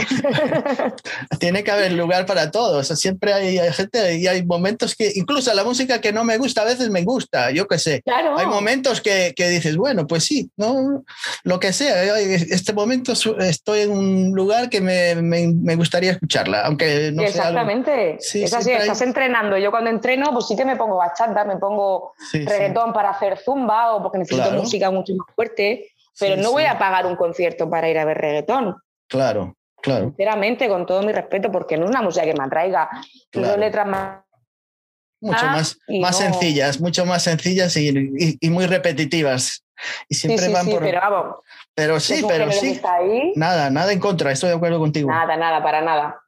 Tiene 1.41 1.65
que 1.65 1.71
haber 1.71 1.93
lugar 1.93 2.27
para 2.27 2.51
todos. 2.51 2.87
siempre 2.89 3.33
hay, 3.33 3.59
gente 3.73 4.17
y 4.17 4.27
hay 4.27 4.45
momentos 4.45 4.95
que, 4.95 5.11
incluso 5.15 5.53
la 5.55 5.65
música 5.65 5.99
que 5.99 6.13
no 6.13 6.23
me 6.23 6.37
gusta, 6.37 6.61
a 6.61 6.67
veces 6.67 6.91
me 6.91 7.05
gusta, 7.05 7.51
yo 7.53 7.67
qué 7.67 7.79
sé. 7.79 8.03
Claro. 8.03 8.39
Hay 8.39 8.47
momentos 8.47 9.01
que, 9.01 9.33
que, 9.35 9.49
dices, 9.49 9.77
bueno, 9.77 10.07
pues 10.07 10.25
sí, 10.25 10.51
¿no? 10.59 11.05
lo 11.43 11.59
que 11.59 11.73
sea. 11.73 12.19
Este 12.19 12.75
momento 12.75 13.13
estoy 13.13 13.81
en 13.81 13.91
un 13.93 14.33
lugar 14.35 14.69
que 14.69 14.83
me, 14.83 15.15
me, 15.15 15.75
gustaría 15.77 16.13
escucharla, 16.13 16.67
aunque 16.67 17.11
no 17.13 17.23
Exactamente. 17.23 18.19
Sí, 18.21 18.43
es 18.43 18.53
así, 18.53 18.73
estás 18.73 19.01
entrenando. 19.01 19.57
Yo 19.57 19.71
cuando 19.71 19.89
entreno, 19.89 20.33
pues 20.33 20.47
sí 20.49 20.57
que 20.57 20.67
me 20.67 20.77
pongo 20.77 20.97
bachata, 20.97 21.45
me 21.45 21.57
pongo 21.57 22.13
reggaetón 22.33 22.93
para 22.93 23.11
hacer 23.11 23.39
zumba 23.39 23.95
o 23.95 24.03
porque 24.03 24.19
necesito 24.19 24.51
música 24.51 24.91
mucho 24.91 25.15
más 25.15 25.35
fuerte 25.35 25.93
pero 26.19 26.37
no 26.37 26.53
voy 26.53 26.65
a 26.65 26.79
pagar 26.79 27.07
un 27.07 27.17
concierto 27.17 27.69
para 27.69 27.89
ir 27.89 27.99
a 27.99 28.05
ver 28.05 28.19
reggaetón. 28.19 28.77
Claro, 29.09 29.57
claro. 29.83 30.07
Sinceramente, 30.07 30.69
con 30.69 30.87
todo 30.87 31.03
mi 31.03 31.13
respeto, 31.13 31.51
porque 31.51 31.77
no 31.77 31.85
es 31.85 31.91
una 31.91 32.03
música 32.03 32.25
que 32.25 32.35
me 32.35 32.45
atraiga. 32.45 32.89
Claro. 33.31 33.57
letras 33.57 33.87
más 33.87 34.21
mucho 35.21 35.47
más, 35.47 35.79
más 35.89 36.19
sencillas, 36.19 36.81
mucho 36.81 37.05
más 37.05 37.23
sencillas 37.23 37.77
y, 37.77 38.39
y, 38.41 38.51
muy 38.51 38.67
repetitivas. 38.67 39.65
Y 40.09 40.15
siempre 40.15 40.49
van 40.49 40.67
por. 40.67 40.83
Pero, 40.83 41.01
vamos, 41.01 41.37
pero 41.75 42.01
sí, 42.01 42.25
pero 42.27 42.51
sí. 42.51 42.81
Nada, 43.37 43.71
nada 43.71 43.93
en 43.93 44.01
contra, 44.01 44.33
estoy 44.33 44.51
de 44.51 44.57
acuerdo 44.57 44.79
contigo. 44.79 45.11
Nada, 45.11 45.37
nada, 45.37 45.63
para 45.63 45.83
nada. 45.83 46.21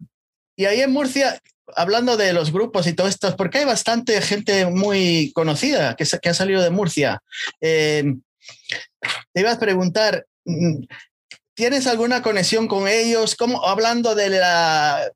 Y 0.57 0.67
ahí 0.67 0.81
en 0.83 0.93
Murcia, 0.93 1.41
hablando 1.75 2.17
de 2.17 2.33
los 2.33 2.53
grupos 2.53 2.87
y 2.87 2.93
todo 2.93 3.09
esto, 3.09 3.35
porque 3.37 3.59
hay 3.59 3.65
bastante 3.65 4.21
gente 4.21 4.67
muy 4.67 5.33
conocida 5.35 5.97
que, 5.97 6.05
que 6.21 6.29
ha 6.29 6.35
salido 6.35 6.63
de 6.63 6.71
Murcia. 6.71 7.23
Eh, 7.61 8.05
te 9.33 9.41
ibas 9.41 9.57
a 9.57 9.61
preguntar, 9.61 10.27
mm, 10.45 10.85
¿tienes 11.55 11.87
alguna 11.87 12.23
conexión 12.23 12.69
con 12.69 12.89
ellos? 12.89 13.37
¿Cómo, 13.37 13.67
hablando 13.67 14.15
de 14.15 14.31
la, 14.31 15.11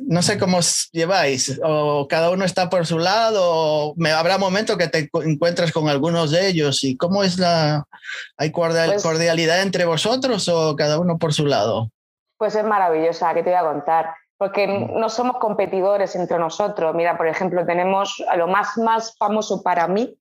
no 0.00 0.22
sé 0.22 0.38
cómo 0.38 0.58
lleváis, 0.92 1.60
o 1.62 2.06
cada 2.08 2.30
uno 2.30 2.44
está 2.44 2.70
por 2.70 2.86
su 2.86 2.98
lado, 2.98 3.42
o 3.42 3.94
me, 3.96 4.10
habrá 4.10 4.38
momentos 4.38 4.76
que 4.76 4.88
te 4.88 5.10
encuentras 5.24 5.72
con 5.72 5.88
algunos 5.88 6.30
de 6.30 6.48
ellos, 6.48 6.82
y 6.84 6.96
cómo 6.96 7.22
es 7.22 7.38
la, 7.38 7.84
¿hay 8.36 8.50
pues 8.50 9.02
cordialidad 9.02 9.62
entre 9.62 9.84
vosotros 9.84 10.48
o 10.48 10.74
cada 10.76 10.98
uno 10.98 11.18
por 11.18 11.32
su 11.32 11.46
lado? 11.46 11.90
Pues 12.36 12.54
es 12.54 12.64
maravillosa, 12.64 13.34
que 13.34 13.42
te 13.42 13.50
voy 13.50 13.58
a 13.58 13.64
contar, 13.64 14.14
porque 14.38 14.66
mm. 14.66 14.98
no 14.98 15.08
somos 15.08 15.36
competidores 15.38 16.16
entre 16.16 16.38
nosotros. 16.38 16.94
Mira, 16.94 17.16
por 17.16 17.28
ejemplo, 17.28 17.64
tenemos 17.66 18.22
a 18.28 18.36
lo 18.36 18.48
más, 18.48 18.76
más 18.78 19.16
famoso 19.18 19.62
para 19.62 19.86
mí, 19.86 20.16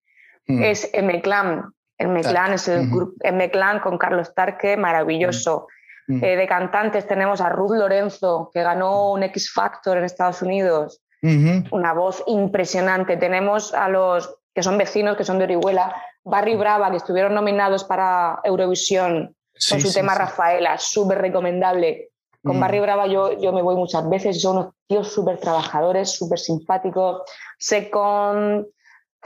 mm. 0.47 0.63
es 0.63 0.89
M-Clan, 0.93 1.73
el 1.99 2.07
Meclán 2.07 2.53
es 2.53 2.67
el 2.69 2.89
grupo, 2.89 3.13
Meclán 3.31 3.79
con 3.81 3.97
Carlos 3.97 4.33
Tarque, 4.33 4.77
maravilloso. 4.77 5.67
Eh, 6.07 6.35
de 6.35 6.47
cantantes 6.47 7.07
tenemos 7.07 7.39
a 7.39 7.49
Ruth 7.49 7.75
Lorenzo, 7.75 8.49
que 8.51 8.63
ganó 8.63 9.11
un 9.11 9.21
X 9.21 9.51
Factor 9.53 9.97
en 9.97 10.05
Estados 10.05 10.41
Unidos, 10.41 11.03
una 11.21 11.93
voz 11.93 12.23
impresionante. 12.25 13.17
Tenemos 13.17 13.75
a 13.75 13.89
los 13.89 14.37
que 14.55 14.63
son 14.63 14.79
vecinos, 14.79 15.17
que 15.17 15.23
son 15.23 15.37
de 15.37 15.43
Orihuela, 15.43 15.93
Barry 16.23 16.55
Brava, 16.55 16.89
que 16.89 16.97
estuvieron 16.97 17.35
nominados 17.35 17.83
para 17.83 18.39
Eurovisión 18.43 19.35
con 19.69 19.81
su 19.81 19.93
tema 19.93 20.15
Rafaela, 20.15 20.79
súper 20.79 21.19
recomendable. 21.19 22.09
Con 22.43 22.59
Barry 22.59 22.79
Brava 22.79 23.05
yo, 23.05 23.37
yo 23.39 23.51
me 23.51 23.61
voy 23.61 23.75
muchas 23.75 24.09
veces 24.09 24.37
y 24.37 24.39
son 24.39 24.57
unos 24.57 24.73
tíos 24.87 25.11
súper 25.11 25.37
trabajadores, 25.37 26.11
súper 26.11 26.39
simpáticos. 26.39 27.21
Secon, 27.59 28.65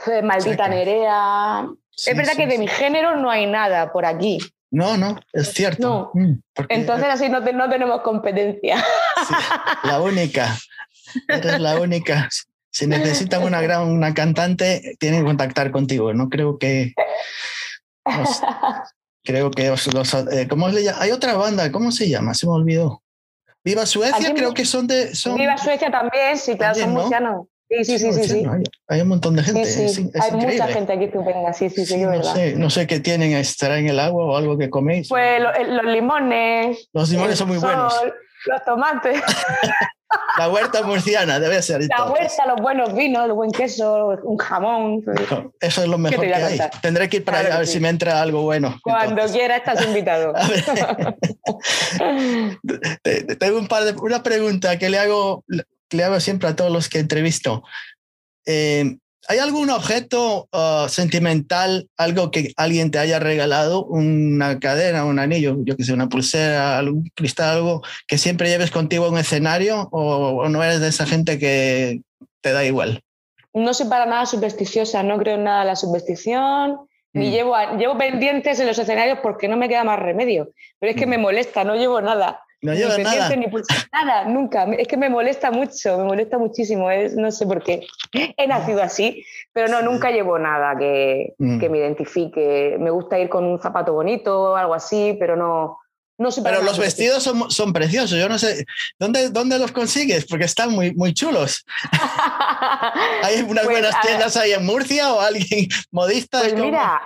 eh, 0.08 0.22
Maldita 0.24 0.68
Nerea, 0.68 1.70
es 1.98 2.18
verdad 2.18 2.34
que 2.36 2.48
de 2.48 2.58
mi 2.58 2.68
género 2.68 3.16
no 3.18 3.30
hay 3.30 3.46
nada 3.46 3.92
por 3.92 4.06
aquí. 4.06 4.40
No, 4.72 4.98
no, 4.98 5.20
es 5.34 5.54
cierto. 5.54 6.12
Mm, 6.14 6.34
Entonces 6.70 7.08
así 7.08 7.30
no, 7.30 7.42
no, 7.42 7.70
tenemos 7.70 8.02
competencia. 8.02 8.84
la 9.84 10.02
única. 10.02 10.58
Eres 11.28 11.60
la 11.60 11.80
única. 11.80 12.28
Si 12.72 12.88
necesitan 12.88 13.44
una 13.44 13.62
gran 13.62 13.84
una 13.84 14.16
cantante, 14.16 14.96
tienen 15.00 15.22
que 15.22 15.28
contactar 15.28 15.72
contigo. 15.72 16.12
No 16.14 16.28
creo 16.30 16.58
que 16.58 16.94
creo 19.24 19.52
que 19.52 19.70
los, 19.70 20.14
eh, 20.14 20.48
¿cómo 20.50 20.68
le? 20.70 20.90
Hay 20.90 21.12
otra 21.12 21.36
banda, 21.36 21.72
¿cómo 21.72 21.92
se 21.92 22.10
llama? 22.10 22.34
Se 22.34 22.46
me 22.46 22.54
olvidó. 22.54 23.04
Viva 23.64 23.86
Suecia, 23.86 24.34
creo 24.34 24.54
que 24.54 24.66
son 24.66 24.88
de. 24.88 25.16
Son... 25.16 25.36
Viva 25.36 25.58
Suecia 25.58 25.90
también, 25.90 26.38
sí, 26.38 26.58
claro, 26.58 26.76
son 26.76 26.92
murcianos. 26.92 27.48
Sí, 27.82 27.98
sí, 27.98 28.14
sí, 28.14 28.24
sí, 28.24 28.46
Hay, 28.88 29.02
un 29.02 29.08
montón 29.08 29.36
de 29.36 29.44
gente. 29.44 29.66
Sí, 29.66 30.10
hay 30.20 30.32
mucha 30.32 30.68
gente 30.68 30.94
aquí 30.94 31.06
estupenda, 31.06 31.54
sí, 31.54 31.70
sí, 31.70 31.86
sí, 31.86 31.98
no 31.98 32.10
verdad. 32.10 32.36
Sé, 32.36 32.56
no 32.56 32.70
sé 32.70 32.88
qué 32.88 33.00
tienen, 33.00 33.34
estará 33.34 33.80
en 33.80 33.88
el 33.88 34.00
agua 34.00 34.26
o 34.26 34.38
algo 34.38 34.58
que 34.58 34.70
coméis. 34.70 35.10
Pues 35.10 35.42
los 35.42 35.86
limones. 35.86 36.90
Los 36.94 37.10
limones 37.10 37.38
son 37.38 37.48
muy 37.48 37.58
buenos. 37.58 37.94
Los 38.46 38.64
tomates. 38.64 39.22
La 40.38 40.50
huerta 40.50 40.84
murciana 40.84 41.40
debe 41.40 41.62
ser. 41.62 41.88
La 41.88 42.06
huerta, 42.06 42.46
los 42.48 42.62
buenos 42.62 42.94
vinos, 42.94 43.26
el 43.26 43.34
buen 43.34 43.52
queso, 43.52 44.20
un 44.24 44.38
jamón. 44.38 45.04
Eso 45.60 45.84
es 45.84 45.88
lo 45.88 45.98
mejor 45.98 46.26
que 46.26 46.34
hay. 46.34 46.60
Tendré 46.82 47.10
que 47.10 47.18
ir 47.18 47.26
para 47.26 47.40
allá 47.40 47.56
a 47.56 47.58
ver 47.60 47.68
si 47.68 47.80
me 47.80 47.90
entra 47.90 48.22
algo 48.22 48.44
bueno. 48.44 48.78
Cuando 48.84 49.24
quiera 49.26 49.58
estás 49.58 49.82
invitado. 49.88 50.34
Tengo 53.40 53.60
un 53.60 53.68
par 53.68 53.86
de 53.86 53.94
una 53.94 54.24
pregunta 54.24 54.78
que 54.78 54.90
le 54.90 55.00
hago 55.00 55.44
le 55.94 56.04
hago 56.04 56.20
siempre 56.20 56.50
a 56.50 56.56
todos 56.56 56.72
los 56.72 56.90
que 56.90 57.00
entrevisto. 57.00 57.64
Eh, 58.46 58.98
¿Hay 59.30 59.40
algún 59.40 59.70
objeto 59.70 60.50
uh, 60.52 60.90
sentimental, 60.90 61.88
algo 61.96 62.30
que 62.30 62.52
alguien 62.58 62.92
te 62.92 63.00
haya 63.00 63.20
regalado, 63.20 63.86
una 63.86 64.60
cadena, 64.60 65.06
un 65.06 65.18
anillo, 65.18 65.56
yo 65.64 65.78
que 65.78 65.86
sé, 65.86 65.94
una 65.94 66.10
pulsera, 66.10 66.78
algún 66.78 67.10
cristal, 67.16 67.58
algo 67.58 67.82
que 68.06 68.18
siempre 68.18 68.50
lleves 68.50 68.70
contigo 68.70 69.08
en 69.08 69.14
un 69.14 69.20
escenario 69.20 69.88
o, 69.92 70.50
no 70.50 70.62
eres 70.62 70.82
de 70.82 70.90
esa 70.90 71.06
gente 71.06 71.40
que 71.40 72.02
te 72.42 72.52
da 72.52 72.66
igual? 72.66 73.02
No 73.54 73.74
soy 73.74 73.88
para 73.88 74.06
nada 74.06 74.26
supersticiosa, 74.26 75.04
no 75.04 75.18
creo 75.18 75.36
en 75.36 75.46
nada 75.46 75.62
de 75.62 75.68
la 75.68 75.76
superstición, 75.78 76.80
ni 77.14 77.30
mm. 77.30 77.32
llevo, 77.32 77.56
llevo 77.78 77.98
pendientes 77.98 78.60
en 78.60 78.68
los 78.68 78.78
escenarios 78.78 79.20
porque 79.24 79.48
no 79.48 79.56
me 79.56 79.70
queda 79.70 79.86
más 79.86 80.00
remedio, 80.00 80.52
pero 80.80 80.92
es 80.92 80.98
que 80.98 81.06
mm. 81.06 81.10
me 81.10 81.18
molesta, 81.18 81.64
no 81.64 81.76
llevo 81.76 82.02
nada. 82.02 82.42
No 82.64 82.74
lleva 82.74 82.98
nada. 82.98 83.36
Ni 83.36 83.46
nada, 83.94 84.26
nunca. 84.26 84.64
Es 84.78 84.88
que 84.88 84.96
me 84.96 85.10
molesta 85.10 85.52
mucho, 85.52 85.98
me 85.98 86.06
molesta 86.06 86.38
muchísimo. 86.38 86.88
no 87.16 87.32
sé 87.32 87.46
por 87.46 87.62
qué. 87.62 87.86
He 88.14 88.48
nacido 88.48 88.82
así, 88.82 89.26
pero 89.52 89.68
no, 89.68 89.82
nunca 89.82 90.12
llevo 90.12 90.40
nada 90.40 90.76
que, 90.80 91.34
mm. 91.38 91.60
que, 91.60 91.70
me 91.70 91.80
identifique. 91.80 92.78
Me 92.80 92.90
gusta 92.90 93.20
ir 93.20 93.28
con 93.28 93.44
un 93.44 93.62
zapato 93.62 93.94
bonito 93.94 94.52
o 94.52 94.56
algo 94.56 94.74
así, 94.74 95.18
pero 95.20 95.36
no. 95.36 95.78
no 96.18 96.32
sé 96.32 96.42
pero 96.42 96.64
los 96.64 96.80
vestidos 96.80 97.22
son, 97.22 97.52
son, 97.52 97.74
preciosos. 97.74 98.18
Yo 98.18 98.30
no 98.30 98.40
sé. 98.40 98.64
¿Dónde, 98.98 99.30
dónde 99.30 99.60
los 99.60 99.74
consigues? 99.74 100.26
Porque 100.26 100.46
están 100.46 100.72
muy, 100.72 100.96
muy 100.96 101.14
chulos. 101.14 101.66
¿Hay 103.24 103.42
unas 103.42 103.66
pues, 103.66 103.78
buenas 103.78 104.02
tiendas 104.02 104.38
ahí 104.38 104.54
en 104.54 104.66
Murcia 104.66 105.14
o 105.14 105.20
alguien 105.20 105.68
modista? 105.92 106.40
Pues 106.40 106.56
mira, 106.56 107.02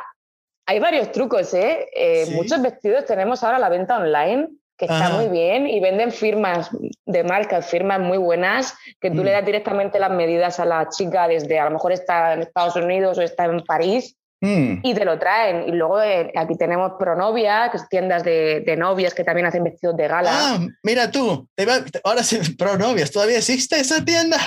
hay 0.68 0.80
varios 0.80 1.12
trucos, 1.12 1.52
¿eh? 1.56 1.88
eh 1.96 2.28
muchos 2.34 2.62
vestidos 2.62 3.06
tenemos 3.06 3.44
ahora 3.44 3.58
la 3.58 3.70
venta 3.70 3.98
online 3.98 4.50
que 4.78 4.86
está 4.86 5.10
muy 5.10 5.28
bien 5.28 5.68
y 5.68 5.80
venden 5.80 6.12
firmas 6.12 6.70
de 7.06 7.24
marca, 7.24 7.62
firmas 7.62 8.00
muy 8.00 8.18
buenas, 8.18 8.76
que 9.02 9.10
tú 9.10 9.24
le 9.24 9.32
mm. 9.32 9.34
das 9.34 9.46
directamente 9.46 10.00
las 10.00 10.12
medidas 10.12 10.60
a 10.60 10.66
la 10.66 10.88
chica 10.90 11.28
desde 11.28 11.60
a 11.60 11.66
lo 11.66 11.72
mejor 11.72 11.92
está 11.92 12.34
en 12.34 12.42
Estados 12.42 12.76
Unidos 12.76 13.18
o 13.18 13.22
está 13.24 13.46
en 13.46 13.64
París 13.64 14.16
mm. 14.42 14.82
y 14.84 14.94
te 14.94 15.04
lo 15.04 15.18
traen. 15.18 15.68
Y 15.68 15.72
luego 15.72 16.00
eh, 16.02 16.32
aquí 16.36 16.56
tenemos 16.56 16.92
Pronovia, 17.00 17.70
que 17.72 17.78
es 17.78 17.90
tiendas 17.90 18.24
de, 18.24 18.62
de, 18.66 18.78
novias 18.78 19.16
que 19.16 19.24
también 19.24 19.48
hacen 19.48 19.64
vestidos 19.64 19.98
de 19.98 20.08
gala. 20.08 20.30
Ah, 20.32 20.60
mira 20.84 21.10
tú, 21.10 21.50
ahora 22.04 22.22
sí, 22.22 22.38
Pronovias, 22.58 23.12
¿todavía 23.12 23.38
existe 23.38 23.80
esa 23.80 24.06
tienda? 24.06 24.38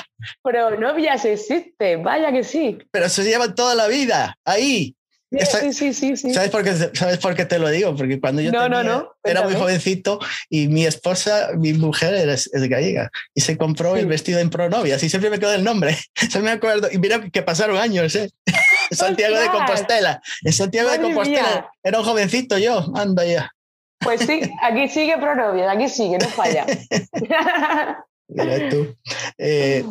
Pronovias 0.42 1.24
existe, 1.24 1.96
vaya 1.96 2.30
que 2.30 2.44
sí. 2.44 2.78
Pero 2.92 3.08
se 3.08 3.24
lleva 3.24 3.52
toda 3.52 3.74
la 3.74 3.88
vida 3.88 4.36
ahí. 4.44 4.94
Sí, 5.30 5.72
sí, 5.72 5.94
sí, 5.94 6.16
sí, 6.16 6.34
¿Sabes 6.34 6.50
por, 6.50 6.64
qué, 6.64 6.74
¿Sabes 6.92 7.18
por 7.18 7.36
qué 7.36 7.44
te 7.44 7.60
lo 7.60 7.68
digo? 7.68 7.94
Porque 7.94 8.18
cuando 8.20 8.42
yo 8.42 8.50
era 8.50 9.42
muy 9.42 9.54
jovencito 9.54 10.18
y 10.48 10.66
mi 10.66 10.84
esposa, 10.86 11.50
mi 11.56 11.72
mujer 11.72 12.28
es, 12.28 12.50
gallega 12.52 13.10
y 13.32 13.40
se 13.40 13.56
compró 13.56 13.94
el 13.94 14.06
vestido 14.06 14.40
en 14.40 14.50
Pronovia, 14.50 14.96
así 14.96 15.08
siempre 15.08 15.30
me 15.30 15.38
quedó 15.38 15.54
el 15.54 15.62
nombre. 15.62 15.96
Se 16.30 16.40
me 16.40 16.50
acuerdo 16.50 16.88
y 16.90 16.98
mira 16.98 17.30
que 17.30 17.42
pasaron 17.42 17.76
años, 17.76 18.14
¿eh? 18.16 18.28
Santiago 18.90 19.38
de 19.38 19.48
Compostela. 19.50 20.20
En 20.42 20.52
Santiago 20.52 20.90
de 20.90 21.00
Compostela. 21.00 21.70
Era 21.84 22.00
un 22.00 22.04
jovencito 22.04 22.58
yo, 22.58 22.84
anda 22.96 23.24
ya. 23.24 23.52
Pues 24.00 24.22
sí, 24.22 24.40
aquí 24.62 24.88
sigue 24.88 25.16
Pronovia, 25.18 25.70
aquí 25.70 25.88
sigue, 25.88 26.18
no 26.18 26.26
falla. 26.26 26.66
Mira 28.28 28.68
tú. 28.68 28.96
Eh, 29.38 29.84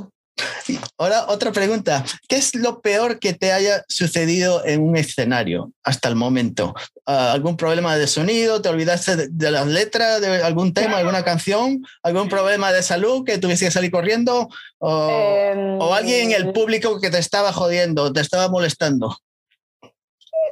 Ahora, 0.97 1.25
otra 1.27 1.51
pregunta. 1.51 2.03
¿Qué 2.27 2.35
es 2.35 2.55
lo 2.55 2.81
peor 2.81 3.19
que 3.19 3.33
te 3.33 3.51
haya 3.51 3.83
sucedido 3.87 4.65
en 4.65 4.81
un 4.81 4.97
escenario 4.97 5.71
hasta 5.83 6.09
el 6.09 6.15
momento? 6.15 6.73
Ah, 7.05 7.31
¿Algún 7.31 7.57
problema 7.57 7.97
de 7.97 8.07
sonido? 8.07 8.61
¿Te 8.61 8.69
olvidaste 8.69 9.29
de, 9.29 9.51
las 9.51 9.67
letras 9.67 10.21
de 10.21 10.43
algún 10.43 10.73
tema, 10.73 10.97
alguna 10.97 11.23
canción? 11.23 11.83
¿Algún 12.03 12.29
problema 12.29 12.71
de 12.71 12.83
salud 12.83 13.25
que 13.25 13.37
tuviste 13.37 13.65
que 13.65 13.71
salir 13.71 13.91
corriendo? 13.91 14.49
¿O, 14.79 15.09
em, 15.09 15.81
alguien 15.81 16.31
en 16.31 16.45
el 16.45 16.51
público 16.51 16.99
que 16.99 17.09
te 17.09 17.17
estaba 17.17 17.53
jodiendo, 17.53 18.11
te 18.13 18.21
estaba 18.21 18.49
molestando? 18.49 19.17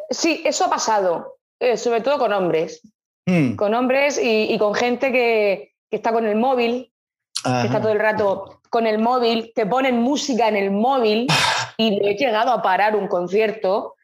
Sí, 0.09 0.41
eso 0.45 0.65
ha 0.65 0.69
pasado, 0.69 1.37
eh, 1.59 1.77
sobre 1.77 2.01
todo 2.01 2.17
con 2.17 2.33
hombres. 2.33 2.81
Hmm. 3.25 3.55
Con 3.55 3.73
hombres 3.73 4.19
y, 4.23 4.57
con 4.57 4.73
gente 4.73 5.11
que, 5.11 5.73
está 5.91 6.13
con 6.13 6.25
el 6.25 6.35
móvil, 6.35 6.91
que 7.43 7.67
está 7.67 7.81
todo 7.81 7.91
el 7.91 7.99
rato 7.99 8.56
con 8.69 8.87
el 8.87 8.99
móvil, 8.99 9.51
te 9.55 9.65
ponen 9.65 10.01
música 10.01 10.47
en 10.47 10.55
el 10.55 10.71
móvil 10.71 11.27
y 11.77 11.99
le 11.99 12.11
he 12.11 12.15
llegado 12.15 12.51
a 12.51 12.61
parar 12.61 12.95
un 12.95 13.07
concierto 13.07 13.95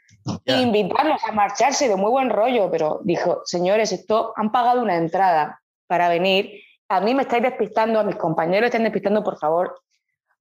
e 0.46 0.62
invitarlos 0.62 1.22
a 1.28 1.32
marcharse 1.32 1.90
de 1.90 1.96
muy 1.96 2.10
buen 2.10 2.30
rollo, 2.30 2.70
pero 2.72 3.02
dijo, 3.04 3.42
señores, 3.46 3.92
esto 3.92 4.34
han 4.36 4.52
pagado 4.52 4.82
una 4.82 4.96
entrada 4.96 5.62
para 5.88 6.08
venir, 6.08 6.62
a 6.90 7.02
mí 7.02 7.14
me 7.14 7.24
estáis 7.24 7.44
despistando, 7.44 8.00
a 8.00 8.04
mis 8.04 8.16
compañeros 8.16 8.68
están 8.68 8.84
despistando, 8.84 9.24
por 9.24 9.38
favor, 9.38 9.82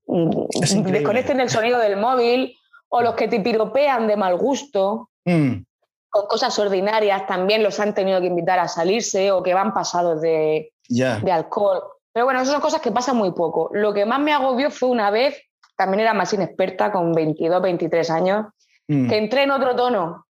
mm, 0.06 0.46
desconecten 0.86 1.40
el 1.40 1.50
sonido 1.50 1.78
del 1.78 1.96
móvil 1.96 2.56
o 2.88 3.00
los 3.00 3.14
que 3.14 3.28
te 3.28 3.40
piropean 3.40 4.06
de 4.06 4.16
mal 4.16 4.36
gusto. 4.36 5.08
Mm. 5.24 5.62
Con 6.10 6.26
cosas 6.26 6.58
ordinarias 6.58 7.26
también 7.26 7.62
los 7.62 7.80
han 7.80 7.94
tenido 7.94 8.20
que 8.20 8.26
invitar 8.26 8.58
a 8.58 8.68
salirse 8.68 9.32
o 9.32 9.42
que 9.42 9.54
van 9.54 9.72
pasados 9.72 10.20
de, 10.20 10.72
de 10.88 11.32
alcohol. 11.32 11.82
Pero 12.12 12.26
bueno, 12.26 12.40
esas 12.40 12.52
son 12.52 12.60
cosas 12.60 12.80
que 12.80 12.92
pasan 12.92 13.16
muy 13.16 13.32
poco. 13.32 13.70
Lo 13.72 13.92
que 13.92 14.04
más 14.04 14.20
me 14.20 14.32
agobió 14.32 14.70
fue 14.70 14.88
una 14.90 15.10
vez, 15.10 15.40
también 15.76 16.00
era 16.00 16.14
más 16.14 16.32
inexperta, 16.32 16.92
con 16.92 17.12
22, 17.12 17.62
23 17.62 18.10
años, 18.10 18.46
mm. 18.88 19.08
que 19.08 19.16
entré 19.16 19.42
en 19.44 19.50
otro 19.50 19.74
tono. 19.74 20.26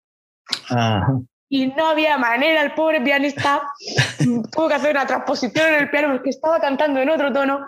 Y 1.50 1.68
no 1.68 1.88
había 1.88 2.18
manera, 2.18 2.62
el 2.62 2.74
pobre 2.74 3.02
pianista 3.02 3.62
tuvo 4.52 4.68
que 4.68 4.74
hacer 4.74 4.92
una 4.92 5.06
transposición 5.06 5.68
en 5.68 5.76
el 5.76 5.90
piano 5.90 6.14
porque 6.14 6.30
estaba 6.30 6.60
cantando 6.60 7.00
en 7.00 7.10
otro 7.10 7.32
tono 7.32 7.68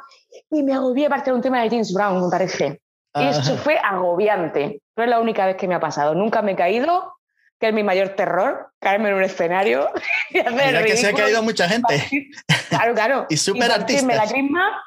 y 0.52 0.64
me 0.64 0.74
agobié 0.74 1.10
para 1.10 1.22
hacer 1.22 1.34
un 1.34 1.42
tema 1.42 1.62
de 1.62 1.70
James 1.70 1.94
Brown, 1.94 2.24
me 2.24 2.30
parece. 2.30 2.82
Y 3.16 3.26
eso 3.26 3.58
fue 3.58 3.78
agobiante. 3.78 4.82
No 4.96 5.04
es 5.04 5.10
la 5.10 5.20
única 5.20 5.46
vez 5.46 5.58
que 5.58 5.68
me 5.68 5.76
ha 5.76 5.80
pasado. 5.80 6.14
Nunca 6.14 6.42
me 6.42 6.52
he 6.52 6.56
caído, 6.56 7.14
que 7.60 7.68
es 7.68 7.74
mi 7.74 7.84
mayor 7.84 8.10
terror, 8.10 8.72
caerme 8.80 9.10
en 9.10 9.16
un 9.16 9.24
escenario 9.24 9.90
y 10.32 10.40
hacer 10.40 10.54
Mira 10.54 10.84
que 10.84 10.98
se 10.98 11.08
ha 11.08 11.14
caído 11.14 11.44
mucha 11.44 11.68
gente. 11.68 12.08
Claro, 12.70 12.94
claro. 12.94 13.26
y 13.30 13.38
súper 13.38 13.72
artistas. 13.72 14.16
la 14.16 14.28
crisma, 14.28 14.84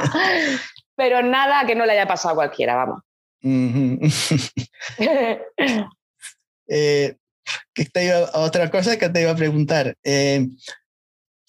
pero 0.96 1.22
nada 1.22 1.66
que 1.66 1.74
no 1.74 1.84
le 1.84 1.92
haya 1.92 2.06
pasado 2.06 2.32
a 2.32 2.34
cualquiera, 2.34 2.76
vamos. 2.76 3.02
eh, 6.66 7.16
que 7.74 7.84
te 7.84 8.04
iba, 8.06 8.30
otra 8.32 8.70
cosa 8.70 8.98
que 8.98 9.10
te 9.10 9.20
iba 9.20 9.32
a 9.32 9.36
preguntar. 9.36 9.96
Eh, 10.02 10.48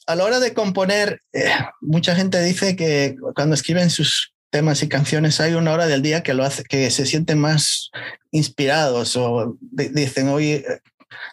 a 0.08 0.16
la 0.16 0.26
hora 0.26 0.42
de 0.42 0.54
componer, 0.54 1.22
eh, 1.32 1.50
mucha 1.80 2.16
gente 2.16 2.42
dice 2.42 2.76
que 2.76 3.16
cuando 3.34 3.56
escriben 3.56 3.90
sus 3.90 4.31
temas 4.52 4.84
y 4.84 4.90
canciones 4.90 5.40
hay 5.40 5.54
una 5.54 5.72
hora 5.72 5.88
del 5.88 6.02
día 6.02 6.22
que 6.22 6.34
lo 6.34 6.44
hace 6.44 6.64
que 6.64 6.92
se 6.92 7.06
sienten 7.06 7.40
más 7.40 7.90
inspirados 8.32 9.16
o 9.16 9.58
dicen 9.62 10.28
hoy 10.28 10.64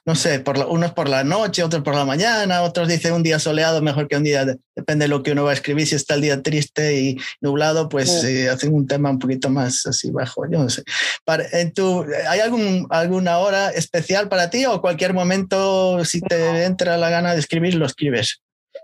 no 0.04 0.14
sé 0.14 0.40
por 0.40 0.58
unos 0.68 0.92
por 0.92 1.08
la 1.08 1.24
noche 1.24 1.62
otros 1.62 1.82
por 1.82 1.94
la 1.94 2.04
mañana 2.04 2.62
otros 2.62 2.88
dicen 2.88 3.12
un 3.12 3.22
día 3.22 3.38
soleado 3.38 3.82
mejor 3.82 4.08
que 4.08 4.16
un 4.16 4.24
día 4.24 4.46
depende 4.74 5.04
de 5.04 5.08
lo 5.08 5.22
que 5.22 5.32
uno 5.32 5.44
va 5.44 5.50
a 5.50 5.54
escribir 5.54 5.86
si 5.86 5.96
está 5.96 6.14
el 6.14 6.22
día 6.22 6.42
triste 6.42 7.00
y 7.00 7.18
nublado 7.40 7.88
pues 7.88 8.24
eh, 8.24 8.48
hacen 8.48 8.72
un 8.72 8.86
tema 8.86 9.10
un 9.10 9.18
poquito 9.18 9.50
más 9.50 9.84
así 9.86 10.10
bajo 10.10 10.44
yo 10.48 10.60
no 10.60 10.70
sé. 10.70 10.82
Para, 11.24 11.44
en 11.52 11.72
tu, 11.72 12.04
hay 12.28 12.40
algún 12.40 12.86
alguna 12.90 13.38
hora 13.38 13.70
especial 13.70 14.28
para 14.28 14.48
ti 14.50 14.64
o 14.64 14.80
cualquier 14.80 15.12
momento 15.12 16.04
si 16.04 16.20
te 16.20 16.64
entra 16.64 16.96
la 16.96 17.10
gana 17.10 17.34
de 17.34 17.40
escribir 17.40 17.74
lo 17.74 17.86
escribes 17.86 18.40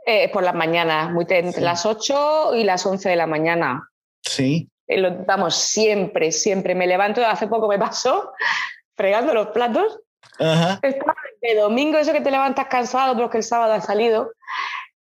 eh, 0.07 0.31
por 0.33 0.43
las 0.43 0.55
mañanas, 0.55 1.11
muy 1.13 1.25
entre 1.31 1.63
las 1.63 1.87
8 1.87 2.57
y 2.57 2.65
las 2.65 2.85
11 2.85 3.09
de 3.09 3.17
la 3.17 3.27
mañana. 3.27 3.89
Sí. 4.25 4.69
Eh, 4.87 4.99
lo, 4.99 5.25
vamos, 5.25 5.55
siempre, 5.55 6.33
siempre. 6.33 6.75
Me 6.75 6.87
levanto, 6.87 7.25
hace 7.25 7.47
poco 7.47 7.69
me 7.69 7.79
pasó, 7.79 8.33
fregando 8.97 9.35
los 9.35 9.49
platos. 9.49 10.01
Ajá. 10.39 10.81
de 10.83 11.55
domingo, 11.55 11.99
eso 11.99 12.13
que 12.13 12.21
te 12.21 12.31
levantas 12.31 12.67
cansado 12.67 13.17
porque 13.17 13.37
el 13.37 13.45
sábado 13.45 13.75
ha 13.75 13.81
salido, 13.81 14.33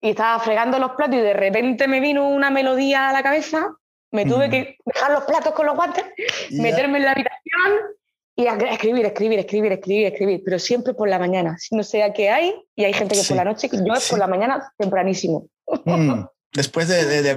y 0.02 0.10
estaba 0.10 0.40
fregando 0.40 0.80
los 0.80 0.92
platos 0.92 1.16
y 1.16 1.22
de 1.22 1.34
repente 1.34 1.88
me 1.88 2.00
vino 2.00 2.28
una 2.28 2.50
melodía 2.50 3.10
a 3.10 3.14
la 3.14 3.24
cabeza, 3.24 3.76
me 4.12 4.26
tuve 4.26 4.50
que 4.50 4.78
dejar 4.84 5.12
los 5.12 5.24
platos 5.24 5.54
con 5.54 5.68
los 5.68 5.76
guantes, 5.76 6.04
meterme 6.50 6.98
en 6.98 7.06
la 7.06 7.12
habitación 7.12 7.72
y 8.36 8.48
escribir, 8.48 9.06
escribir, 9.06 9.40
escribir, 9.40 9.72
escribir, 9.72 10.06
escribir, 10.08 10.42
pero 10.44 10.60
siempre 10.60 10.94
por 10.94 11.08
la 11.08 11.20
mañana. 11.20 11.58
No 11.72 11.84
sé 11.84 12.04
a 12.04 12.12
qué 12.12 12.30
hay, 12.30 12.54
y 12.76 12.84
hay 12.84 12.94
gente 12.94 13.16
que 13.16 13.24
por 13.26 13.38
la 13.38 13.46
noche, 13.46 13.70
yo 13.72 13.94
es 13.94 14.10
por 14.10 14.20
la 14.20 14.28
mañana 14.28 14.74
tempranísimo. 14.78 15.48
Mm, 15.86 16.24
después, 16.54 16.88
de, 16.88 17.36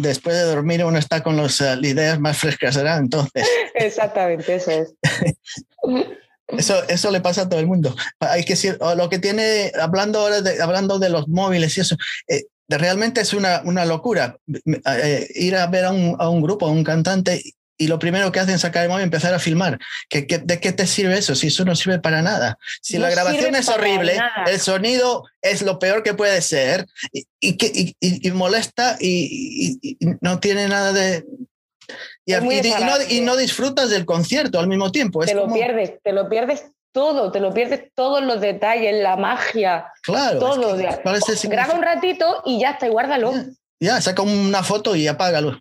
después 0.00 0.36
de 0.36 0.42
dormir 0.42 0.84
uno 0.84 0.98
está 0.98 1.22
con 1.22 1.36
las 1.36 1.60
eh, 1.60 1.78
ideas 1.82 2.18
más 2.20 2.38
frescas, 2.38 2.76
¿verdad? 2.76 2.98
Entonces. 2.98 3.46
Exactamente, 3.74 4.54
eso 4.54 4.70
es. 4.70 4.94
Eso, 6.58 6.82
eso 6.88 7.12
le 7.12 7.20
pasa 7.20 7.42
a 7.42 7.48
todo 7.48 7.60
el 7.60 7.68
mundo. 7.68 7.94
Hay 8.18 8.42
que 8.42 8.54
decir, 8.54 8.76
lo 8.96 9.08
que 9.08 9.20
tiene, 9.20 9.70
hablando 9.80 10.18
ahora 10.18 10.42
de, 10.42 10.60
hablando 10.60 10.98
de 10.98 11.08
los 11.08 11.28
móviles 11.28 11.78
y 11.78 11.80
eso, 11.80 11.96
eh, 12.26 12.42
realmente 12.68 13.20
es 13.20 13.32
una, 13.34 13.62
una 13.64 13.84
locura 13.84 14.36
eh, 14.86 15.28
ir 15.36 15.54
a 15.54 15.68
ver 15.68 15.84
a 15.84 15.92
un, 15.92 16.16
a 16.18 16.28
un, 16.28 16.42
grupo, 16.42 16.66
a 16.66 16.70
un 16.70 16.82
cantante 16.82 17.54
y 17.80 17.86
lo 17.86 17.98
primero 17.98 18.30
que 18.30 18.38
hacen 18.38 18.56
es 18.56 18.60
sacar 18.60 18.82
el 18.82 18.90
móvil 18.90 19.00
y 19.00 19.04
empezar 19.04 19.32
a 19.32 19.38
filmar. 19.38 19.78
¿Qué, 20.10 20.26
de 20.44 20.60
qué 20.60 20.72
te 20.72 20.86
sirve 20.86 21.16
eso? 21.16 21.34
Si 21.34 21.46
eso 21.46 21.64
no 21.64 21.74
sirve 21.74 21.98
para 21.98 22.20
nada. 22.20 22.58
Si 22.82 22.98
la 22.98 23.08
grabación 23.08 23.54
es 23.54 23.70
horrible, 23.70 24.18
el 24.46 24.60
sonido 24.60 25.24
es 25.40 25.62
lo 25.62 25.78
peor 25.78 26.02
que 26.02 26.12
puede 26.12 26.42
ser 26.42 26.84
y, 27.10 27.26
y, 27.40 27.96
y 27.98 28.30
molesta 28.32 28.98
y, 29.00 29.98
no 30.20 30.40
tiene 30.40 30.68
nada 30.68 30.92
de... 30.92 31.24
Y, 32.26 32.34
no, 32.34 33.22
no, 33.22 33.36
disfrutas 33.36 33.88
del 33.88 34.04
concierto 34.04 34.60
al 34.60 34.68
mismo 34.68 34.92
tiempo. 34.92 35.24
te 35.24 35.34
lo 35.34 35.50
pierdes, 35.50 35.94
te 36.02 36.12
lo 36.12 36.28
pierdes 36.28 36.64
todo, 36.92 37.32
te 37.32 37.40
lo 37.40 37.54
pierdes 37.54 37.90
todos 37.94 38.22
los 38.22 38.42
detalles, 38.42 39.02
la 39.02 39.16
magia. 39.16 39.90
Claro. 40.02 40.38
Todo. 40.38 40.76
Graba 40.76 41.74
un 41.74 41.82
ratito 41.82 42.42
y 42.44 42.60
ya 42.60 42.72
está, 42.72 42.88
y 42.88 42.90
guárdalo. 42.90 43.32
Ya, 43.80 44.02
saca 44.02 44.20
una 44.20 44.62
foto 44.62 44.94
y 44.94 45.08
apágalo. 45.08 45.58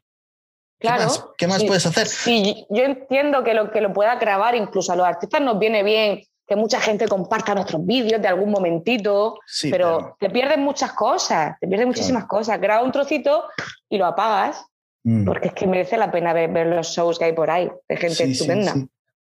Claro. 0.80 1.34
¿Qué 1.38 1.47
más, 1.47 1.63
puedes 1.63 1.86
hacer? 1.86 2.07
Sí, 2.07 2.65
yo 2.69 2.84
entiendo 2.84 3.43
que 3.43 3.53
lo 3.53 3.69
que 3.71 3.82
lo 3.82 3.93
pueda 3.93 4.15
grabar, 4.15 4.55
incluso 4.55 4.93
a 4.93 4.95
los 4.95 5.05
artistas 5.05 5.41
nos 5.41 5.59
viene 5.59 5.84
bien 5.84 6.23
que 6.47 6.55
mucha 6.55 6.82
gente 6.82 7.07
comparta 7.07 7.53
nuestros 7.53 7.86
vídeos 7.86 8.19
de 8.19 8.27
algún 8.27 8.49
momentito, 8.49 9.39
pero, 9.69 10.17
te 10.19 10.32
pierdes 10.32 10.57
muchas 10.57 10.93
cosas, 10.93 11.55
te 11.59 11.67
pierdes 11.67 11.86
muchísimas 11.86 12.25
cosas. 12.25 12.59
Graba 12.59 12.84
un 12.84 12.91
trocito 12.91 13.43
y 13.88 13.99
lo 13.99 14.07
apagas, 14.07 14.65
mm. 15.03 15.25
porque 15.25 15.49
es 15.49 15.53
que 15.53 15.67
merece 15.67 15.95
la 15.95 16.09
pena 16.09 16.34
ver, 16.34 16.65
los 16.65 16.88
shows 16.88 17.19
que 17.19 17.25
hay 17.25 17.34
por 17.34 17.51
ahí, 17.51 17.69
de 17.88 17.97
gente 17.97 18.23
estupenda. 18.23 18.73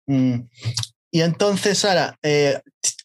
Mm. 0.07 0.49
Y 1.11 1.21
entonces, 1.21 1.79
Sara, 1.79 2.17
eh, 2.23 2.61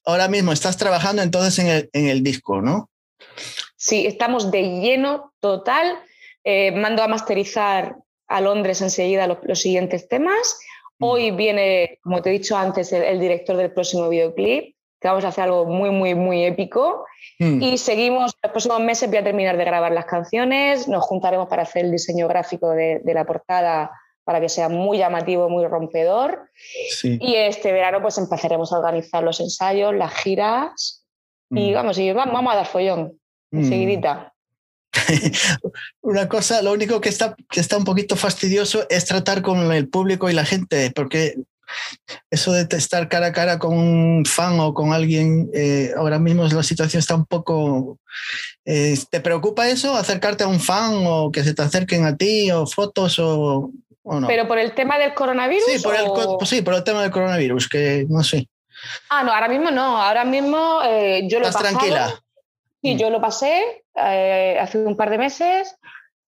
ahora 0.05 0.29
mismo 0.29 0.53
estás 0.53 0.77
trabajando 0.77 1.21
entonces 1.21 1.59
en 1.59 1.67
el, 1.67 1.89
en 1.91 2.07
el 2.07 2.23
disco, 2.23 2.61
¿no? 2.61 2.89
Sí, 3.75 4.05
estamos 4.05 4.51
de 4.51 4.61
lleno 4.79 5.33
total. 5.41 5.99
Eh, 6.45 6.71
mando 6.71 7.03
a 7.03 7.07
masterizar 7.07 7.97
a 8.33 8.41
Londres 8.41 8.81
enseguida 8.81 9.27
los, 9.27 9.59
siguientes 9.59 10.07
temas. 10.07 10.59
Mm. 10.97 11.03
Hoy 11.05 11.31
viene, 11.31 11.99
como 12.01 12.21
te 12.21 12.31
he 12.31 12.33
dicho 12.33 12.57
antes, 12.57 12.91
el, 12.91 13.19
director 13.19 13.55
del 13.55 13.71
próximo 13.71 14.09
videoclip, 14.09 14.75
que 14.99 15.07
vamos 15.07 15.23
a 15.23 15.27
hacer 15.27 15.43
algo 15.43 15.65
muy, 15.65 15.91
muy, 15.91 16.15
muy 16.15 16.43
épico. 16.43 17.05
Mm. 17.37 17.61
Y 17.61 17.77
seguimos, 17.77 18.33
los 18.41 18.51
próximos 18.51 18.79
meses 18.79 19.07
voy 19.07 19.19
a 19.19 19.23
terminar 19.23 19.55
de 19.55 19.65
grabar 19.65 19.91
las 19.91 20.05
canciones, 20.05 20.87
nos 20.87 21.03
juntaremos 21.03 21.47
para 21.47 21.61
hacer 21.61 21.85
el 21.85 21.91
diseño 21.91 22.27
gráfico 22.27 22.71
de, 22.71 23.01
la 23.05 23.23
portada 23.23 23.91
para 24.23 24.41
que 24.41 24.49
sea 24.49 24.67
muy 24.67 24.97
llamativo, 24.97 25.47
muy 25.47 25.67
rompedor. 25.67 26.49
Y 27.03 27.35
este 27.35 27.71
verano 27.71 28.01
pues 28.01 28.17
empezaremos 28.17 28.73
a 28.73 28.79
organizar 28.79 29.21
los 29.23 29.39
ensayos, 29.41 29.93
las 29.93 30.11
giras 30.15 31.05
y 31.51 31.69
mm. 31.69 31.73
vamos, 31.75 31.99
y 31.99 32.11
vamos, 32.11 32.51
a 32.51 32.55
dar 32.55 32.65
follón, 32.65 33.19
enseguidita. 33.51 34.32
Una 36.01 36.29
cosa, 36.29 36.61
lo 36.61 36.71
único 36.71 37.01
que 37.01 37.09
está, 37.09 37.35
que 37.49 37.59
está 37.59 37.77
un 37.77 37.83
poquito 37.83 38.15
fastidioso 38.15 38.85
es 38.89 39.05
tratar 39.05 39.41
con 39.41 39.71
el 39.71 39.89
público 39.89 40.29
y 40.29 40.33
la 40.33 40.45
gente, 40.45 40.91
porque 40.91 41.35
eso 42.29 42.51
de 42.51 42.67
estar 42.77 43.09
cara 43.09 43.27
a 43.27 43.31
cara 43.31 43.59
con 43.59 43.77
un 43.77 44.25
fan 44.25 44.59
o 44.59 44.73
con 44.73 44.93
alguien, 44.93 45.49
eh, 45.53 45.91
ahora 45.97 46.19
mismo 46.19 46.45
la 46.45 46.63
situación 46.63 46.99
está 46.99 47.15
un 47.15 47.25
poco... 47.25 47.99
Eh, 48.65 48.97
¿Te 49.09 49.19
preocupa 49.19 49.67
eso, 49.67 49.95
acercarte 49.95 50.43
a 50.43 50.47
un 50.47 50.59
fan 50.59 51.03
o 51.05 51.31
que 51.31 51.43
se 51.43 51.53
te 51.53 51.61
acerquen 51.61 52.05
a 52.05 52.15
ti 52.15 52.51
o 52.51 52.65
fotos 52.65 53.17
o, 53.19 53.71
no? 54.03 54.27
¿Pero 54.27 54.47
por 54.47 54.59
el 54.59 54.73
tema 54.75 54.97
del 54.97 55.13
coronavirus? 55.13 55.65
Sí, 55.65 55.79
por, 55.79 55.95
el, 55.95 56.05
sí, 56.45 56.61
por 56.61 56.75
el 56.75 56.83
tema 56.83 57.01
del 57.01 57.11
coronavirus, 57.11 57.67
que 57.67 58.05
no 58.09 58.23
sé. 58.23 58.47
Ah, 59.09 59.23
no, 59.23 59.31
ahora 59.31 59.47
mismo 59.47 59.71
no, 59.71 60.01
ahora 60.01 60.25
mismo 60.25 60.81
eh, 60.85 61.25
yo 61.29 61.39
lo 61.39 61.47
Estás 61.47 61.61
tranquila. 61.61 62.22
Sí, 62.83 62.95
mm. 62.95 62.97
yo 62.97 63.09
lo 63.09 63.21
pasé 63.21 63.83
eh, 63.95 64.57
hace 64.59 64.77
un 64.77 64.97
par 64.97 65.09
de 65.09 65.17
meses. 65.17 65.75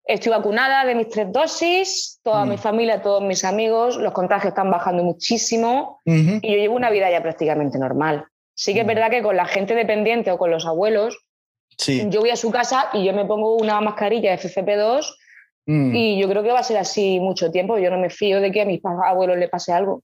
Estoy 0.04 0.30
vacunada 0.30 0.86
de 0.86 0.94
mis 0.94 1.10
tres 1.10 1.30
dosis, 1.30 2.20
toda 2.22 2.46
mi 2.46 2.56
mm. 2.56 2.58
familia, 2.58 3.02
todos 3.02 3.22
mis 3.22 3.44
amigos, 3.44 3.98
los 3.98 4.14
contagios 4.14 4.52
están 4.52 4.70
bajando 4.70 5.04
muchísimo 5.04 6.00
y 6.06 6.40
yo 6.40 6.56
llevo 6.56 6.76
una 6.76 6.88
vida 6.88 7.10
ya 7.10 7.22
prácticamente 7.22 7.78
normal. 7.78 8.24
Sí 8.54 8.72
que 8.72 8.80
es 8.80 8.86
mm. 8.86 8.88
verdad 8.88 9.10
que 9.10 9.22
con 9.22 9.36
la 9.36 9.44
gente 9.44 9.74
dependiente 9.74 10.32
o 10.32 10.38
con 10.38 10.50
los 10.50 10.64
abuelos, 10.64 11.18
yo 11.86 12.20
voy 12.20 12.30
a 12.30 12.36
su 12.36 12.50
casa 12.50 12.88
y 12.94 13.04
yo 13.04 13.12
me 13.12 13.26
pongo 13.26 13.54
una 13.56 13.80
mascarilla 13.80 14.36
FFP2 14.36 15.14
y 15.66 16.18
yo 16.18 16.28
creo 16.28 16.42
que 16.42 16.50
va 16.50 16.60
a 16.60 16.62
ser 16.62 16.78
así 16.78 17.20
mucho 17.20 17.50
tiempo. 17.50 17.78
Yo 17.78 17.90
no 17.90 17.98
me 17.98 18.08
fío 18.08 18.40
de 18.40 18.50
que 18.50 18.62
a 18.62 18.64
mis 18.64 18.80
abuelos 18.84 19.36
le 19.36 19.48
pase 19.48 19.70
algo. 19.72 20.02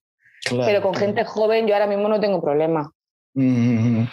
Pero 0.50 0.82
con 0.82 0.94
gente 0.94 1.24
joven 1.24 1.66
yo 1.66 1.74
ahora 1.74 1.86
mismo 1.86 2.06
no 2.06 2.20
tengo 2.20 2.42
problema. 2.42 2.92
En 3.34 4.08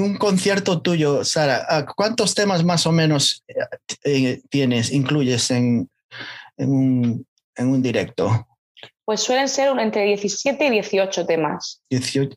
un 0.00 0.16
concierto 0.16 0.80
tuyo, 0.80 1.24
Sara, 1.24 1.86
¿cuántos 1.96 2.34
temas 2.34 2.64
más 2.64 2.86
o 2.86 2.92
menos 2.92 3.44
eh, 3.48 3.54
eh, 4.04 4.42
tienes, 4.48 4.92
incluyes 4.92 5.50
en, 5.50 5.90
un, 6.58 7.26
directo? 7.82 8.46
Pues 9.04 9.20
suelen 9.20 9.48
ser 9.48 9.76
entre 9.78 10.04
17 10.04 10.64
y 10.66 10.70
18 10.70 11.26
temas. 11.26 11.82
18, 11.90 12.36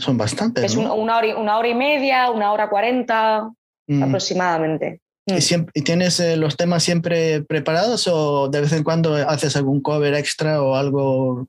son 0.00 0.16
bastantes. 0.16 0.64
Es 0.64 0.76
una, 0.76 0.92
hora, 0.92 1.36
una, 1.36 1.58
hora, 1.58 1.68
y 1.68 1.74
media, 1.74 2.30
una 2.30 2.52
hora 2.52 2.70
cuarenta 2.70 3.50
mm. 3.86 4.02
aproximadamente. 4.02 5.00
¿Y, 5.26 5.34
mm. 5.34 5.40
siempre, 5.42 5.72
¿Y, 5.74 5.82
tienes 5.82 6.18
eh, 6.20 6.36
los 6.38 6.56
temas 6.56 6.82
siempre 6.82 7.42
preparados 7.42 8.08
o 8.08 8.48
de 8.48 8.62
vez 8.62 8.72
en 8.72 8.84
cuando 8.84 9.14
haces 9.16 9.54
algún 9.54 9.82
cover 9.82 10.14
extra 10.14 10.62
o 10.62 10.76
algo 10.76 11.46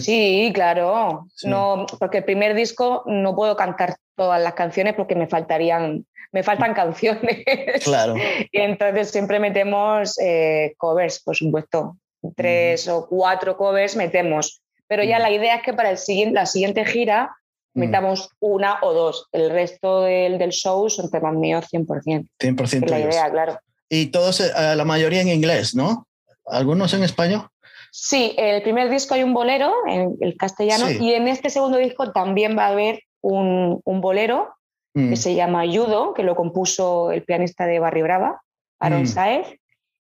Sí, 0.00 0.50
claro. 0.54 1.26
No, 1.44 1.86
porque 1.98 2.18
el 2.18 2.24
primer 2.24 2.54
disco 2.54 3.02
no 3.06 3.34
puedo 3.34 3.56
cantar 3.56 3.96
todas 4.16 4.40
las 4.42 4.54
canciones 4.54 4.94
porque 4.94 5.14
me 5.14 5.26
faltarían, 5.26 6.06
me 6.32 6.42
faltan 6.42 6.74
canciones. 6.74 7.44
Claro. 7.84 8.14
y 8.16 8.58
entonces 8.58 9.10
siempre 9.10 9.38
metemos 9.38 10.18
eh, 10.18 10.74
covers, 10.78 11.22
por 11.22 11.36
supuesto. 11.36 11.96
Tres 12.36 12.88
o 12.88 13.06
cuatro 13.08 13.56
covers 13.56 13.96
metemos. 13.96 14.62
Pero 14.86 15.02
ya 15.02 15.18
la 15.18 15.30
idea 15.30 15.56
es 15.56 15.62
que 15.62 15.72
para 15.72 15.90
el 15.90 15.98
siguiente, 15.98 16.34
la 16.34 16.46
siguiente 16.46 16.84
gira 16.84 17.34
metamos 17.74 18.28
una 18.40 18.78
o 18.82 18.92
dos. 18.92 19.28
El 19.32 19.50
resto 19.50 20.02
del, 20.02 20.38
del 20.38 20.50
show 20.50 20.88
son 20.90 21.10
temas 21.10 21.34
míos 21.34 21.66
100%. 21.72 22.28
100% 22.38 22.84
es 22.84 22.90
la 22.90 23.00
idea, 23.00 23.30
claro. 23.30 23.58
Y 23.88 24.06
todos, 24.06 24.40
eh, 24.40 24.52
la 24.76 24.84
mayoría 24.84 25.20
en 25.20 25.28
inglés, 25.28 25.74
¿no? 25.74 26.06
¿Algunos 26.46 26.92
en 26.94 27.02
español? 27.02 27.48
Sí, 27.94 28.34
el 28.38 28.62
primer 28.62 28.88
disco 28.88 29.12
hay 29.12 29.22
un 29.22 29.34
bolero 29.34 29.70
en 29.86 30.16
el 30.20 30.34
castellano 30.38 30.90
y 30.90 31.12
en 31.12 31.28
este 31.28 31.50
segundo 31.50 31.76
disco 31.76 32.10
también 32.10 32.56
va 32.56 32.64
a 32.64 32.70
haber 32.70 33.02
un, 33.20 33.82
bolero 33.84 34.54
que 34.94 35.00
mm. 35.00 35.16
se 35.16 35.34
llama 35.34 35.64
Judo, 35.66 36.14
que 36.14 36.22
lo 36.22 36.34
compuso 36.34 37.12
el 37.12 37.22
pianista 37.22 37.66
de 37.66 37.80
Barry 37.80 38.00
Brava, 38.00 38.40
Aaron 38.80 39.02
mm. 39.02 39.06
Saez. 39.06 39.46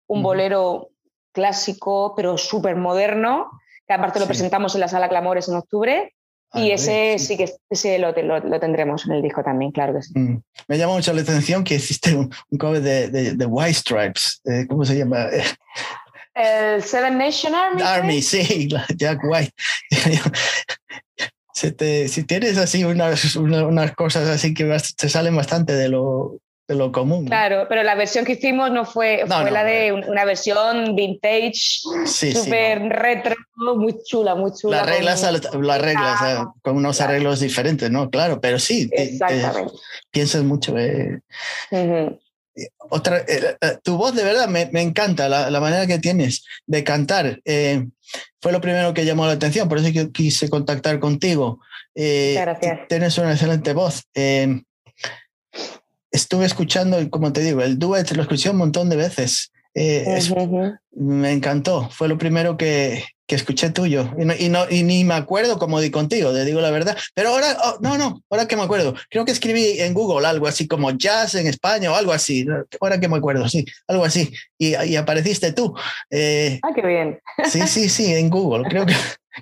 Un 0.06 0.22
bolero 0.22 0.90
clásico, 1.32 2.12
pero 2.14 2.36
súper 2.36 2.76
moderno, 2.76 3.50
que 3.86 3.94
aparte 3.94 4.20
lo 4.20 4.26
presentamos 4.26 4.74
en 4.74 4.82
la 4.82 4.88
Sala 4.88 5.08
Clamores 5.08 5.48
en 5.48 5.56
octubre. 5.56 6.14
y 6.54 6.70
ese 6.70 7.18
sí, 7.18 7.38
que 7.38 7.50
ese 7.70 7.98
lo, 7.98 8.12
tendremos 8.12 9.06
en 9.06 9.12
el 9.12 9.22
disco 9.22 9.42
también, 9.42 9.70
claro 9.70 9.94
que 9.94 10.02
sí. 10.02 10.18
Mm. 10.18 10.42
Me 10.66 10.76
llama 10.76 10.92
mucho 10.92 11.14
la 11.14 11.22
atención 11.22 11.64
que 11.64 11.76
existe 11.76 12.14
un, 12.14 12.30
cover 12.58 12.82
de, 12.82 13.34
de, 13.34 13.46
White 13.46 13.74
Stripes, 13.74 14.42
eh, 14.44 14.66
¿cómo 14.68 14.84
se 14.84 14.98
llama? 14.98 15.26
El 16.38 16.82
Seven 16.82 17.18
Nation 17.18 17.54
Army. 17.54 17.82
Army, 17.82 18.22
sí, 18.22 18.68
Jack 18.96 19.20
White. 19.24 19.52
si, 21.52 22.22
tienes 22.24 22.56
así 22.58 22.84
unas, 22.84 23.34
unas, 23.34 23.92
cosas 23.94 24.28
así 24.28 24.54
que 24.54 24.64
te 24.96 25.08
salen 25.08 25.34
bastante 25.34 25.72
de 25.72 25.88
lo, 25.88 26.38
de 26.68 26.76
lo 26.76 26.92
común. 26.92 27.26
Claro, 27.26 27.66
pero 27.68 27.82
la 27.82 27.96
versión 27.96 28.24
que 28.24 28.32
hicimos 28.32 28.70
no 28.70 28.84
fue, 28.84 29.24
fue 29.26 29.50
la 29.50 29.64
de 29.64 29.92
una 29.92 30.24
versión 30.24 30.94
vintage, 30.94 31.80
súper 32.06 32.82
retro, 32.88 33.34
muy 33.56 33.96
chula, 34.04 34.36
muy 34.36 34.52
chula. 34.52 34.78
Las 34.78 34.86
reglas, 34.86 35.22
las 35.22 35.82
reglas 35.82 36.46
con 36.62 36.76
unos 36.76 37.00
arreglos 37.00 37.40
diferentes, 37.40 37.90
¿no? 37.90 38.10
Claro, 38.10 38.40
pero 38.40 38.60
sí, 38.60 38.88
Exactamente. 38.92 39.72
piensas 40.12 40.44
mucho. 40.44 40.76
Eh 40.78 41.18
otra, 42.90 43.18
eh, 43.18 43.56
eh, 43.60 43.76
tu 43.82 43.96
voz 43.96 44.14
de 44.14 44.24
verdad 44.24 44.48
me, 44.48 44.68
me 44.72 44.82
encanta, 44.82 45.28
la, 45.28 45.50
la, 45.50 45.60
manera 45.60 45.86
que 45.86 45.98
tienes 45.98 46.44
de 46.66 46.84
cantar. 46.84 47.40
Eh, 47.44 47.86
fue 48.40 48.52
lo 48.52 48.60
primero 48.60 48.94
que 48.94 49.04
llamó 49.04 49.26
la 49.26 49.32
atención, 49.32 49.68
por 49.68 49.78
eso 49.78 49.92
que 49.92 50.10
quise 50.12 50.48
contactar 50.48 50.98
contigo. 50.98 51.60
gracias. 51.94 52.88
Tienes 52.88 53.18
una 53.18 53.32
excelente 53.32 53.72
voz. 53.72 54.04
estuve 56.10 56.46
escuchando, 56.46 56.98
como 57.10 57.32
te 57.32 57.42
digo, 57.42 57.62
el 57.62 57.78
duet 57.78 58.10
lo 58.12 58.22
escuché 58.22 58.50
un 58.50 58.56
montón 58.56 58.88
de 58.88 58.96
veces. 58.96 59.52
Me 60.92 61.32
encantó. 61.32 61.88
Fue 61.90 62.08
lo 62.08 62.18
primero 62.18 62.56
que, 62.56 63.04
que 63.28 63.34
escuché 63.34 63.68
tuyo 63.68 64.10
y, 64.18 64.24
no, 64.24 64.34
y, 64.36 64.48
no, 64.48 64.64
y 64.70 64.82
ni 64.82 65.04
me 65.04 65.12
acuerdo 65.12 65.58
cómo 65.58 65.80
di 65.80 65.90
contigo, 65.90 66.32
te 66.32 66.46
digo 66.46 66.62
la 66.62 66.70
verdad. 66.70 66.96
Pero 67.14 67.28
ahora, 67.28 67.56
oh, 67.62 67.76
no, 67.80 67.98
no, 67.98 68.22
ahora 68.30 68.48
que 68.48 68.56
me 68.56 68.62
acuerdo, 68.62 68.94
creo 69.10 69.26
que 69.26 69.32
escribí 69.32 69.80
en 69.80 69.92
Google 69.92 70.26
algo 70.26 70.46
así 70.46 70.66
como 70.66 70.90
jazz 70.92 71.34
en 71.34 71.46
España 71.46 71.92
o 71.92 71.94
algo 71.94 72.12
así. 72.12 72.46
Ahora 72.80 72.98
que 72.98 73.06
me 73.06 73.18
acuerdo, 73.18 73.46
sí, 73.46 73.66
algo 73.86 74.04
así. 74.04 74.32
Y, 74.56 74.74
y 74.82 74.96
apareciste 74.96 75.52
tú. 75.52 75.74
Eh, 76.10 76.58
ah, 76.62 76.70
qué 76.74 76.80
bien. 76.80 77.20
Sí, 77.44 77.60
sí, 77.68 77.90
sí, 77.90 78.14
en 78.14 78.30
Google. 78.30 78.66
Creo 78.66 78.86
que, 78.86 78.94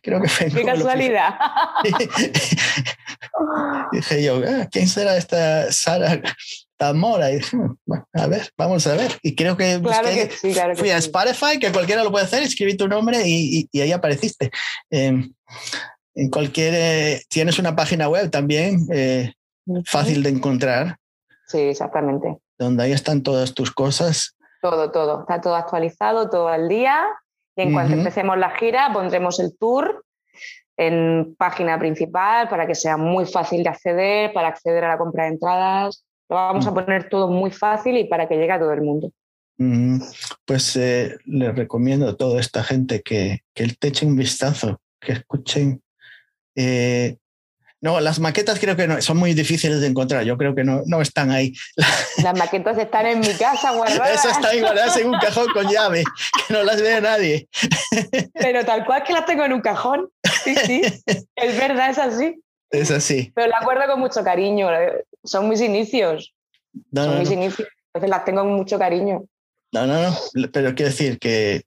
creo 0.03 0.20
que 0.20 0.28
fue 0.28 0.51
Qué 0.51 0.64
casualidad. 0.64 1.34
Dije 3.92 4.22
yo, 4.22 4.40
ah, 4.47 4.68
¿quién 4.70 4.88
será 4.88 5.16
esta 5.16 5.72
Sara 5.72 6.20
Tamora. 6.76 7.32
Y 7.32 7.40
a 8.12 8.26
ver, 8.26 8.51
vamos 8.57 8.86
a 8.86 8.94
ver. 8.94 9.12
Y 9.22 9.34
creo 9.34 9.57
que, 9.57 9.80
fui 10.76 10.90
a 10.90 10.99
Spotify, 10.99 11.59
que 11.59 11.72
cualquiera 11.72 12.05
lo 12.05 12.11
puede 12.11 12.24
hacer, 12.24 12.42
escribí 12.42 12.76
tu 12.76 12.88
nombre 12.88 13.22
y, 13.24 13.68
ahí 13.80 13.92
apareciste. 13.92 14.51
Em, 14.90 15.32
en 16.14 16.30
cualquier, 16.30 16.74
eh, 16.74 17.22
tienes 17.28 17.59
una 17.59 17.74
página 17.74 18.09
web 18.09 18.30
también 18.30 18.86
eh, 18.92 19.32
fácil 19.84 20.22
de 20.22 20.30
encontrar. 20.30 20.97
Sí, 21.47 21.61
exactamente. 21.61 22.38
Donde 22.59 22.84
ahí 22.84 22.92
están 22.92 23.22
todas 23.22 23.55
tus 23.55 23.70
cosas. 23.70 24.36
Todo, 24.62 24.90
todo. 24.90 25.20
Está 25.20 25.40
todo 25.40 25.55
actualizado, 25.55 26.28
todo 26.28 26.49
al 26.49 26.68
día. 26.68 27.07
Y 27.57 27.62
en 27.62 27.72
cuanto 27.72 27.94
empecemos 27.94 28.36
la 28.38 28.50
gira, 28.50 28.90
pondremos 28.92 29.40
el 29.40 29.57
tour 29.59 30.04
en 30.76 31.34
página 31.38 31.78
principal 31.78 32.48
para 32.48 32.66
que 32.66 32.74
sea 32.74 32.96
muy 32.98 33.24
fácil 33.24 33.62
de 33.62 33.70
acceder, 33.70 34.32
para 34.32 34.48
acceder 34.48 34.84
a 34.84 34.88
la 34.88 34.98
compra 34.98 35.24
de 35.24 35.30
entradas. 35.30 36.04
Lo 36.28 36.36
vamos 36.36 36.66
a 36.66 36.70
mm. 36.70 36.74
poner 36.74 37.09
todo 37.09 37.28
muy 37.28 37.50
fácil 37.50 37.96
y 37.96 38.04
para 38.04 38.28
que 38.28 38.36
llegue 38.36 38.52
a 38.52 38.59
todo 38.59 38.72
el 38.72 38.82
mundo. 38.82 39.11
Pues 40.44 40.76
eh, 40.76 41.16
les 41.24 41.54
recomiendo 41.54 42.07
a 42.09 42.16
toda 42.16 42.40
esta 42.40 42.62
gente 42.62 43.00
que, 43.00 43.40
que 43.54 43.66
te 43.68 43.88
echen 43.88 44.11
un 44.11 44.16
vistazo, 44.16 44.80
que 45.00 45.12
escuchen. 45.12 45.82
Eh, 46.54 47.16
no, 47.87 48.01
las 48.01 48.18
maquetas 48.18 48.59
creo 48.59 48.74
que 48.74 48.89
no, 48.89 49.01
son 49.01 49.16
muy 49.16 49.32
difíciles 49.32 49.80
de 49.80 49.87
encontrar. 49.87 50.24
Yo 50.24 50.37
creo 50.37 50.57
que 50.57 50.64
no, 50.64 50.82
no 50.87 51.01
están 51.01 51.30
ahí. 51.30 51.53
Las 52.24 52.37
maquetas 52.37 52.76
están 52.78 53.07
en 53.07 53.20
mi 53.20 53.32
casa 53.34 53.70
guardadas. 53.70 54.24
Esas 54.24 54.39
están 54.39 54.59
guardadas 54.59 54.97
en 54.97 55.07
un 55.07 55.18
cajón 55.20 55.47
con 55.55 55.68
llave, 55.70 56.03
que 56.03 56.53
no 56.53 56.64
las 56.64 56.82
ve 56.82 57.01
nadie. 57.01 57.49
Pero 58.34 58.64
tal 58.64 58.84
cual 58.84 59.05
que 59.05 59.12
las 59.12 59.24
tengo 59.24 59.45
en 59.45 59.53
un 59.53 59.61
cajón. 59.61 60.09
Sí, 60.43 60.57
sí. 60.57 60.82
Es 61.37 61.57
verdad, 61.57 61.91
es 61.91 61.99
así. 61.99 62.43
Es 62.70 62.91
así. 62.91 63.30
Pero 63.37 63.47
la 63.47 63.62
guardo 63.62 63.93
con 63.93 64.01
mucho 64.01 64.24
cariño. 64.24 64.68
Son 65.22 65.49
mis 65.49 65.61
inicios. 65.61 66.34
son 66.93 67.20
mis 67.20 67.30
inicios. 67.30 67.68
Entonces 67.95 68.11
las 68.11 68.24
tengo 68.24 68.41
con 68.41 68.55
mucho 68.55 68.80
cariño. 68.80 69.26
No, 69.70 69.87
no, 69.87 70.03
no. 70.03 70.16
Pero 70.53 70.74
quiero 70.74 70.91
decir 70.91 71.20
que 71.20 71.62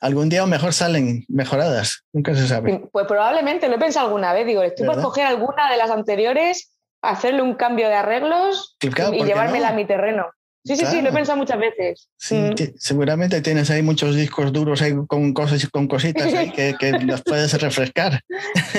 algún 0.00 0.28
día 0.28 0.44
o 0.44 0.46
mejor 0.46 0.72
salen 0.72 1.24
mejoradas. 1.28 2.04
Nunca 2.12 2.34
se 2.34 2.48
sabe. 2.48 2.82
Pues 2.90 3.06
probablemente, 3.06 3.68
lo 3.68 3.76
he 3.76 3.78
pensado 3.78 4.06
alguna 4.06 4.32
vez. 4.32 4.46
Digo, 4.46 4.62
estoy 4.62 4.86
por 4.86 5.00
coger 5.00 5.26
alguna 5.26 5.70
de 5.70 5.76
las 5.76 5.90
anteriores, 5.90 6.72
hacerle 7.02 7.42
un 7.42 7.54
cambio 7.54 7.88
de 7.88 7.94
arreglos 7.94 8.76
y 8.80 9.24
llevármela 9.24 9.68
a 9.68 9.72
mi 9.72 9.86
terreno. 9.86 10.26
Sí, 10.62 10.76
sí, 10.76 10.84
sí, 10.84 11.00
lo 11.00 11.08
he 11.08 11.12
pensado 11.12 11.38
muchas 11.38 11.58
veces. 11.58 12.10
Sí, 12.18 12.34
mm. 12.34 12.54
seguramente 12.76 13.40
tienes 13.40 13.70
ahí 13.70 13.82
muchos 13.82 14.14
discos 14.14 14.52
duros 14.52 14.82
ahí 14.82 14.94
con 15.06 15.32
cosas 15.32 15.66
con 15.70 15.88
cositas 15.88 16.34
ahí 16.34 16.50
que, 16.50 16.74
que 16.78 16.92
los 17.00 17.22
puedes 17.22 17.58
refrescar. 17.60 18.20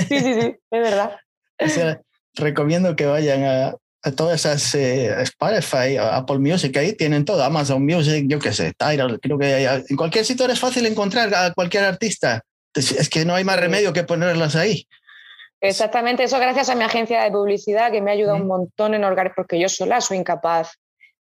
Sí, 0.07 0.19
sí, 0.19 0.41
sí, 0.41 0.55
es 0.69 0.81
verdad 0.81 1.17
recomiendo 2.33 2.95
que 2.95 3.05
vayan 3.05 3.43
a, 3.43 3.75
todas 4.15 4.39
esas 4.39 4.73
eh, 4.73 5.21
Spotify, 5.21 5.97
Apple 5.97 6.39
Music, 6.39 6.75
ahí 6.77 6.93
tienen 6.93 7.23
todo, 7.23 7.43
Amazon 7.43 7.85
Music, 7.85 8.25
yo 8.27 8.39
qué 8.39 8.51
sé, 8.51 8.73
Tidal, 8.73 9.19
creo 9.19 9.37
que 9.37 9.63
en 9.65 9.95
cualquier 9.95 10.25
sitio 10.25 10.47
es 10.47 10.59
fácil 10.59 10.85
encontrar 10.87 11.33
a 11.35 11.53
cualquier 11.53 11.83
artista. 11.83 12.41
Es 12.73 13.09
que 13.09 13.25
no 13.25 13.35
hay 13.35 13.43
más 13.43 13.59
remedio 13.59 13.93
que 13.93 14.03
ponerlas 14.03 14.55
ahí. 14.55 14.87
Exactamente, 15.59 16.23
eso 16.23 16.39
gracias 16.39 16.69
a 16.69 16.75
mi 16.75 16.83
agencia 16.83 17.21
de 17.21 17.31
publicidad 17.31 17.91
que 17.91 18.01
me 18.01 18.09
ha 18.11 18.13
ayudado 18.13 18.37
un 18.37 18.47
montón 18.47 18.95
en 18.95 19.03
organizar, 19.03 19.35
porque 19.35 19.59
yo 19.59 19.69
sola 19.69 20.01
soy 20.01 20.17
incapaz 20.17 20.71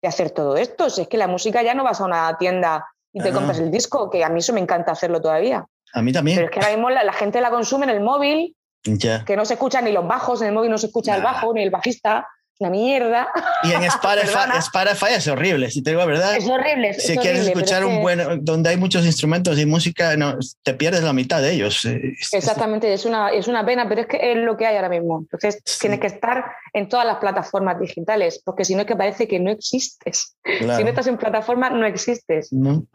de 0.00 0.08
hacer 0.08 0.30
todo 0.30 0.56
esto. 0.56 0.90
Si 0.90 1.00
es 1.00 1.08
que 1.08 1.16
la 1.16 1.26
música 1.26 1.62
ya 1.62 1.74
no 1.74 1.82
vas 1.82 2.00
a 2.00 2.04
una 2.04 2.36
tienda 2.38 2.86
y 3.12 3.20
te 3.20 3.32
compras 3.32 3.58
el 3.58 3.70
disco, 3.70 4.08
que 4.10 4.22
a 4.22 4.28
mí 4.28 4.38
eso 4.38 4.52
me 4.52 4.60
encanta 4.60 4.92
hacerlo 4.92 5.20
todavía. 5.20 5.66
A 5.94 6.02
mí 6.02 6.12
también. 6.12 6.36
Pero 6.36 6.46
es 6.46 6.52
que 6.52 6.60
ahora 6.60 6.72
mismo 6.72 6.90
la 6.90 7.12
gente 7.12 7.40
la 7.40 7.50
consume 7.50 7.84
en 7.84 7.90
el 7.90 8.00
móvil 8.00 8.54
que 8.82 9.36
no 9.36 9.44
se 9.44 9.54
escuchan 9.54 9.84
ni 9.84 9.92
los 9.92 10.06
bajos, 10.06 10.40
en 10.40 10.48
el 10.48 10.54
móvil 10.54 10.70
no 10.70 10.78
se 10.78 10.86
escucha 10.86 11.16
el 11.16 11.22
bajo, 11.22 11.52
ni 11.52 11.62
el 11.62 11.70
bajista. 11.70 12.26
Una 12.60 12.70
mierda. 12.70 13.28
Y 13.62 13.72
en 13.72 13.84
Spotify, 13.84 15.14
es 15.16 15.28
horrible, 15.28 15.70
si 15.70 15.82
te 15.82 15.90
digo 15.90 16.00
la 16.00 16.06
verdad. 16.06 16.36
Es 16.36 16.48
horrible. 16.48 16.94
si 16.94 17.16
quieres 17.16 17.46
escuchar 17.46 17.84
un 17.84 18.00
buen, 18.00 18.44
donde 18.44 18.70
hay 18.70 18.76
muchos 18.76 19.06
instrumentos 19.06 19.58
y 19.58 19.66
música, 19.66 20.16
no, 20.16 20.36
te 20.62 20.74
pierdes 20.74 21.02
la 21.02 21.12
mitad 21.12 21.40
de 21.40 21.52
ellos. 21.52 21.84
Exactamente, 22.32 22.92
es 22.92 23.04
una, 23.04 23.30
es 23.30 23.46
una 23.46 23.64
pena, 23.64 23.88
pero 23.88 24.02
es 24.02 24.06
que 24.08 24.32
es 24.32 24.36
lo 24.38 24.56
que 24.56 24.66
hay 24.66 24.76
ahora 24.76 24.88
mismo. 24.88 25.20
Entonces 25.20 25.62
tienes 25.80 26.00
que 26.00 26.08
estar 26.08 26.44
en 26.72 26.88
todas 26.88 27.06
las 27.06 27.18
plataformas 27.18 27.78
digitales, 27.80 28.42
porque 28.44 28.64
si 28.64 28.74
no 28.74 28.80
es 28.80 28.86
que 28.86 28.96
parece 28.96 29.28
que 29.28 29.38
no 29.38 29.50
existes. 29.50 30.36
Si 30.44 30.64
no 30.64 30.88
estás 30.88 31.06
en 31.06 31.16
plataforma, 31.16 31.70
no 31.70 31.86
existes. 31.86 32.52
No. 32.52 32.86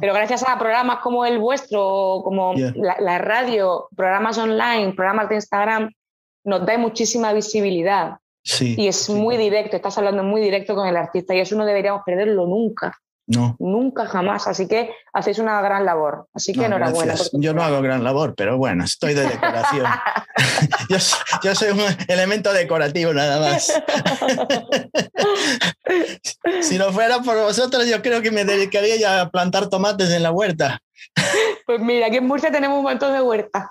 Pero 0.00 0.12
gracias 0.12 0.44
a 0.46 0.58
programas 0.58 0.98
como 1.00 1.24
el 1.24 1.38
vuestro, 1.38 2.20
como 2.22 2.52
la, 2.54 3.18
radio, 3.18 3.88
programas 3.96 4.36
online, 4.36 4.92
programas 4.92 5.28
de 5.30 5.36
Instagram, 5.36 5.90
nos 6.44 6.66
da 6.66 6.76
muchísima 6.76 7.32
visibilidad. 7.32 8.18
Sí, 8.42 8.74
y 8.78 8.88
es 8.88 9.10
muy 9.10 9.36
directo, 9.36 9.76
estás 9.76 9.98
hablando 9.98 10.22
muy 10.22 10.40
directo 10.40 10.74
con 10.74 10.86
el 10.86 10.96
artista 10.96 11.34
y 11.34 11.40
eso 11.40 11.56
no 11.56 11.66
deberíamos 11.66 12.02
perderlo 12.04 12.46
nunca. 12.46 12.98
No. 13.30 13.54
Nunca 13.60 14.06
jamás. 14.06 14.48
Así 14.48 14.66
que 14.66 14.90
hacéis 15.12 15.38
una 15.38 15.62
gran 15.62 15.84
labor. 15.84 16.26
Así 16.34 16.52
que 16.52 16.64
enhorabuena. 16.64 17.14
Yo 17.34 17.54
no 17.54 17.62
hago 17.62 17.80
gran 17.80 18.02
labor, 18.02 18.34
pero 18.34 18.58
bueno, 18.58 18.84
estoy 18.84 19.14
de 19.14 19.22
decoración. 19.22 19.86
yo, 21.42 21.54
soy 21.54 21.70
un 21.70 21.80
elemento 22.08 22.52
decorativo 22.52 23.14
nada 23.14 23.38
más. 23.38 23.72
si 26.62 26.76
no 26.76 26.92
fuera 26.92 27.20
por 27.20 27.36
vosotros, 27.36 27.86
yo 27.86 28.02
creo 28.02 28.20
que 28.20 28.32
me 28.32 28.44
dedicaría 28.44 28.96
ya 28.96 29.20
a 29.20 29.30
plantar 29.30 29.68
tomates 29.68 30.10
en 30.10 30.24
la 30.24 30.32
huerta. 30.32 30.80
pues 31.66 31.80
mira, 31.80 32.08
aquí 32.08 32.16
en 32.16 32.26
Murcia 32.26 32.50
tenemos 32.50 32.78
un 32.78 32.84
montón 32.84 33.12
de 33.12 33.22
huerta. 33.22 33.70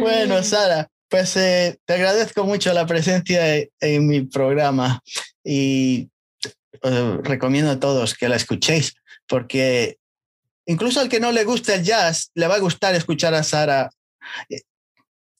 bueno, 0.00 0.42
Sara, 0.42 0.88
pues 1.10 1.36
eh, 1.36 1.78
te 1.84 1.94
agradezco 1.94 2.44
mucho 2.44 2.72
la 2.72 2.86
presencia 2.86 3.42
en 3.80 4.06
mi 4.06 4.22
programa 4.22 5.02
y 5.44 6.08
eh, 6.82 7.18
recomiendo 7.22 7.70
a 7.70 7.80
todos 7.80 8.14
que 8.14 8.28
la 8.28 8.36
escuchéis, 8.36 8.94
porque 9.26 9.98
incluso 10.66 11.00
al 11.00 11.08
que 11.08 11.20
no 11.20 11.32
le 11.32 11.44
guste 11.44 11.74
el 11.74 11.84
jazz, 11.84 12.30
le 12.34 12.46
va 12.46 12.54
a 12.54 12.60
gustar 12.60 12.94
escuchar 12.94 13.34
a 13.34 13.42
Sara 13.42 13.90
eh, 14.48 14.62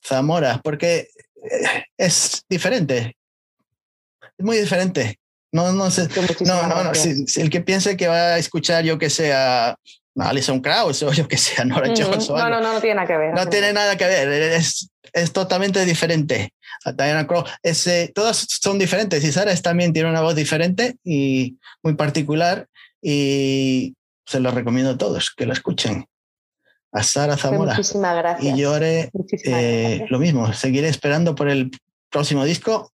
Zamora, 0.04 0.60
porque 0.62 1.08
eh, 1.50 1.84
es 1.96 2.42
diferente, 2.48 3.16
es 4.36 4.44
muy 4.44 4.58
diferente. 4.58 5.18
No, 5.52 5.72
no 5.72 5.90
sé, 5.90 6.08
no, 6.40 6.68
no, 6.68 6.84
no 6.84 6.94
si, 6.94 7.24
el 7.40 7.50
que 7.50 7.60
piense 7.60 7.96
que 7.96 8.06
va 8.06 8.34
a 8.34 8.38
escuchar, 8.38 8.84
yo 8.84 8.98
que 8.98 9.10
sea 9.10 9.76
Alison 10.28 10.60
Krauss 10.60 11.02
o 11.02 11.12
yo 11.12 11.26
que 11.26 11.36
sea 11.36 11.64
Nora 11.64 11.88
Jones. 11.96 12.28
no, 12.28 12.36
no, 12.36 12.60
no, 12.60 12.72
no 12.72 12.80
tiene 12.80 12.96
nada 12.96 13.06
que 13.06 13.16
ver. 13.16 13.34
No, 13.34 13.46
tiene 13.48 13.72
nada 13.72 13.96
que 13.96 14.06
ver, 14.06 14.28
es, 14.28 14.90
es 15.12 15.32
totalmente 15.32 15.84
diferente. 15.84 16.52
A 16.84 16.92
Diana 16.92 17.26
Crow, 17.26 17.44
todas 18.14 18.46
son 18.60 18.78
diferentes 18.78 19.22
y 19.24 19.32
Sara 19.32 19.54
también 19.56 19.92
tiene 19.92 20.08
una 20.08 20.22
voz 20.22 20.34
diferente 20.34 20.96
y 21.04 21.58
muy 21.82 21.94
particular 21.94 22.66
y 23.02 23.94
se 24.26 24.40
lo 24.40 24.50
recomiendo 24.50 24.92
a 24.92 24.98
todos 24.98 25.30
que 25.30 25.46
la 25.46 25.52
escuchen. 25.52 26.06
A 26.92 27.02
Sara 27.02 27.34
pues 27.34 27.42
Zamora. 27.42 27.74
Muchísimas 27.74 28.16
gracias. 28.16 28.54
Y 28.54 28.58
yo 28.58 28.74
haré 28.74 29.10
eh, 29.44 30.06
lo 30.08 30.18
mismo, 30.18 30.52
seguiré 30.52 30.88
esperando 30.88 31.34
por 31.34 31.48
el 31.48 31.70
próximo 32.10 32.44
disco. 32.44 32.92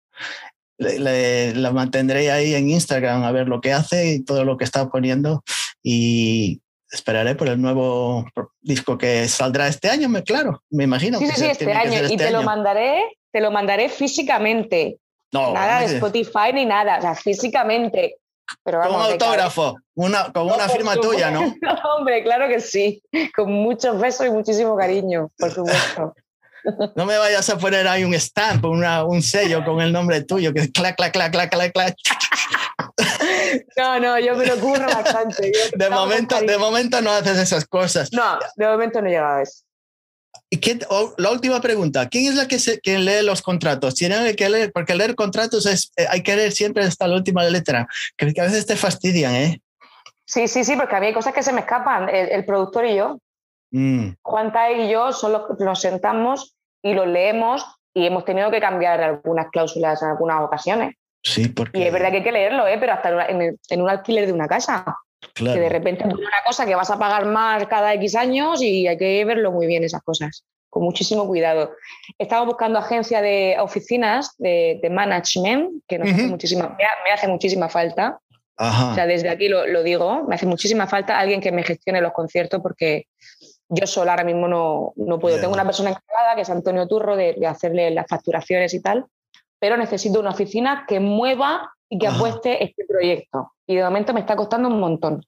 la 0.79 1.73
mantendré 1.73 2.31
ahí 2.31 2.55
en 2.55 2.71
Instagram 2.71 3.25
a 3.25 3.33
ver 3.33 3.49
lo 3.49 3.61
que 3.61 3.73
hace 3.73 4.15
y 4.15 4.25
todo 4.25 4.45
lo 4.45 4.57
que 4.57 4.65
está 4.65 4.89
poniendo 4.89 5.43
y 5.83 6.61
esperaré 6.91 7.35
por 7.35 7.49
el 7.49 7.61
nuevo 7.61 8.27
disco 8.61 8.99
que 8.99 9.29
saldrá 9.29 9.69
este 9.69 9.89
año, 9.89 10.09
claro, 10.25 10.63
me 10.71 10.85
imagino. 10.85 11.19
Sí, 11.19 11.27
sí, 11.35 11.47
este 11.47 11.73
año. 11.73 11.93
y 11.93 12.13
este 12.13 12.17
te 12.17 12.31
lo 12.31 12.43
mandaré, 12.43 13.03
te 13.31 13.41
lo 13.41 13.51
mandaré 13.51 13.89
físicamente. 13.89 14.99
No, 15.33 15.53
nada 15.53 15.81
de 15.81 15.95
Spotify 15.97 16.53
ni 16.53 16.67
nada, 16.67 16.99
o 16.99 17.03
sea, 17.03 17.15
físicamente. 17.15 18.17
Pero 18.65 18.81
con 18.81 18.97
un 18.97 19.03
autógrafo, 19.03 19.77
una, 19.95 20.33
con 20.33 20.47
una 20.47 20.69
firma 20.69 20.97
tuya, 20.97 21.31
¿no? 21.31 21.55
Hombre, 21.97 22.25
claro 22.25 22.49
que 22.49 22.61
sí. 22.61 23.01
Con 23.35 23.53
muchos 23.53 24.01
besos 24.01 24.27
y 24.27 24.31
muchísimo 24.31 24.77
cariño, 24.77 25.31
por 25.39 25.51
supuesto. 25.53 26.15
No 26.97 27.07
me 27.07 27.19
vayas 27.19 27.49
a 27.51 27.59
poner 27.59 27.87
ahí 27.89 28.05
un 28.05 28.15
stamp, 28.15 28.65
una, 28.65 29.05
un 29.05 29.23
sello 29.23 29.65
con 29.65 29.81
el 29.81 29.93
nombre 29.93 30.23
tuyo, 30.23 30.53
que 30.53 30.61
es 30.61 30.71
clac, 30.71 30.97
clac, 30.97 31.13
clac, 31.13 31.33
clac, 31.33 31.51
clac, 31.51 31.73
clac. 31.73 31.97
No, 33.77 34.01
no, 34.01 34.19
yo 34.19 34.37
me 34.37 34.47
lo 34.47 34.57
curro 34.59 34.87
bastante. 34.87 35.53
de, 35.77 35.91
momento, 35.91 36.41
de 36.41 36.59
momento 36.59 37.01
no 37.01 37.11
haces 37.11 37.39
esas 37.39 37.65
cosas. 37.67 38.13
No, 38.13 38.39
de 38.57 38.67
momento 38.67 39.01
no 39.01 39.09
llega 39.09 39.39
a 39.39 39.43
eso. 39.43 39.65
¿Y 40.53 40.59
qué, 40.59 40.79
la 41.17 41.31
última 41.31 41.61
pregunta, 41.61 42.09
¿quién 42.09 42.29
es 42.29 42.35
la 42.35 42.49
que, 42.49 42.59
se, 42.59 42.81
que 42.81 42.99
lee 42.99 43.25
los 43.25 43.41
contratos? 43.41 43.95
Tienen 43.95 44.35
que 44.35 44.49
leer, 44.49 44.73
porque 44.73 44.97
leer 44.97 45.15
contratos 45.15 45.65
es, 45.67 45.93
eh, 45.97 46.07
hay 46.11 46.25
que 46.25 46.35
leer 46.35 46.51
siempre 46.51 46.83
hasta 46.83 47.07
la 47.07 47.15
última 47.15 47.45
letra, 47.45 47.87
que, 48.17 48.33
a 48.41 48.45
veces 48.45 48.67
te 48.67 48.75
fastidian, 48.75 49.35
¿eh? 49.35 49.63
Sí, 50.25 50.49
sí, 50.49 50.65
sí, 50.65 50.77
porque 50.77 50.97
a 50.97 51.01
mí 51.01 51.07
hay 51.07 51.15
cosas 51.15 51.35
que 51.35 51.45
se 51.45 51.53
me 51.53 51.61
escapan, 51.61 52.09
el, 52.09 52.45
productor 52.45 52.87
y 52.87 52.97
yo. 52.97 53.19
Mm. 53.71 54.11
Juan 54.23 54.53
Tai 54.53 54.87
y 54.87 54.91
yo 54.91 55.13
solo 55.13 55.47
nos 55.61 55.81
sentamos 55.81 56.57
y 56.83 56.95
los 56.95 57.07
leemos 57.07 57.65
y 57.95 58.07
hemos 58.07 58.25
tenido 58.25 58.51
que 58.51 58.61
cambiar 58.61 59.01
algunas 59.01 59.51
cláusulas 59.51 60.03
en 60.03 60.09
algunas 60.09 60.41
ocasiones. 60.41 60.95
Sí, 61.23 61.49
porque... 61.49 61.79
Y 61.79 61.83
es 61.83 61.93
verdad 61.93 62.11
que 62.11 62.19
hay 62.19 62.23
que 62.23 62.33
leerlo, 62.33 62.67
¿eh? 62.67 62.77
pero 62.79 62.93
hasta 62.93 63.27
en, 63.29 63.83
un 63.83 63.91
alquiler 63.91 64.27
de 64.27 64.33
una 64.33 64.49
casa. 64.49 64.85
Claro. 65.35 65.55
Que 65.55 65.61
de 65.61 65.69
repente 65.69 66.05
es 66.07 66.15
una 66.15 66.29
cosa 66.47 66.65
que 66.65 66.75
vas 66.75 66.91
a 66.91 66.99
pagar 66.99 67.27
más 67.27 67.67
cada 67.67 67.93
X 67.95 68.17
años 68.17 68.63
y 68.63 68.87
hay 68.87 68.97
que 68.97 69.25
verlo 69.25 69.53
muy 69.53 69.67
bien 69.67 69.85
esas 69.85 70.03
cosas, 70.03 70.45
con 70.71 70.83
muchísimo 70.83 71.27
cuidado. 71.27 71.73
Estamos 72.19 72.47
buscando 72.47 72.79
agencia 72.79 73.21
de 73.21 73.57
oficinas 73.61 74.35
de, 74.39 74.81
management, 74.91 75.83
que 75.87 75.99
nos 75.99 76.11
hace 76.11 76.27
muchísima, 76.27 76.75
me, 76.79 77.13
hace 77.13 77.29
muchísima 77.29 77.69
falta. 77.69 78.19
O 78.57 78.95
sea, 78.95 79.07
desde 79.07 79.29
aquí 79.29 79.49
lo, 79.49 79.67
lo, 79.67 79.83
digo, 79.83 80.25
me 80.25 80.35
hace 80.35 80.47
muchísima 80.47 80.87
falta 80.87 81.19
alguien 81.19 81.41
que 81.41 81.53
me 81.53 81.63
gestione 81.63 82.01
los 82.01 82.13
conciertos 82.13 82.61
porque 82.63 83.07
yo 83.71 83.87
sola 83.87 84.13
ahora 84.13 84.25
mismo 84.25 84.49
no, 84.49 84.93
no 84.97 85.19
puedo. 85.19 85.41
Tengo 85.41 85.55
una 85.55 85.65
persona 85.65 85.91
encargada, 85.91 86.35
que 86.35 86.43
es 86.43 86.51
Antonio 86.51 86.87
Turro, 86.89 87.17
de, 87.17 87.37
hacerle 87.47 87.91
las 87.93 88.07
facturaciones 88.09 88.75
y 88.75 88.83
tal, 88.83 89.07
pero 89.61 89.77
necesito 89.77 90.19
una 90.19 90.31
oficina 90.31 90.87
que 90.89 90.99
mueva 90.99 91.73
y 91.89 91.99
que 91.99 92.09
apueste 92.09 92.65
este 92.65 92.85
proyecto. 92.87 93.53
Y 93.67 93.77
de 93.77 93.85
momento 93.85 94.13
me 94.13 94.21
está 94.21 94.35
costando 94.35 94.69
un 94.69 94.81
montón. 94.81 95.25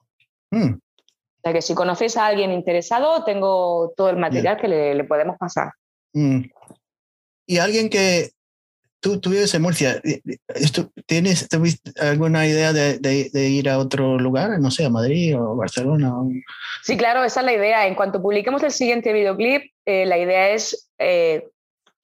Mm. 0.50 0.74
O 0.74 1.40
sea 1.42 1.52
que 1.52 1.62
si 1.62 1.74
conocéis 1.74 2.16
a 2.16 2.26
alguien 2.26 2.50
interesado, 2.50 3.24
tengo 3.24 3.92
todo 3.96 4.10
el 4.10 4.16
material 4.16 4.56
que 4.56 4.68
le, 4.68 5.04
podemos 5.04 5.36
pasar. 5.38 5.72
Mm. 6.14 6.42
Y 7.46 7.58
alguien 7.58 7.90
que, 7.90 8.30
Tú, 9.00 9.18
tú, 9.18 9.30
vives 9.30 9.52
en 9.52 9.62
Murcia. 9.62 10.00
¿Tienes 11.06 11.48
alguna 12.00 12.46
idea 12.46 12.72
de, 12.72 13.48
ir 13.48 13.68
a 13.68 13.78
otro 13.78 14.16
lugar? 14.16 14.60
No 14.60 14.70
sé, 14.70 14.84
a 14.84 14.90
Madrid 14.90 15.36
o 15.36 15.56
Barcelona. 15.56 16.12
Sí, 16.84 16.96
claro, 16.96 17.24
esa 17.24 17.40
es 17.40 17.46
la 17.46 17.52
idea. 17.52 17.88
En 17.88 17.96
cuanto 17.96 18.22
publiquemos 18.22 18.62
el 18.62 18.70
siguiente 18.70 19.12
videoclip, 19.12 19.72
eh, 19.86 20.06
la 20.06 20.18
idea 20.18 20.50
es 20.50 20.88
eh, 20.98 21.48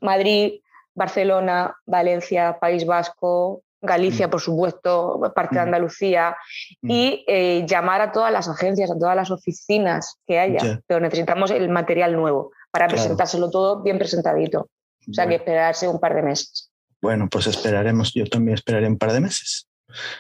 Madrid, 0.01 0.55
Barcelona, 0.99 1.75
Valencia, 1.87 2.59
País 2.61 2.85
Vasco, 2.85 3.63
Galicia, 3.81 4.27
mm. 4.27 4.31
por 4.31 4.41
supuesto, 4.41 5.33
parte 5.35 5.55
de 5.55 5.61
mm. 5.61 5.65
Andalucía, 5.65 6.37
mm. 6.83 6.91
y 6.91 7.25
eh, 7.29 7.65
llamar 7.67 8.01
a 8.01 8.13
todas 8.13 8.33
las 8.33 8.49
agencias, 8.49 8.91
a 8.91 8.99
todas 8.99 9.15
las 9.15 9.31
oficinas 9.31 10.17
que 10.27 10.41
haya. 10.41 10.81
Pero 10.87 11.01
necesitamos 11.01 11.53
el 11.53 11.69
material 11.69 12.17
nuevo 12.17 12.51
para 12.71 12.89
presentárselo 12.89 13.49
todo 13.51 13.83
bien 13.83 13.99
presentadito. 13.99 14.69
O 15.09 15.15
sea, 15.15 15.27
que 15.27 15.37
esperarse 15.37 15.89
un 15.89 16.01
par 16.01 16.15
de 16.15 16.23
meses. 16.23 16.71
Bueno, 17.01 17.29
pues 17.31 17.47
esperaremos, 17.47 18.13
yo 18.13 18.27
también 18.27 18.57
esperaré 18.57 18.89
un 18.89 18.99
par 18.99 19.13
de 19.13 19.21
meses. 19.21 19.69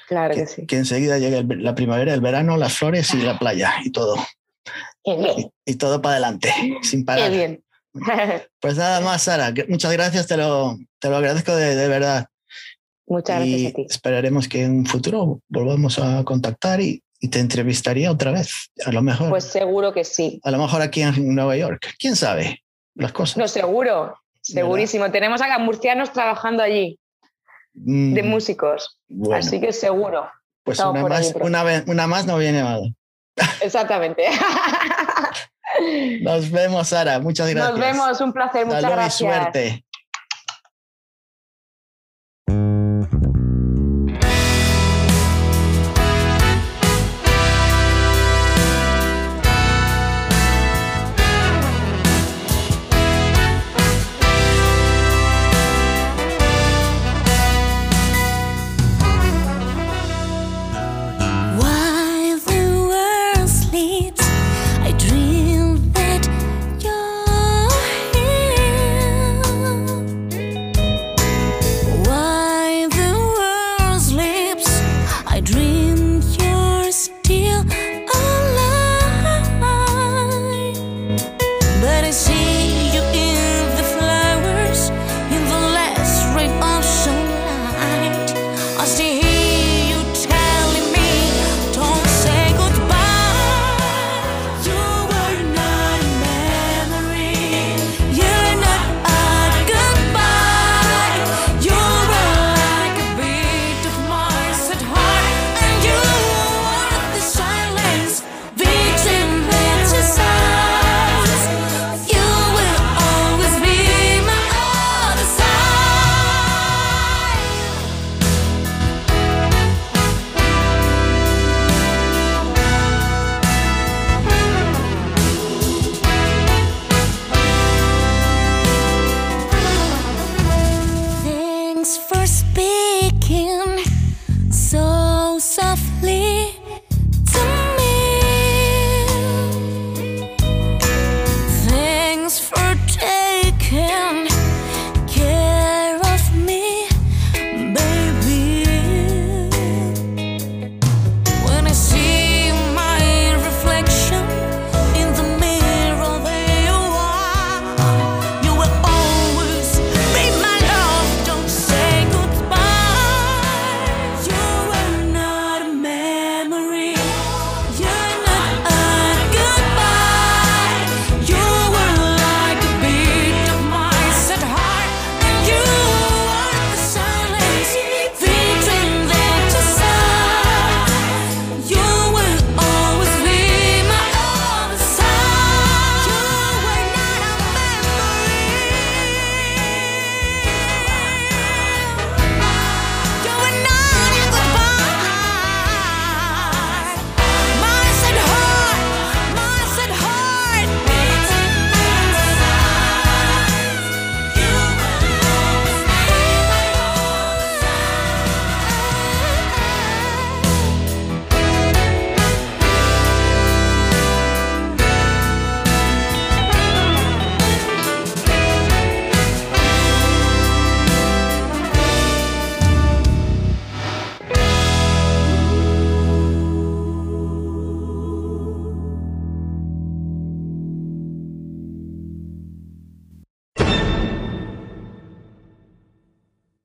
Claro 0.06 0.34
que, 0.34 0.46
sí. 0.46 0.66
Que 0.66 0.76
enseguida 0.76 1.18
llegue 1.18 1.44
la 1.56 1.74
primavera, 1.74 2.14
el 2.14 2.20
verano, 2.20 2.56
las 2.56 2.78
flores 2.78 3.12
y 3.12 3.18
la 3.18 3.38
playa 3.38 3.74
y 3.84 3.90
todo. 3.90 4.16
Qué 5.04 5.16
bien. 5.16 5.50
Y, 5.66 5.74
todo 5.74 6.00
para 6.00 6.14
adelante, 6.14 6.52
sin 6.82 7.04
parar. 7.04 7.28
Qué 7.28 7.36
bien. 7.36 7.64
Pues 8.60 8.76
nada 8.76 9.00
más, 9.00 9.22
Sara. 9.22 9.52
Muchas 9.68 9.92
gracias, 9.92 10.26
te 10.26 10.36
lo, 10.36 10.78
te 10.98 11.08
lo 11.08 11.16
agradezco 11.16 11.54
de, 11.54 11.88
verdad. 11.88 12.26
Muchas 13.06 13.38
gracias 13.38 13.72
a 13.72 13.74
ti. 13.74 13.86
Esperaremos 13.88 14.48
que 14.48 14.64
en 14.64 14.78
un 14.78 14.86
futuro 14.86 15.40
volvamos 15.48 15.98
a 15.98 16.22
contactar 16.24 16.80
y, 16.80 17.02
y, 17.20 17.28
te 17.28 17.40
entrevistaría 17.40 18.10
otra 18.10 18.32
vez. 18.32 18.70
A 18.84 18.92
lo 18.92 19.02
mejor. 19.02 19.30
Pues 19.30 19.44
seguro 19.44 19.92
que 19.92 20.04
sí. 20.04 20.40
A 20.44 20.50
lo 20.50 20.58
mejor 20.58 20.82
aquí 20.82 21.02
en 21.02 21.34
Nueva 21.34 21.56
York. 21.56 21.94
¿Quién 21.98 22.16
sabe? 22.16 22.62
Las 22.94 23.12
cosas. 23.12 23.36
No, 23.36 23.48
seguro. 23.48 24.14
Segurísimo. 24.42 25.10
Tenemos 25.10 25.40
a 25.40 25.58
murcianos 25.58 26.12
trabajando 26.12 26.62
allí, 26.62 26.98
de 27.74 28.22
mm, 28.22 28.26
músicos. 28.26 28.98
Así 29.32 29.60
que 29.60 29.72
seguro. 29.72 30.28
Pues 30.64 30.80
una 30.80 31.06
más, 31.06 31.34
una, 31.40 31.84
una 31.86 32.06
más 32.06 32.26
no 32.26 32.38
viene 32.38 32.62
mal. 32.62 32.94
Exactamente. 33.60 34.24
Nos 36.20 36.50
vemos, 36.50 36.88
Sara. 36.88 37.18
Muchas 37.20 37.48
gracias. 37.50 37.70
Nos 37.70 37.80
vemos, 37.80 38.20
un 38.20 38.32
placer. 38.32 38.66
Muchas 38.66 38.82
gracias. 38.82 39.14
suerte. 39.14 39.84